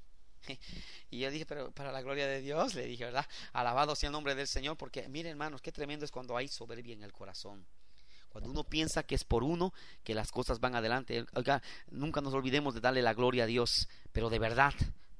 Y 1.09 1.19
yo 1.19 1.31
dije, 1.31 1.45
pero 1.45 1.71
para 1.71 1.91
la 1.91 2.01
gloria 2.01 2.27
de 2.27 2.41
Dios, 2.41 2.75
le 2.75 2.85
dije, 2.85 3.05
¿verdad? 3.05 3.25
Alabado 3.53 3.95
sea 3.95 4.07
el 4.07 4.13
nombre 4.13 4.35
del 4.35 4.47
Señor, 4.47 4.77
porque 4.77 5.07
miren 5.09 5.31
hermanos, 5.31 5.61
qué 5.61 5.71
tremendo 5.71 6.05
es 6.05 6.11
cuando 6.11 6.35
hay 6.37 6.47
soberbia 6.47 6.93
en 6.93 7.03
el 7.03 7.13
corazón. 7.13 7.65
Cuando 8.29 8.49
uno 8.49 8.63
piensa 8.63 9.03
que 9.03 9.15
es 9.15 9.23
por 9.23 9.43
uno 9.43 9.73
que 10.03 10.15
las 10.15 10.31
cosas 10.31 10.59
van 10.59 10.75
adelante. 10.75 11.23
Nunca 11.91 12.21
nos 12.21 12.33
olvidemos 12.33 12.73
de 12.73 12.81
darle 12.81 13.03
la 13.03 13.13
gloria 13.13 13.43
a 13.43 13.47
Dios, 13.47 13.87
pero 14.11 14.29
de 14.29 14.39
verdad, 14.39 14.73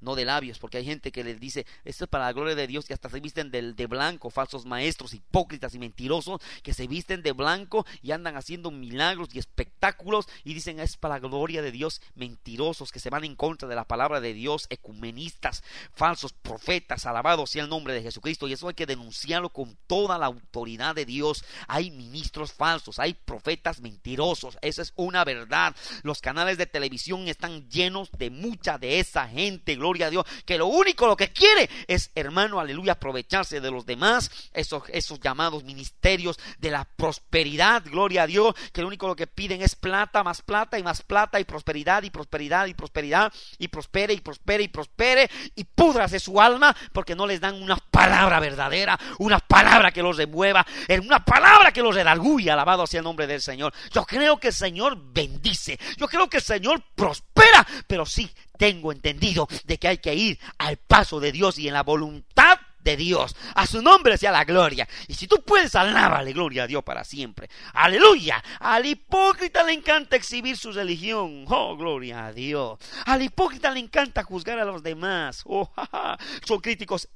no 0.04 0.16
de 0.16 0.26
labios, 0.26 0.60
porque 0.60 0.78
hay 0.78 0.86
gente 0.86 1.12
que 1.12 1.24
les 1.24 1.40
dice, 1.40 1.66
esto 1.86 2.06
es 2.06 2.10
para 2.10 2.26
la 2.26 2.34
gloria 2.34 2.56
de 2.56 2.68
Dios, 2.68 2.86
y 2.90 2.94
hasta 2.94 3.10
se 3.10 3.20
visten 3.20 3.52
de, 3.52 3.74
de, 3.74 3.88
blanco, 3.88 4.30
falsos 4.30 4.66
maestros, 4.66 5.14
hipócritas 5.14 5.74
y 5.76 5.80
mentirosos, 5.80 6.42
que 6.62 6.74
se 6.74 6.88
visten 6.88 7.22
de 7.22 7.32
blanco 7.32 7.86
y 8.02 8.12
andan 8.12 8.36
haciendo 8.36 8.72
milagros 8.72 9.30
y 9.34 9.40
espectáculos, 9.40 10.28
y 10.44 10.54
dicen, 10.54 10.80
es 10.80 10.98
para 10.98 11.16
la 11.16 11.20
gloria 11.20 11.62
de 11.62 11.72
Dios, 11.72 12.02
mentirosos, 12.16 12.92
que 12.92 13.00
se 13.00 13.10
van 13.10 13.24
en 13.24 13.36
contra 13.36 13.68
de 13.68 13.76
la 13.76 13.86
palabra 13.86 14.20
de 14.20 14.34
Dios, 14.34 14.68
ecumenistas, 14.70 15.64
falsos 15.94 16.34
profetas, 16.34 17.06
alabado 17.06 17.48
sea 17.48 17.64
el 17.64 17.70
nombre 17.70 17.94
de 17.94 18.02
Jesucristo, 18.02 18.48
y 18.48 18.54
eso 18.54 18.68
hay 18.68 18.74
que 18.74 18.86
denunciarlo 18.86 19.50
con 19.50 19.78
toda 19.88 20.18
la 20.18 20.26
autoridad 20.26 20.96
de 20.96 21.06
Dios. 21.06 21.44
Hay 21.68 21.92
ministros 21.92 22.54
falsos, 22.54 23.00
hay 23.00 23.14
profetas 23.14 23.80
mentirosos, 23.82 24.58
esa 24.62 24.82
es 24.82 24.94
una 24.96 25.24
verdad. 25.24 25.76
Los 26.04 26.22
canales 26.22 26.58
de 26.58 26.66
televisión 26.66 27.28
están 27.28 27.70
llenos 27.70 28.12
de 28.12 28.30
mucha 28.30 28.78
de 28.78 29.00
esa 29.00 29.28
gente, 29.28 29.76
gloria 29.76 29.93
gloria 29.94 30.08
a 30.08 30.10
Dios, 30.10 30.26
que 30.46 30.58
lo 30.58 30.66
único 30.66 31.06
lo 31.06 31.16
que 31.16 31.32
quiere 31.32 31.70
es, 31.88 32.10
hermano, 32.16 32.60
aleluya, 32.60 32.94
aprovecharse 32.94 33.62
de 33.62 33.70
los 33.70 33.86
demás, 33.86 34.32
esos, 34.54 34.84
esos 34.90 35.20
llamados 35.20 35.64
ministerios 35.64 36.40
de 36.58 36.72
la 36.72 36.84
prosperidad, 36.84 37.84
gloria 37.86 38.24
a 38.24 38.28
Dios, 38.28 38.56
que 38.72 38.82
lo 38.82 38.88
único 38.88 39.08
lo 39.08 39.16
que 39.16 39.28
piden 39.28 39.62
es 39.62 39.76
plata, 39.76 40.24
más 40.24 40.42
plata 40.42 40.80
y 40.80 40.84
más 40.84 41.04
plata 41.04 41.40
y 41.40 41.44
prosperidad 41.44 42.02
y 42.02 42.10
prosperidad 42.10 42.66
y 42.66 42.74
prosperidad 42.74 43.32
y 43.60 43.68
prospere 43.68 44.14
y 44.14 44.22
prospere 44.22 44.64
y 44.64 44.68
prospere 44.68 45.30
y 45.56 45.64
púdrase 45.64 46.20
su 46.20 46.42
alma 46.42 46.76
porque 46.92 47.16
no 47.16 47.28
les 47.28 47.40
dan 47.40 47.62
una 47.62 47.78
palabra 47.78 48.40
verdadera, 48.40 49.00
una 49.20 49.38
palabra 49.38 49.92
que 49.92 50.02
los 50.02 50.18
remueva, 50.18 50.66
una 51.04 51.24
palabra 51.24 51.72
que 51.72 51.84
los 51.84 51.94
redarguye, 51.94 52.50
alabado 52.50 52.88
sea 52.88 53.00
el 53.00 53.04
nombre 53.04 53.28
del 53.28 53.42
Señor. 53.42 53.72
Yo 53.92 54.06
creo 54.06 54.40
que 54.40 54.48
el 54.48 54.54
Señor 54.54 54.98
bendice, 54.98 55.80
yo 55.98 56.08
creo 56.08 56.28
que 56.28 56.38
el 56.38 56.44
Señor 56.44 56.82
prospera, 56.96 57.68
pero 57.86 58.08
sí 58.08 58.32
tengo 58.58 58.92
entendido 58.92 59.48
de 59.66 59.78
que 59.78 59.88
hay 59.88 59.98
que 59.98 60.14
ir 60.14 60.40
al 60.58 60.78
paso 60.78 61.20
de 61.20 61.32
Dios 61.32 61.58
y 61.58 61.68
en 61.68 61.74
la 61.74 61.84
voluntad 61.84 62.60
de 62.84 62.98
Dios. 62.98 63.36
A 63.56 63.66
su 63.66 63.82
nombre 63.82 64.18
sea 64.18 64.32
la 64.32 64.44
gloria. 64.44 64.88
Y 65.08 65.14
si 65.14 65.28
tú 65.28 65.42
puedes, 65.46 65.76
alábale 65.76 66.34
gloria 66.34 66.64
a 66.64 66.68
Dios 66.68 66.84
para 66.84 67.04
siempre. 67.04 67.50
Aleluya. 67.74 68.44
Al 68.60 68.86
hipócrita 68.86 69.64
le 69.64 69.74
encanta 69.74 70.16
exhibir 70.16 70.58
su 70.58 70.72
religión. 70.72 71.46
Oh, 71.48 71.76
gloria 71.78 72.26
a 72.28 72.34
Dios. 72.34 72.80
Al 73.06 73.22
hipócrita 73.22 73.72
le 73.72 73.80
encanta 73.80 74.24
juzgar 74.24 74.60
a 74.60 74.66
los 74.66 74.84
demás. 74.84 75.44
Oh, 75.46 75.66
jaja. 75.76 76.18
Son 76.46 76.60
críticos 76.60 77.08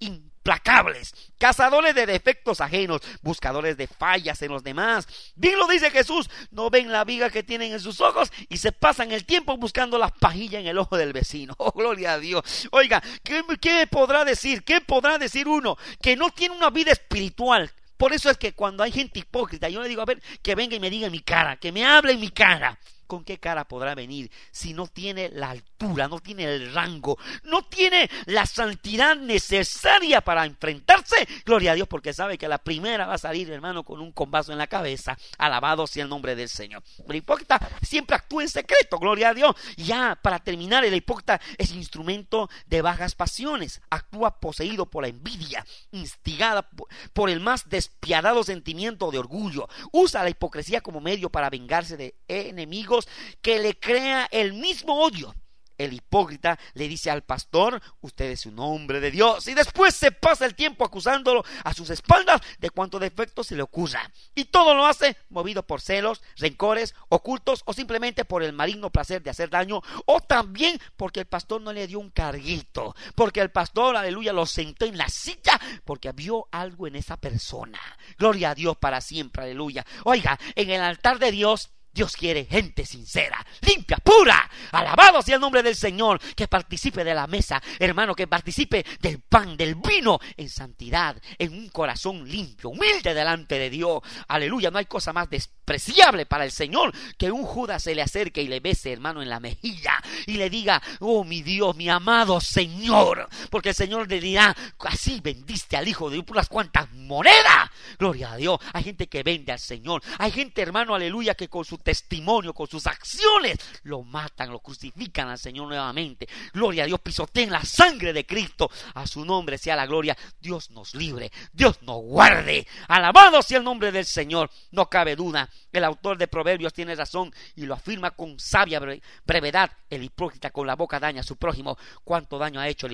implacables, 0.47 1.13
cazadores 1.37 1.93
de 1.93 2.05
defectos 2.05 2.61
ajenos, 2.61 3.01
buscadores 3.21 3.75
de 3.75 3.85
fallas 3.85 4.41
en 4.41 4.51
los 4.51 4.63
demás. 4.63 5.05
Bien 5.35 5.59
lo 5.59 5.67
dice 5.67 5.91
Jesús, 5.91 6.29
no 6.51 6.69
ven 6.69 6.89
la 6.89 7.03
viga 7.03 7.29
que 7.29 7.43
tienen 7.43 7.73
en 7.73 7.81
sus 7.81 7.99
ojos 7.99 8.31
y 8.47 8.57
se 8.57 8.71
pasan 8.71 9.11
el 9.11 9.25
tiempo 9.25 9.57
buscando 9.57 9.97
la 9.97 10.07
pajilla 10.07 10.59
en 10.59 10.67
el 10.67 10.77
ojo 10.77 10.97
del 10.97 11.13
vecino. 11.13 11.53
Oh, 11.67 11.71
gloria 11.71 12.13
a 12.13 12.19
Dios. 12.19 12.69
Oiga, 12.71 13.01
¿qué, 13.23 13.43
qué 13.59 13.87
podrá 13.87 14.23
decir? 14.23 14.63
¿Qué 14.63 14.79
podrá 14.79 15.17
decir 15.17 15.47
uno 15.47 15.75
que 16.01 16.15
no 16.15 16.29
tiene 16.29 16.55
una 16.55 16.69
vida 16.69 16.91
espiritual? 16.91 17.69
Por 17.97 18.13
eso 18.13 18.29
es 18.29 18.37
que 18.37 18.53
cuando 18.53 18.83
hay 18.83 18.91
gente 18.91 19.19
hipócrita, 19.19 19.67
yo 19.67 19.81
le 19.81 19.89
digo, 19.89 20.01
a 20.01 20.05
ver, 20.05 20.21
que 20.41 20.55
venga 20.55 20.75
y 20.75 20.79
me 20.79 20.89
diga 20.89 21.07
en 21.07 21.11
mi 21.11 21.19
cara, 21.19 21.57
que 21.57 21.71
me 21.71 21.83
hable 21.83 22.13
en 22.13 22.19
mi 22.19 22.29
cara. 22.29 22.77
¿Con 23.07 23.23
qué 23.23 23.39
cara 23.39 23.67
podrá 23.67 23.95
venir 23.95 24.29
si 24.51 24.73
no 24.73 24.87
tiene 24.87 25.29
la 25.29 25.49
altura, 25.49 26.07
no 26.07 26.19
tiene 26.19 26.43
el 26.43 26.73
rango, 26.73 27.17
no 27.43 27.63
tiene 27.63 28.09
la 28.25 28.45
santidad 28.45 29.15
necesaria 29.15 30.21
para 30.21 30.45
enfrentarse? 30.45 31.27
Gloria 31.45 31.71
a 31.71 31.75
Dios, 31.75 31.87
porque 31.87 32.13
sabe 32.13 32.37
que 32.37 32.47
la 32.47 32.57
primera 32.57 33.05
va 33.05 33.13
a 33.13 33.17
salir, 33.17 33.49
hermano, 33.49 33.83
con 33.83 34.01
un 34.01 34.11
combazo 34.11 34.51
en 34.51 34.57
la 34.57 34.67
cabeza. 34.67 35.17
Alabado 35.37 35.87
sea 35.87 36.03
el 36.03 36.09
nombre 36.09 36.35
del 36.35 36.49
Señor. 36.49 36.83
El 37.07 37.15
hipócrita 37.15 37.59
siempre 37.81 38.15
actúa 38.15 38.43
en 38.43 38.49
secreto, 38.49 38.99
gloria 38.99 39.29
a 39.29 39.33
Dios. 39.33 39.55
Ya, 39.77 40.19
para 40.21 40.39
terminar, 40.39 40.83
el 40.83 40.93
hipócrita 40.93 41.39
es 41.57 41.71
instrumento 41.71 42.49
de 42.65 42.81
bajas 42.81 43.15
pasiones. 43.15 43.81
Actúa 43.89 44.39
poseído 44.39 44.85
por 44.85 45.03
la 45.03 45.09
envidia, 45.09 45.65
instigada 45.91 46.69
por 47.13 47.29
el 47.29 47.39
más 47.39 47.69
despiadado 47.69 48.43
sentimiento 48.43 49.11
de 49.11 49.19
orgullo. 49.19 49.69
Usa 49.91 50.23
la 50.23 50.29
hipocresía 50.29 50.81
como 50.81 50.99
medio 50.99 51.29
para 51.29 51.49
vengarse 51.49 51.95
de 51.95 52.15
enemigos 52.27 52.96
que 53.41 53.59
le 53.59 53.79
crea 53.79 54.27
el 54.31 54.53
mismo 54.53 55.01
odio. 55.01 55.33
el 55.77 55.93
hipócrita 55.93 56.57
le 56.73 56.87
dice 56.87 57.11
al 57.11 57.23
pastor, 57.23 57.81
usted 58.01 58.25
es 58.31 58.45
un 58.45 58.59
hombre 58.59 58.99
de 58.99 59.11
Dios, 59.11 59.47
y 59.47 59.53
después 59.53 59.95
se 59.95 60.11
pasa 60.11 60.45
el 60.45 60.55
tiempo 60.55 60.83
acusándolo 60.83 61.43
a 61.63 61.73
sus 61.73 61.89
espaldas 61.89 62.41
de 62.59 62.69
cuánto 62.69 62.99
defecto 62.99 63.43
se 63.43 63.55
le 63.55 63.61
ocurra. 63.61 64.11
Y 64.33 64.45
todo 64.45 64.73
lo 64.73 64.85
hace 64.85 65.17
movido 65.29 65.63
por 65.63 65.81
celos, 65.81 66.21
rencores, 66.37 66.95
ocultos 67.09 67.61
o 67.65 67.73
simplemente 67.73 68.25
por 68.25 68.43
el 68.43 68.53
maligno 68.53 68.89
placer 68.89 69.21
de 69.21 69.29
hacer 69.29 69.49
daño, 69.49 69.81
o 70.05 70.19
también 70.21 70.79
porque 70.95 71.19
el 71.21 71.27
pastor 71.27 71.61
no 71.61 71.73
le 71.73 71.87
dio 71.87 71.99
un 71.99 72.09
carguito, 72.09 72.95
porque 73.15 73.41
el 73.41 73.51
pastor, 73.51 73.95
aleluya, 73.95 74.33
lo 74.33 74.45
sentó 74.45 74.85
en 74.85 74.97
la 74.97 75.09
silla, 75.09 75.59
porque 75.85 76.11
vio 76.11 76.47
algo 76.51 76.87
en 76.87 76.95
esa 76.95 77.17
persona. 77.17 77.79
Gloria 78.17 78.51
a 78.51 78.55
Dios 78.55 78.77
para 78.77 79.01
siempre, 79.01 79.43
aleluya. 79.43 79.85
Oiga, 80.03 80.39
en 80.55 80.69
el 80.69 80.81
altar 80.81 81.19
de 81.19 81.31
Dios 81.31 81.69
Dios 81.97 82.15
quiere 82.15 82.45
gente 82.45 82.85
sincera, 82.85 83.43
limpia, 83.61 83.97
pura. 83.97 84.47
Alabado 84.71 85.23
sea 85.23 85.33
el 85.35 85.41
nombre 85.41 85.63
del 85.63 85.75
Señor, 85.75 86.19
que 86.35 86.47
participe 86.47 87.03
de 87.03 87.15
la 87.15 87.25
mesa, 87.25 87.59
hermano, 87.79 88.13
que 88.13 88.27
participe 88.27 88.85
del 88.99 89.19
pan, 89.19 89.57
del 89.57 89.73
vino, 89.73 90.19
en 90.35 90.47
santidad, 90.47 91.19
en 91.39 91.53
un 91.53 91.69
corazón 91.69 92.29
limpio, 92.29 92.69
humilde 92.69 93.15
delante 93.15 93.57
de 93.57 93.71
Dios. 93.71 94.01
Aleluya, 94.27 94.69
no 94.69 94.77
hay 94.77 94.85
cosa 94.85 95.11
más 95.11 95.27
despreciable 95.27 96.27
para 96.27 96.45
el 96.45 96.51
Señor 96.51 96.93
que 97.17 97.31
un 97.31 97.43
Judas 97.43 97.81
se 97.81 97.95
le 97.95 98.03
acerque 98.03 98.43
y 98.43 98.47
le 98.47 98.59
bese, 98.59 98.93
hermano, 98.93 99.23
en 99.23 99.29
la 99.29 99.39
mejilla 99.39 99.99
y 100.27 100.33
le 100.33 100.51
diga, 100.51 100.79
oh 100.99 101.23
mi 101.23 101.41
Dios, 101.41 101.75
mi 101.75 101.89
amado 101.89 102.39
Señor, 102.39 103.27
porque 103.49 103.69
el 103.69 103.75
Señor 103.75 104.07
le 104.07 104.19
dirá, 104.19 104.55
así 104.81 105.19
vendiste 105.19 105.75
al 105.77 105.87
Hijo 105.87 106.11
de 106.11 106.19
unas 106.19 106.47
cuantas 106.47 106.91
monedas. 106.91 107.71
Gloria 107.97 108.33
a 108.33 108.37
Dios. 108.37 108.59
Hay 108.73 108.83
gente 108.83 109.07
que 109.07 109.23
vende 109.23 109.51
al 109.51 109.59
Señor. 109.59 110.03
Hay 110.19 110.31
gente, 110.31 110.61
hermano, 110.61 110.93
aleluya, 110.93 111.33
que 111.33 111.49
con 111.49 111.65
su 111.65 111.79
testimonio, 111.87 112.53
con 112.53 112.67
sus 112.67 112.85
acciones, 112.85 113.57
lo 113.83 114.03
matan, 114.03 114.49
lo 114.49 114.59
crucifican 114.59 115.29
al 115.29 115.39
Señor 115.39 115.69
nuevamente. 115.69 116.27
Gloria 116.51 116.83
a 116.83 116.85
Dios, 116.85 116.99
pisoteen 116.99 117.49
la 117.49 117.63
sangre 117.63 118.11
de 118.11 118.25
Cristo. 118.25 118.69
A 118.95 119.07
su 119.07 119.23
nombre 119.23 119.57
sea 119.57 119.77
la 119.77 119.85
gloria. 119.85 120.17
Dios 120.37 120.69
nos 120.71 120.93
libre, 120.95 121.31
Dios 121.53 121.81
nos 121.83 122.01
guarde. 122.01 122.67
Alabado 122.89 123.41
sea 123.41 123.59
el 123.59 123.63
nombre 123.63 123.93
del 123.93 124.03
Señor. 124.03 124.51
No 124.71 124.89
cabe 124.89 125.15
duda. 125.15 125.49
El 125.71 125.85
autor 125.85 126.17
de 126.17 126.27
Proverbios 126.27 126.73
tiene 126.73 126.93
razón 126.93 127.33
y 127.55 127.65
lo 127.65 127.75
afirma 127.75 128.11
con 128.11 128.37
sabia 128.37 128.81
brevedad. 129.23 129.71
El 129.89 130.03
hipócrita 130.03 130.49
con 130.49 130.67
la 130.67 130.75
boca 130.75 130.99
daña 130.99 131.21
a 131.21 131.23
su 131.23 131.37
prójimo. 131.37 131.77
¿Cuánto 132.03 132.37
daño 132.37 132.59
ha 132.59 132.67
hecho 132.67 132.89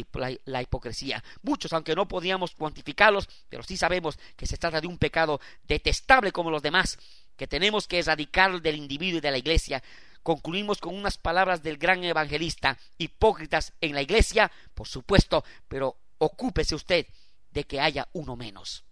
la, 0.45 0.61
hipocresía? 0.61 1.23
Muchos, 1.41 1.73
aunque 1.73 1.95
no 1.95 2.07
podíamos 2.07 2.51
cuantificarlos, 2.51 3.27
pero 3.49 3.63
sí 3.63 3.75
sabemos 3.75 4.19
que 4.37 4.45
se 4.45 4.57
trata 4.57 4.79
de 4.79 4.85
un 4.85 4.99
pecado 4.99 5.41
detestable 5.63 6.31
como 6.31 6.51
los 6.51 6.61
demás 6.61 6.99
que 7.35 7.47
tenemos 7.47 7.87
que 7.87 7.99
erradicar 7.99 8.61
del 8.61 8.75
individuo 8.75 9.17
y 9.17 9.21
de 9.21 9.31
la 9.31 9.37
iglesia. 9.37 9.83
Concluimos 10.21 10.79
con 10.79 10.95
unas 10.95 11.17
palabras 11.17 11.61
del 11.61 11.77
gran 11.77 12.03
evangelista, 12.03 12.77
hipócritas 12.97 13.73
en 13.81 13.93
la 13.93 14.01
iglesia, 14.01 14.51
por 14.73 14.87
supuesto, 14.87 15.43
pero 15.67 15.97
ocúpese 16.17 16.75
usted 16.75 17.05
de 17.51 17.63
que 17.65 17.81
haya 17.81 18.07
uno 18.13 18.35
menos. 18.35 18.83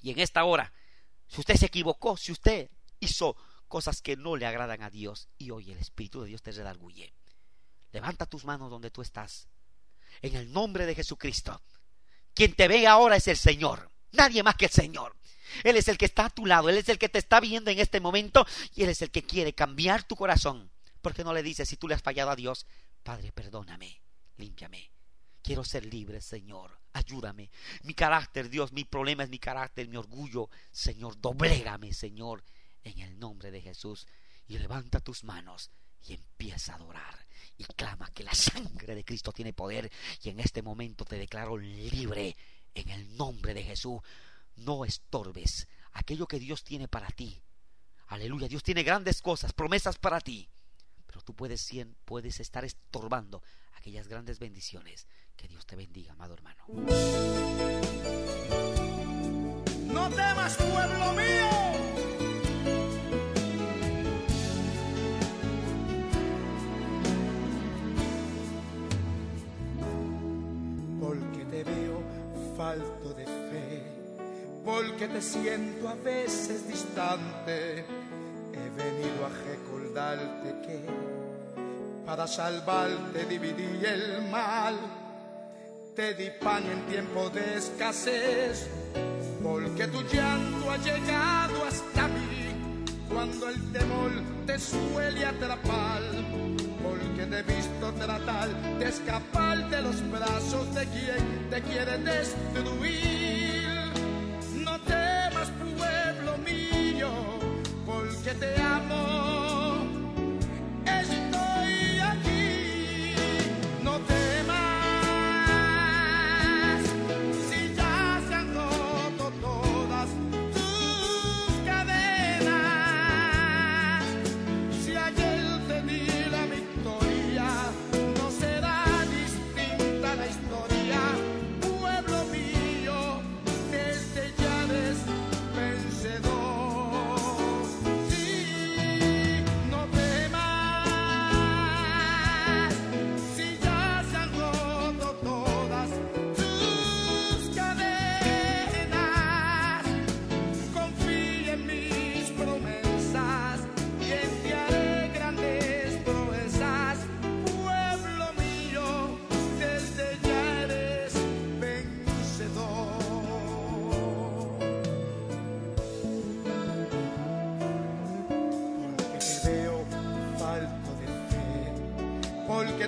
Y 0.00 0.10
en 0.10 0.20
esta 0.20 0.44
hora, 0.44 0.72
si 1.26 1.40
usted 1.40 1.56
se 1.56 1.66
equivocó, 1.66 2.16
si 2.16 2.32
usted 2.32 2.70
hizo 3.00 3.36
cosas 3.68 4.00
que 4.00 4.16
no 4.16 4.36
le 4.36 4.46
agradan 4.46 4.82
a 4.82 4.90
Dios 4.90 5.28
y 5.38 5.50
hoy 5.50 5.72
el 5.72 5.78
Espíritu 5.78 6.22
de 6.22 6.28
Dios 6.28 6.42
te 6.42 6.52
redarguye, 6.52 7.12
levanta 7.92 8.26
tus 8.26 8.44
manos 8.44 8.70
donde 8.70 8.90
tú 8.90 9.02
estás. 9.02 9.48
En 10.22 10.36
el 10.36 10.52
nombre 10.52 10.86
de 10.86 10.94
Jesucristo. 10.94 11.60
Quien 12.34 12.54
te 12.54 12.68
ve 12.68 12.86
ahora 12.86 13.16
es 13.16 13.28
el 13.28 13.36
Señor, 13.36 13.90
nadie 14.12 14.42
más 14.42 14.56
que 14.56 14.66
el 14.66 14.70
Señor. 14.70 15.16
Él 15.62 15.76
es 15.76 15.88
el 15.88 15.98
que 15.98 16.06
está 16.06 16.26
a 16.26 16.30
tu 16.30 16.46
lado, 16.46 16.68
Él 16.68 16.76
es 16.76 16.88
el 16.88 16.98
que 16.98 17.08
te 17.08 17.18
está 17.18 17.40
viendo 17.40 17.70
en 17.70 17.78
este 17.78 18.00
momento 18.00 18.46
y 18.74 18.82
Él 18.82 18.90
es 18.90 19.02
el 19.02 19.10
que 19.10 19.22
quiere 19.22 19.54
cambiar 19.54 20.04
tu 20.04 20.16
corazón. 20.16 20.70
¿Por 21.00 21.14
qué 21.14 21.22
no 21.22 21.34
le 21.34 21.42
dices 21.42 21.68
si 21.68 21.76
tú 21.76 21.86
le 21.86 21.94
has 21.94 22.02
fallado 22.02 22.30
a 22.30 22.36
Dios, 22.36 22.66
Padre, 23.02 23.30
perdóname, 23.32 24.00
límpiame? 24.38 24.90
Quiero 25.42 25.62
ser 25.62 25.84
libre, 25.84 26.22
Señor. 26.22 26.80
Ayúdame. 26.94 27.50
Mi 27.82 27.92
carácter, 27.92 28.48
Dios, 28.48 28.72
mi 28.72 28.84
problema 28.84 29.24
es 29.24 29.28
mi 29.28 29.38
carácter, 29.38 29.86
mi 29.88 29.98
orgullo. 29.98 30.48
Señor, 30.72 31.20
doblégame, 31.20 31.92
Señor, 31.92 32.42
en 32.82 32.98
el 33.00 33.18
nombre 33.18 33.50
de 33.50 33.60
Jesús. 33.60 34.06
Y 34.48 34.58
levanta 34.58 35.00
tus 35.00 35.22
manos 35.22 35.70
y 36.06 36.14
empieza 36.14 36.72
a 36.72 36.76
adorar. 36.76 37.26
Y 37.58 37.64
clama 37.64 38.10
que 38.14 38.24
la 38.24 38.32
sangre 38.34 38.94
de 38.94 39.04
Cristo 39.04 39.32
tiene 39.32 39.52
poder. 39.52 39.92
Y 40.22 40.30
en 40.30 40.40
este 40.40 40.62
momento 40.62 41.04
te 41.04 41.18
declaro 41.18 41.58
libre 41.58 42.34
en 42.72 42.88
el 42.88 43.14
nombre 43.14 43.52
de 43.52 43.64
Jesús 43.64 44.00
no 44.56 44.84
estorbes 44.84 45.68
aquello 45.92 46.26
que 46.26 46.38
Dios 46.38 46.64
tiene 46.64 46.88
para 46.88 47.08
ti. 47.08 47.42
Aleluya, 48.08 48.48
Dios 48.48 48.62
tiene 48.62 48.82
grandes 48.82 49.22
cosas, 49.22 49.52
promesas 49.52 49.98
para 49.98 50.20
ti. 50.20 50.48
Pero 51.06 51.20
tú 51.22 51.34
puedes, 51.34 51.70
puedes 52.04 52.40
estar 52.40 52.64
estorbando 52.64 53.42
aquellas 53.74 54.08
grandes 54.08 54.38
bendiciones. 54.38 55.06
Que 55.36 55.48
Dios 55.48 55.66
te 55.66 55.76
bendiga, 55.76 56.12
amado 56.12 56.34
hermano. 56.34 56.64
No 59.86 60.10
temas, 60.10 60.56
pueblo 60.56 61.12
mío. 61.12 61.50
Porque 71.00 71.44
te 71.44 71.64
veo 71.64 72.02
falto 72.56 73.14
de 73.14 73.24
fe 73.24 73.53
porque 74.64 75.08
te 75.08 75.20
siento 75.20 75.88
a 75.88 75.94
veces 75.94 76.66
distante. 76.66 77.84
He 78.52 78.70
venido 78.70 79.26
a 79.26 79.30
recordarte 79.50 80.66
que 80.66 80.80
para 82.06 82.26
salvarte 82.26 83.26
dividí 83.26 83.84
el 83.84 84.22
mal. 84.30 84.74
Te 85.94 86.14
di 86.14 86.30
pan 86.40 86.64
en 86.66 86.82
tiempo 86.86 87.30
de 87.30 87.56
escasez, 87.56 88.68
porque 89.42 89.86
tu 89.86 90.02
llanto 90.02 90.70
ha 90.70 90.76
llegado 90.78 91.64
hasta 91.66 92.08
mí. 92.08 92.50
Cuando 93.12 93.48
el 93.48 93.72
temor 93.72 94.10
te 94.44 94.58
suele 94.58 95.24
atrapar, 95.24 96.02
porque 96.82 97.26
te 97.26 97.38
he 97.38 97.42
visto 97.42 97.92
tratar 97.92 98.48
de 98.78 98.88
escapar 98.88 99.70
de 99.70 99.82
los 99.82 100.10
brazos 100.10 100.74
de 100.74 100.86
quien 100.86 101.48
te 101.50 101.62
quiere 101.62 101.98
destruir 101.98 103.43
te 108.40 108.60
amo. 108.60 109.13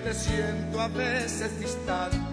Te 0.06 0.14
siento 0.14 0.80
a 0.80 0.86
veces 0.86 1.58
distante. 1.58 2.25